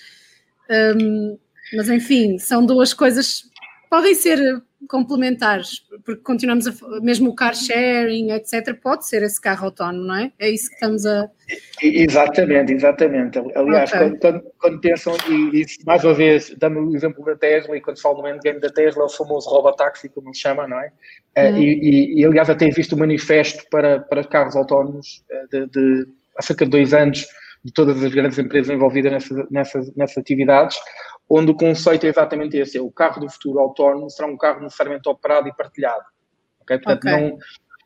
um, 0.97 1.37
mas 1.73 1.89
enfim, 1.89 2.37
são 2.37 2.65
duas 2.65 2.93
coisas, 2.93 3.43
podem 3.89 4.13
ser 4.13 4.39
complementares, 4.87 5.83
porque 6.05 6.21
continuamos 6.21 6.65
a 6.67 7.01
mesmo 7.01 7.29
o 7.29 7.35
car 7.35 7.53
sharing, 7.53 8.31
etc., 8.31 8.73
pode 8.81 9.07
ser 9.07 9.21
esse 9.23 9.39
carro 9.39 9.65
autónomo, 9.65 10.05
não 10.05 10.15
é? 10.15 10.31
É 10.39 10.49
isso 10.49 10.69
que 10.69 10.75
estamos 10.75 11.05
a. 11.05 11.29
Exatamente, 11.81 12.73
exatamente. 12.73 13.39
Aliás, 13.55 13.91
okay. 13.91 13.99
quando, 13.99 14.19
quando, 14.19 14.43
quando, 14.57 14.81
pensam, 14.81 15.15
e, 15.29 15.61
e, 15.61 15.65
mais 15.85 16.03
uma 16.03 16.13
vez, 16.13 16.55
dando 16.57 16.79
o 16.79 16.95
exemplo 16.95 17.23
da 17.25 17.35
Tesla, 17.35 17.75
e 17.75 17.81
quando 17.81 17.97
se 17.97 18.03
fala 18.03 18.21
no 18.21 18.27
endgame 18.27 18.59
da 18.59 18.69
Tesla, 18.69 19.03
é 19.03 19.05
o 19.05 19.09
famoso 19.09 19.49
robotaxi, 19.49 20.09
como 20.09 20.33
se 20.33 20.41
chama, 20.41 20.67
não 20.67 20.79
é? 20.79 20.91
Uhum. 21.37 21.57
E, 21.57 21.65
e, 21.65 22.21
e, 22.21 22.25
aliás, 22.25 22.49
até 22.49 22.69
visto 22.69 22.93
o 22.93 22.99
manifesto 22.99 23.63
para, 23.69 23.99
para 23.99 24.23
carros 24.23 24.55
autónomos 24.55 25.23
eh, 25.29 25.45
de, 25.51 25.67
de, 25.67 26.07
há 26.37 26.41
cerca 26.41 26.65
de 26.65 26.71
dois 26.71 26.93
anos 26.93 27.25
de 27.63 27.73
todas 27.73 28.01
as 28.01 28.11
grandes 28.11 28.39
empresas 28.39 28.73
envolvidas 28.73 29.11
nessas, 29.11 29.49
nessas, 29.49 29.95
nessas 29.95 30.17
atividades, 30.17 30.77
onde 31.29 31.51
o 31.51 31.55
conceito 31.55 32.05
é 32.05 32.09
exatamente 32.09 32.57
esse: 32.57 32.77
é 32.77 32.81
o 32.81 32.91
carro 32.91 33.21
do 33.21 33.29
futuro 33.29 33.59
autónomo 33.59 34.09
será 34.09 34.27
um 34.27 34.37
carro 34.37 34.61
necessariamente 34.61 35.07
operado 35.07 35.47
e 35.47 35.55
partilhado. 35.55 36.03
Okay? 36.61 36.79
Portanto, 36.79 37.07
okay. 37.07 37.29
Não, 37.29 37.37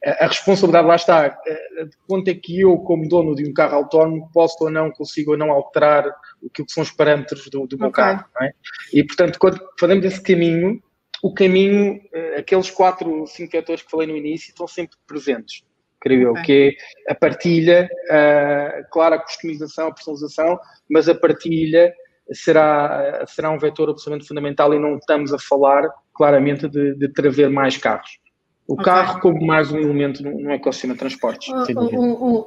a 0.06 0.28
responsabilidade 0.28 0.88
lá 0.88 0.96
está. 0.96 1.28
De 1.30 1.98
quanto 2.08 2.28
é 2.28 2.34
que 2.34 2.60
eu, 2.60 2.78
como 2.80 3.08
dono 3.08 3.36
de 3.36 3.50
um 3.50 3.54
carro 3.54 3.76
autónomo, 3.76 4.30
posso 4.34 4.64
ou 4.64 4.70
não, 4.70 4.92
consigo 4.92 5.32
ou 5.32 5.38
não 5.38 5.52
alterar 5.52 6.06
o 6.42 6.50
que 6.50 6.64
são 6.68 6.84
os 6.84 6.92
parâmetros 6.92 7.50
do, 7.50 7.66
do 7.66 7.78
meu 7.78 7.88
okay. 7.88 8.04
carro. 8.04 8.26
É? 8.42 8.52
E, 8.94 9.04
portanto, 9.06 9.40
quando 9.40 9.62
fazemos 9.80 10.06
esse 10.06 10.22
caminho, 10.22 10.82
o 11.22 11.34
caminho, 11.34 12.02
eh, 12.14 12.36
aqueles 12.40 12.70
quatro, 12.70 13.26
cinco 13.28 13.54
vetores 13.54 13.82
que 13.82 13.90
falei 13.90 14.08
no 14.08 14.18
início, 14.18 14.50
estão 14.50 14.68
sempre 14.68 14.98
presentes 15.08 15.64
creio 16.04 16.32
okay. 16.32 16.42
eu, 16.42 16.46
que 16.46 16.78
é 17.08 17.12
a 17.14 17.16
partilha, 17.16 17.90
uh, 18.10 18.86
claro, 18.92 19.16
a 19.16 19.20
customização, 19.20 19.88
a 19.88 19.94
personalização, 19.94 20.60
mas 20.90 21.08
a 21.08 21.16
partilha 21.16 21.94
será, 22.32 23.24
será 23.28 23.52
um 23.52 23.58
vetor 23.58 23.90
absolutamente 23.90 24.28
fundamental 24.28 24.74
e 24.74 24.80
não 24.80 24.98
estamos 24.98 25.34
a 25.34 25.40
falar 25.40 25.90
claramente 26.14 26.68
de, 26.68 26.96
de 26.96 27.08
trazer 27.10 27.50
mais 27.50 27.78
carros. 27.78 28.20
O 28.66 28.74
okay. 28.74 28.86
carro 28.86 29.20
como 29.20 29.46
mais 29.46 29.72
um 29.72 29.78
elemento 29.78 30.24
no, 30.24 30.50
ecossistema 30.52 30.94
de 30.94 31.00
transportes. 31.00 31.50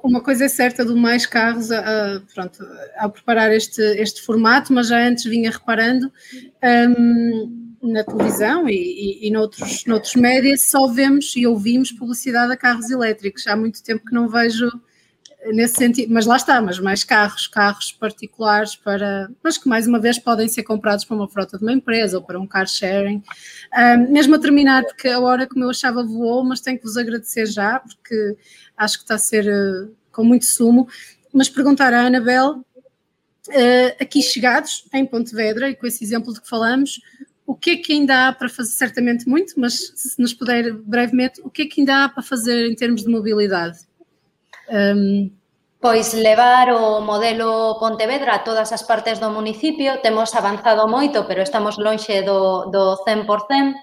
uma 0.03 0.21
coisa 0.23 0.47
é 0.47 0.49
certa 0.49 0.83
do 0.83 0.97
mais 0.97 1.27
carros, 1.27 1.71
uh, 1.71 2.23
pronto, 2.35 2.59
ao 2.97 3.11
preparar 3.11 3.53
este, 3.53 3.83
este 4.01 4.23
formato, 4.23 4.73
mas 4.73 4.89
já 4.89 4.99
antes 4.99 5.25
vinha 5.25 5.51
reparando, 5.51 6.11
um, 6.99 7.67
na 7.83 8.03
televisão 8.03 8.67
e, 8.67 8.75
e, 8.75 9.29
e 9.29 9.31
noutros, 9.31 9.85
noutros 9.85 10.15
médias 10.15 10.63
só 10.63 10.87
vemos 10.87 11.37
e 11.37 11.47
ouvimos 11.47 11.93
publicidade 11.93 12.51
a 12.51 12.57
carros 12.57 12.91
elétricos. 12.91 13.47
Há 13.47 13.55
muito 13.55 13.83
tempo 13.83 14.05
que 14.07 14.15
não 14.15 14.27
vejo 14.27 14.71
nesse 15.53 15.77
sentido, 15.77 16.13
mas 16.13 16.27
lá 16.27 16.37
está, 16.37 16.61
mas 16.61 16.79
mais 16.79 17.05
carros, 17.05 17.47
carros 17.47 17.93
particulares 17.93 18.77
para, 18.77 19.31
mas 19.43 19.59
que 19.59 19.69
mais 19.69 19.87
uma 19.87 19.99
vez 19.99 20.19
podem 20.19 20.49
ser 20.49 20.63
comprados 20.63 21.05
para 21.05 21.17
uma 21.17 21.29
frota 21.29 21.59
de 21.59 21.65
uma 21.65 21.73
empresa 21.73 22.19
ou 22.19 22.25
para 22.25 22.39
um 22.39 22.47
car 22.47 22.67
sharing. 22.67 23.23
Mesmo 24.11 24.35
a 24.35 24.39
terminar, 24.39 24.85
porque 24.85 25.09
a 25.09 25.21
hora 25.21 25.47
como 25.47 25.65
eu 25.65 25.71
achava 25.71 26.05
voou, 26.05 26.45
mas 26.45 26.61
tenho 26.61 26.79
que 26.79 26.85
vos 26.85 26.97
agradecer 26.97 27.47
já, 27.47 27.81
porque 27.81 28.37
acho 28.77 28.99
que 28.99 29.05
está 29.05 29.15
a 29.15 29.19
ser 29.19 29.47
uh, 29.47 29.95
com 30.13 30.25
muito 30.25 30.45
sumo, 30.45 30.89
mas 31.33 31.49
perguntar 31.49 31.93
à 31.93 32.07
Anabel 32.07 32.65
uh, 33.49 33.97
aqui 34.01 34.23
chegados, 34.23 34.87
em 34.93 35.07
Pontevedra, 35.07 35.71
e 35.71 35.75
com 35.75 35.87
esse 35.87 36.03
exemplo 36.05 36.33
de 36.33 36.41
que 36.41 36.49
falamos, 36.49 37.01
o 37.47 37.55
que 37.55 37.71
é 37.71 37.77
que 37.77 37.93
ainda 37.93 38.29
há 38.29 38.33
para 38.33 38.49
fazer? 38.49 38.73
Certamente 38.73 39.29
muito, 39.29 39.55
mas 39.59 39.93
se 39.95 40.21
nos 40.21 40.35
puder 40.35 40.73
brevemente, 40.73 41.41
o 41.45 41.51
que 41.51 41.63
é 41.63 41.67
que 41.67 41.81
ainda 41.81 42.05
há 42.05 42.09
para 42.09 42.23
fazer 42.23 42.69
em 42.69 42.75
termos 42.75 43.03
de 43.03 43.09
mobilidade? 43.09 43.79
Um, 44.71 45.31
Pois 45.79 46.15
levar 46.15 46.73
o 46.73 47.01
modelo 47.01 47.79
Pontevedra 47.79 48.33
a 48.35 48.43
todas 48.43 48.73
as 48.73 48.83
partes 48.83 49.21
do 49.21 49.31
municipio, 49.31 50.01
temos 50.01 50.35
avanzado 50.35 50.89
moito, 50.89 51.29
pero 51.29 51.45
estamos 51.45 51.77
lonxe 51.77 52.27
do, 52.27 52.67
do 52.75 52.97
100% 53.05 53.77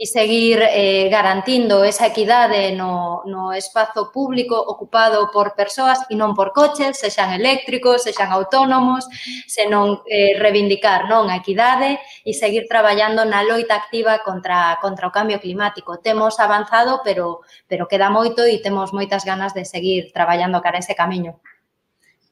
e 0.00 0.06
seguir 0.06 0.64
eh, 0.64 1.12
garantindo 1.12 1.84
esa 1.84 2.06
equidade 2.08 2.72
no, 2.72 3.20
no 3.26 3.52
espazo 3.52 4.08
público 4.10 4.56
ocupado 4.56 5.28
por 5.28 5.52
persoas 5.52 6.00
e 6.08 6.16
non 6.16 6.32
por 6.32 6.56
coches, 6.56 6.96
sexan 6.96 7.36
eléctricos, 7.36 8.08
sexan 8.08 8.32
autónomos, 8.32 9.04
senón 9.44 10.00
eh, 10.08 10.40
reivindicar 10.40 11.04
non 11.04 11.28
a 11.28 11.36
equidade 11.36 12.00
e 12.24 12.32
seguir 12.32 12.64
traballando 12.64 13.28
na 13.28 13.44
loita 13.44 13.76
activa 13.76 14.24
contra, 14.24 14.80
contra 14.80 15.04
o 15.04 15.12
cambio 15.12 15.36
climático. 15.36 16.00
Temos 16.00 16.40
avanzado, 16.40 17.04
pero, 17.04 17.44
pero 17.68 17.84
queda 17.84 18.08
moito 18.08 18.48
e 18.48 18.56
temos 18.64 18.96
moitas 18.96 19.28
ganas 19.28 19.52
de 19.52 19.68
seguir 19.68 20.16
traballando 20.16 20.64
cara 20.64 20.80
a 20.80 20.82
ese 20.82 20.96
camiño. 20.96 21.36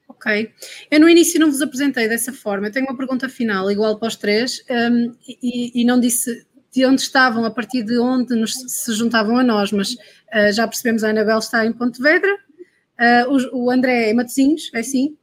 Ok. 0.09 0.53
Eu 0.91 0.99
no 0.99 1.09
início 1.09 1.39
não 1.39 1.51
vos 1.51 1.61
apresentei 1.61 2.09
dessa 2.09 2.33
forma. 2.33 2.67
Eu 2.67 2.73
tenho 2.73 2.87
uma 2.87 2.97
pergunta 2.97 3.29
final, 3.29 3.71
igual 3.71 3.99
para 3.99 4.09
os 4.09 4.17
três, 4.17 4.65
um, 4.69 5.15
e, 5.29 5.83
e, 5.83 5.85
não 5.85 6.01
disse 6.01 6.45
de 6.79 6.87
onde 6.87 7.01
estavam, 7.01 7.45
a 7.45 7.51
partir 7.51 7.83
de 7.83 7.99
onde 7.99 8.37
nos, 8.37 8.55
se 8.55 8.93
juntavam 8.93 9.37
a 9.37 9.43
nós, 9.43 9.73
mas 9.73 9.95
uh, 9.95 10.53
já 10.53 10.67
percebemos 10.67 11.03
a 11.03 11.11
Anabel 11.11 11.39
está 11.39 11.67
em 11.67 11.73
Pontevedra, 11.73 12.33
uh, 12.33 13.53
o, 13.53 13.65
o, 13.65 13.71
André 13.71 14.11
em 14.11 14.15
Matosinhos, 14.15 14.71
é 14.73 14.79
assim? 14.79 15.17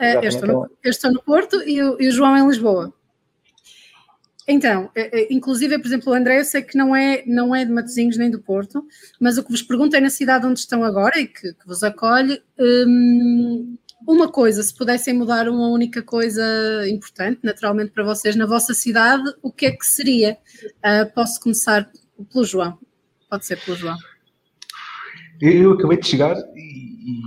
Uh, 0.00 0.18
eu, 0.20 0.28
estou 0.28 0.48
no, 0.48 0.70
eu, 0.82 0.90
estou 0.90 1.12
no, 1.12 1.22
Porto 1.22 1.62
e 1.62 1.80
o, 1.80 1.96
e 2.00 2.08
o 2.08 2.12
João 2.12 2.36
em 2.36 2.44
Lisboa. 2.44 2.92
Então, 4.48 4.90
inclusive, 5.30 5.78
por 5.78 5.86
exemplo, 5.86 6.12
o 6.12 6.16
André, 6.16 6.40
eu 6.40 6.44
sei 6.44 6.60
que 6.60 6.76
não 6.76 6.96
é, 6.96 7.22
não 7.24 7.54
é 7.54 7.64
de 7.64 7.70
Matosinhos 7.70 8.16
nem 8.16 8.28
do 8.28 8.40
Porto, 8.40 8.84
mas 9.20 9.38
o 9.38 9.44
que 9.44 9.50
vos 9.50 9.62
pergunto 9.62 9.94
é 9.94 10.00
na 10.00 10.10
cidade 10.10 10.44
onde 10.44 10.58
estão 10.58 10.82
agora 10.82 11.20
e 11.20 11.28
que, 11.28 11.52
que 11.52 11.66
vos 11.68 11.84
acolhe, 11.84 12.42
um, 12.58 13.78
uma 14.10 14.30
coisa, 14.30 14.62
se 14.62 14.74
pudessem 14.74 15.14
mudar 15.14 15.48
uma 15.48 15.68
única 15.68 16.02
coisa 16.02 16.42
importante, 16.88 17.40
naturalmente 17.42 17.92
para 17.92 18.04
vocês 18.04 18.34
na 18.34 18.46
vossa 18.46 18.74
cidade, 18.74 19.22
o 19.42 19.52
que 19.52 19.66
é 19.66 19.70
que 19.70 19.86
seria? 19.86 20.36
Uh, 20.78 21.12
posso 21.14 21.40
começar 21.40 21.88
pelo 22.32 22.44
João. 22.44 22.78
Pode 23.28 23.46
ser 23.46 23.56
pelo 23.64 23.76
João. 23.76 23.96
Eu 25.40 25.72
acabei 25.72 25.98
de 25.98 26.06
chegar 26.06 26.36
e, 26.36 26.60
e, 26.60 27.20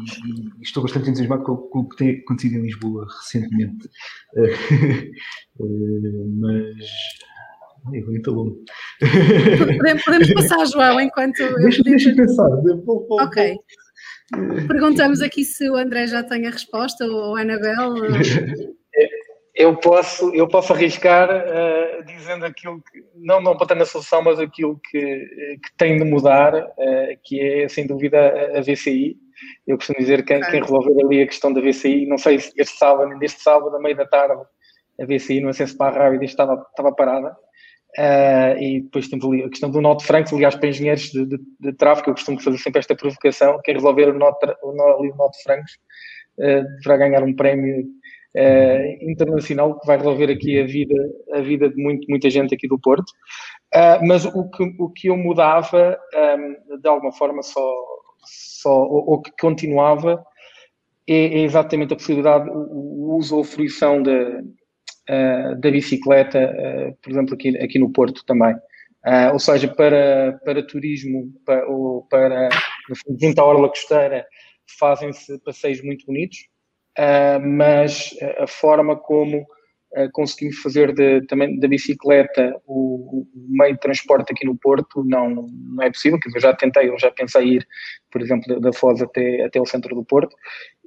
e 0.59 0.61
estou 0.61 0.83
bastante 0.83 1.09
entusiasmado 1.09 1.43
com, 1.43 1.57
com, 1.57 1.79
o 1.79 1.89
que 1.89 1.95
tem 1.97 2.19
acontecido 2.19 2.57
em 2.57 2.63
Lisboa 2.63 3.07
recentemente. 3.21 3.87
Uh, 4.35 5.59
mas. 6.39 6.85
Ai, 7.87 7.99
eu 7.99 8.13
estou 8.13 8.33
longo. 8.33 8.63
Podemos, 9.77 10.03
podemos 10.03 10.33
passar, 10.33 10.65
João, 10.67 11.01
enquanto. 11.01 11.37
Deixa, 11.55 11.83
deixa 11.83 12.15
pensar. 12.15 12.49
Vou, 12.49 13.05
vou, 13.07 13.21
ok. 13.21 13.47
Vou 13.47 13.63
Perguntamos 14.67 15.21
aqui 15.21 15.43
se 15.43 15.69
o 15.69 15.75
André 15.75 16.07
já 16.07 16.23
tem 16.23 16.47
a 16.47 16.51
resposta 16.51 17.05
ou 17.05 17.35
a 17.35 17.41
Anabel. 17.41 17.93
Eu 19.55 19.77
posso, 19.77 20.33
eu 20.33 20.47
posso 20.47 20.73
arriscar 20.73 21.29
uh, 21.29 22.03
dizendo 22.05 22.43
aquilo 22.43 22.81
que, 22.81 23.03
não, 23.15 23.39
não 23.39 23.55
para 23.55 23.67
ter 23.67 23.75
na 23.75 23.85
solução, 23.85 24.23
mas 24.23 24.39
aquilo 24.39 24.79
que, 24.89 24.99
que 24.99 25.77
tem 25.77 25.95
de 25.95 26.03
mudar, 26.03 26.55
uh, 26.55 27.19
que 27.23 27.39
é 27.39 27.69
sem 27.69 27.85
dúvida 27.85 28.17
a, 28.17 28.57
a 28.57 28.61
VCI. 28.61 29.15
Eu 29.67 29.77
costumo 29.77 29.99
dizer 29.99 30.25
que 30.25 30.33
quem, 30.33 30.41
quem 30.49 30.59
resolver 30.59 30.99
ali 31.05 31.21
a 31.21 31.27
questão 31.27 31.53
da 31.53 31.61
VCI, 31.61 32.07
não 32.07 32.17
sei 32.17 32.39
se 32.39 32.51
este 32.57 32.79
sábado, 32.79 33.09
nem 33.09 33.19
deste 33.19 33.43
sábado, 33.43 33.75
a 33.75 33.79
meio 33.79 33.95
da 33.95 34.07
tarde, 34.07 34.41
a 34.99 35.05
VCI 35.05 35.41
no 35.41 35.49
acesso 35.49 35.77
para 35.77 35.95
a 35.95 36.03
rádio 36.05 36.23
estava, 36.23 36.65
estava 36.69 36.91
parada. 36.91 37.35
Uh, 37.97 38.57
e 38.59 38.81
depois 38.81 39.07
temos 39.07 39.25
a 39.45 39.49
questão 39.49 39.69
do 39.69 39.79
nó 39.79 39.93
de 39.93 40.05
aliás, 40.33 40.55
para 40.55 40.69
engenheiros 40.69 41.11
de, 41.11 41.25
de, 41.27 41.37
de, 41.59 41.73
tráfego, 41.73 42.09
eu 42.09 42.15
costumo 42.15 42.41
fazer 42.41 42.57
sempre 42.57 42.79
esta 42.79 42.95
provocação, 42.95 43.59
que 43.63 43.69
é 43.69 43.75
resolver 43.75 44.09
o 44.09 44.17
nó, 44.17 44.31
o 44.63 44.73
nó, 44.73 44.97
o 44.97 45.05
uh, 45.05 46.63
deverá 46.77 46.97
ganhar 46.97 47.23
um 47.23 47.35
prémio 47.35 47.85
uh, 48.35 49.09
internacional 49.11 49.79
que 49.79 49.85
vai 49.85 49.97
resolver 49.97 50.31
aqui 50.31 50.59
a 50.59 50.65
vida, 50.65 50.95
a 51.33 51.41
vida 51.41 51.69
de 51.69 51.75
muito, 51.81 52.07
muita 52.09 52.31
gente 52.31 52.55
aqui 52.55 52.67
do 52.67 52.79
Porto. 52.79 53.11
Mas 54.07 54.25
o 54.25 54.49
que, 54.49 54.63
o 54.79 54.89
que 54.89 55.07
eu 55.09 55.17
mudava, 55.17 55.97
um, 56.15 56.79
de 56.79 56.87
alguma 56.87 57.11
forma, 57.11 57.41
só, 57.41 57.73
só 58.23 58.71
ou, 58.71 59.11
ou 59.11 59.21
que 59.21 59.31
continuava, 59.39 60.23
é, 61.07 61.15
é, 61.15 61.39
exatamente 61.39 61.93
a 61.93 61.97
possibilidade, 61.97 62.49
o, 62.49 62.53
o 62.53 63.17
uso 63.17 63.35
ou 63.35 63.43
fruição 63.43 64.01
de 64.01 64.41
uh, 65.09 65.59
da 65.59 65.71
bicicleta, 65.71 66.39
uh, 66.39 66.97
por 67.01 67.11
exemplo, 67.11 67.33
aqui, 67.35 67.57
aqui 67.57 67.79
no 67.79 67.91
Porto 67.91 68.23
também. 68.25 68.55
Uh, 69.05 69.33
ou 69.33 69.39
seja, 69.39 69.67
para, 69.67 70.39
para 70.45 70.65
turismo 70.65 71.31
para, 71.45 71.67
ou 71.67 72.03
para, 72.07 72.49
junto 73.19 73.39
à 73.39 73.43
Orla 73.43 73.69
Costeira, 73.69 74.25
fazem-se 74.79 75.37
passeios 75.39 75.83
muito 75.83 76.05
bonitos, 76.05 76.37
mas 77.41 78.15
a 78.37 78.47
forma 78.47 78.95
como 78.95 79.45
conseguimos 80.13 80.57
fazer 80.59 80.93
de, 80.93 81.21
também 81.27 81.59
da 81.59 81.67
bicicleta 81.67 82.55
o, 82.65 83.21
o, 83.21 83.27
meio 83.35 83.73
de 83.73 83.79
transporte 83.79 84.31
aqui 84.31 84.45
no 84.45 84.57
Porto 84.57 85.03
não, 85.03 85.29
não 85.29 85.83
é 85.83 85.91
possível, 85.91 86.19
que 86.19 86.35
eu 86.35 86.39
já 86.39 86.53
tentei, 86.53 86.89
eu 86.89 86.97
já 86.97 87.11
pensei 87.11 87.43
ir, 87.55 87.67
por 88.09 88.21
exemplo, 88.21 88.47
da, 88.47 88.69
da 88.69 88.73
Foz 88.73 89.01
até, 89.01 89.43
até 89.43 89.59
o 89.59 89.65
centro 89.65 89.93
do 89.93 90.05
Porto, 90.05 90.35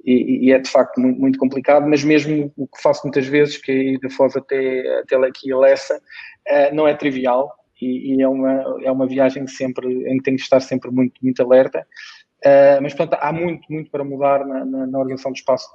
e, 0.07 0.45
e, 0.45 0.51
é 0.53 0.59
de 0.59 0.69
facto 0.69 1.01
muito, 1.01 1.37
complicado, 1.37 1.85
mas 1.85 2.01
mesmo 2.01 2.51
o 2.55 2.65
que 2.65 2.81
faço 2.81 3.01
muitas 3.03 3.27
vezes, 3.27 3.57
que 3.57 3.71
é 3.71 3.75
ir 3.75 3.99
da 3.99 4.09
Foz 4.09 4.37
até, 4.37 4.99
até 4.99 5.17
aqui 5.17 5.51
a 5.51 5.57
Lessa, 5.57 5.97
uh, 5.97 6.73
não 6.73 6.87
é 6.87 6.95
trivial 6.95 7.53
e, 7.81 8.15
e, 8.15 8.21
é, 8.21 8.27
uma, 8.27 8.79
é 8.83 8.89
uma 8.89 9.05
viagem 9.05 9.45
sempre, 9.47 9.85
em 10.09 10.17
que 10.17 10.23
tenho 10.23 10.37
que 10.37 10.43
estar 10.43 10.61
sempre 10.61 10.89
muito, 10.91 11.13
muito 11.21 11.43
alerta. 11.43 11.85
Uh, 12.45 12.81
mas, 12.81 12.93
portanto, 12.93 13.19
há 13.21 13.33
muito, 13.33 13.67
muito 13.69 13.91
para 13.91 14.05
mudar 14.05 14.45
na, 14.45 14.63
na, 14.63 14.87
na 14.87 14.97
organização 14.97 15.33
do 15.33 15.35
espaço, 15.35 15.69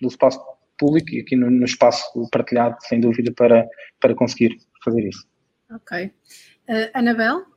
do 0.00 0.08
espaço 0.08 0.40
público 0.78 1.10
e 1.12 1.20
aqui 1.20 1.36
no, 1.36 1.50
no, 1.50 1.64
espaço 1.64 2.06
partilhado, 2.32 2.76
sem 2.80 3.00
dúvida, 3.00 3.32
para, 3.36 3.68
para 4.00 4.14
conseguir 4.14 4.56
fazer 4.82 5.06
isso. 5.06 5.28
Ok. 5.70 6.06
Uh, 6.06 6.90
Anabel? 6.94 7.53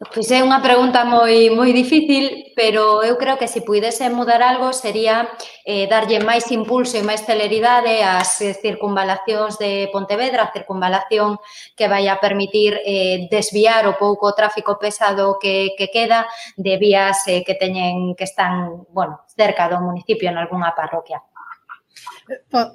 Pois 0.00 0.32
é 0.32 0.40
unha 0.40 0.64
pregunta 0.64 1.04
moi 1.04 1.52
moi 1.52 1.76
difícil, 1.76 2.56
pero 2.56 3.04
eu 3.04 3.20
creo 3.20 3.36
que 3.36 3.52
se 3.52 3.60
puidese 3.60 4.08
mudar 4.08 4.40
algo 4.40 4.72
sería 4.72 5.28
eh, 5.68 5.84
darlle 5.92 6.24
máis 6.24 6.48
impulso 6.48 6.96
e 6.96 7.04
máis 7.04 7.20
celeridade 7.28 8.00
ás 8.00 8.40
eh, 8.40 8.56
circunvalacións 8.56 9.60
de 9.60 9.92
Pontevedra, 9.92 10.48
a 10.48 10.54
circunvalación 10.56 11.36
que 11.76 11.84
vai 11.84 12.08
a 12.08 12.16
permitir 12.16 12.80
eh, 12.80 13.28
desviar 13.28 13.84
o 13.92 14.00
pouco 14.00 14.32
tráfico 14.32 14.80
pesado 14.80 15.36
que, 15.36 15.76
que 15.76 15.92
queda 15.92 16.24
de 16.56 16.80
vías 16.80 17.28
eh, 17.28 17.44
que 17.44 17.52
teñen 17.60 18.16
que 18.16 18.24
están, 18.24 18.88
bueno, 18.96 19.20
cerca 19.36 19.68
do 19.68 19.84
municipio 19.84 20.32
en 20.32 20.40
algunha 20.40 20.72
parroquia. 20.72 21.20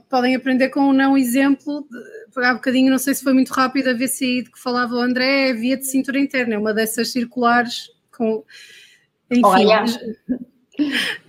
Podem 0.09 0.35
aprender 0.35 0.69
com 0.69 0.81
um 0.81 0.93
não 0.93 1.17
exemplo. 1.17 1.87
Há 2.35 2.53
bocadinho, 2.53 2.91
não 2.91 2.97
sei 2.97 3.13
se 3.13 3.23
foi 3.23 3.33
muito 3.33 3.51
rápido, 3.51 3.89
a 3.89 3.93
VCI 3.93 4.43
de 4.43 4.51
que 4.51 4.59
falava 4.59 4.95
o 4.95 4.99
André, 4.99 5.49
é 5.49 5.51
a 5.51 5.55
via 5.55 5.77
de 5.77 5.85
cintura 5.85 6.19
interna, 6.19 6.55
é 6.55 6.57
uma 6.57 6.73
dessas 6.73 7.11
circulares 7.11 7.89
com. 8.11 8.43
Enfim. 9.31 9.43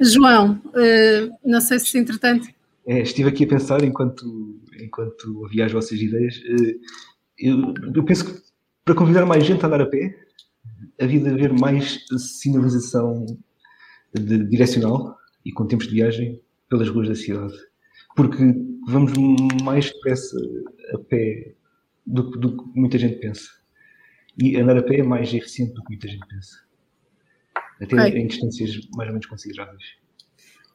João, 0.00 0.60
eh, 0.74 1.28
não 1.44 1.60
sei 1.60 1.78
se 1.78 1.96
entretanto. 1.98 2.48
É, 2.86 3.00
estive 3.00 3.28
aqui 3.28 3.44
a 3.44 3.48
pensar 3.48 3.82
enquanto, 3.82 4.60
enquanto 4.80 5.40
ouvia 5.40 5.66
as 5.66 5.72
vossas 5.72 6.00
ideias. 6.00 6.40
Eh, 6.44 6.76
eu, 7.38 7.74
eu 7.94 8.04
penso 8.04 8.24
que 8.24 8.42
para 8.84 8.94
convidar 8.94 9.26
mais 9.26 9.44
gente 9.44 9.62
a 9.64 9.66
andar 9.66 9.80
a 9.80 9.86
pé, 9.86 10.16
havia 11.00 11.20
de 11.20 11.28
haver 11.28 11.52
mais 11.52 12.04
sinalização 12.18 13.26
de, 14.14 14.44
direcional 14.48 15.16
e 15.44 15.52
com 15.52 15.66
tempos 15.66 15.88
de 15.88 15.94
viagem 15.94 16.40
pelas 16.68 16.88
ruas 16.88 17.08
da 17.08 17.14
cidade 17.14 17.54
porque 18.16 18.42
vamos 18.88 19.12
mais 19.62 19.92
depressa 19.92 20.36
a 20.94 20.98
pé 20.98 21.54
do, 22.06 22.30
do 22.30 22.56
que 22.56 22.78
muita 22.80 22.98
gente 22.98 23.20
pensa. 23.20 23.48
E 24.42 24.56
andar 24.56 24.78
a 24.78 24.82
pé 24.82 25.00
é 25.00 25.02
mais 25.02 25.32
eficiente 25.32 25.74
do 25.74 25.82
que 25.82 25.90
muita 25.90 26.08
gente 26.08 26.26
pensa. 26.26 26.66
Até 27.80 28.08
em 28.08 28.26
distâncias 28.26 28.88
mais 28.96 29.08
ou 29.08 29.14
menos 29.14 29.26
consideráveis. 29.26 29.84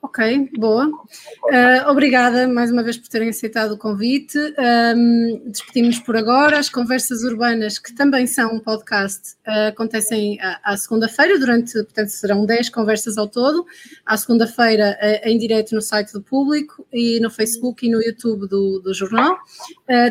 Ok, 0.04 0.50
boa. 0.58 0.88
Uh, 0.88 1.90
obrigada 1.92 2.48
mais 2.48 2.72
uma 2.72 2.82
vez 2.82 2.98
por 2.98 3.08
terem 3.08 3.30
aceitado 3.30 3.74
o 3.74 3.78
convite. 3.78 4.36
Um, 4.36 5.44
Despedimos-nos 5.46 6.04
por 6.04 6.18
agora. 6.18 6.58
As 6.58 6.70
conversas 6.70 7.22
urbanas, 7.22 7.78
que 7.78 7.94
também 7.94 8.26
são 8.26 8.56
um 8.56 8.60
podcast, 8.60 9.36
uh, 9.48 9.68
acontecem 9.68 10.42
à, 10.42 10.74
à 10.74 10.76
segunda-feira, 10.76 11.38
durante, 11.38 11.74
portanto, 11.74 12.10
serão 12.10 12.48
10 12.48 12.70
conversas 12.70 13.16
ao 13.16 13.28
todo. 13.28 13.64
À 14.04 14.18
segunda-feira, 14.18 14.98
uh, 15.00 15.30
em 15.30 15.38
direto 15.38 15.76
no 15.76 15.82
site 15.84 16.14
do 16.14 16.22
público 16.22 16.84
e 16.92 17.20
no 17.20 17.30
Facebook 17.30 17.86
e 17.86 17.92
no 17.92 18.02
YouTube 18.02 18.48
do, 18.48 18.80
do 18.80 18.96
jornal. 18.96 19.38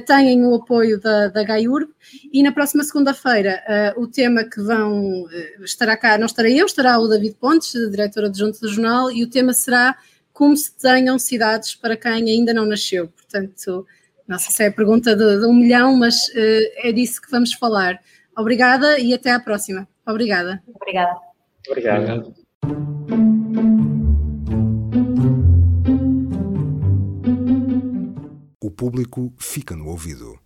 têm 0.07 0.47
o 0.47 0.55
apoio 0.55 1.01
da, 1.01 1.26
da 1.26 1.43
GAIURB 1.43 1.91
e 2.32 2.45
na 2.45 2.53
próxima 2.53 2.84
segunda-feira, 2.84 3.62
o 3.97 4.07
tema 4.07 4.45
que 4.45 4.61
vão 4.61 5.26
estará 5.62 5.97
cá, 5.97 6.18
não 6.18 6.26
estarei 6.26 6.61
eu, 6.61 6.66
estará 6.66 6.99
o 6.99 7.09
David 7.09 7.36
Pontes, 7.41 7.72
diretor 7.91 8.24
adjunto 8.24 8.61
do 8.61 8.68
jornal, 8.68 9.11
e 9.11 9.22
o 9.22 9.30
tema 9.30 9.53
será 9.53 9.80
como 10.33 10.57
se 10.57 10.74
desenham 10.74 11.18
cidades 11.18 11.74
para 11.74 11.97
quem 11.97 12.31
ainda 12.31 12.55
não 12.55 12.64
nasceu. 12.64 13.09
Portanto, 13.09 13.87
não 14.26 14.39
sei 14.39 14.53
se 14.53 14.62
é 14.62 14.68
a 14.68 14.72
pergunta 14.72 15.14
de, 15.14 15.41
de 15.41 15.47
um 15.47 15.53
milhão, 15.53 15.97
mas 15.97 16.16
uh, 16.28 16.89
é 16.89 16.93
disso 16.93 17.20
que 17.20 17.31
vamos 17.31 17.53
falar. 17.53 18.01
Obrigada 18.37 18.99
e 18.99 19.12
até 19.12 19.33
à 19.33 19.41
próxima. 19.41 19.89
Obrigada. 20.07 20.62
Obrigada. 20.74 21.20
Obrigado. 21.68 22.35
O 28.62 28.70
público 28.70 29.35
fica 29.39 29.74
no 29.76 29.89
ouvido. 29.89 30.39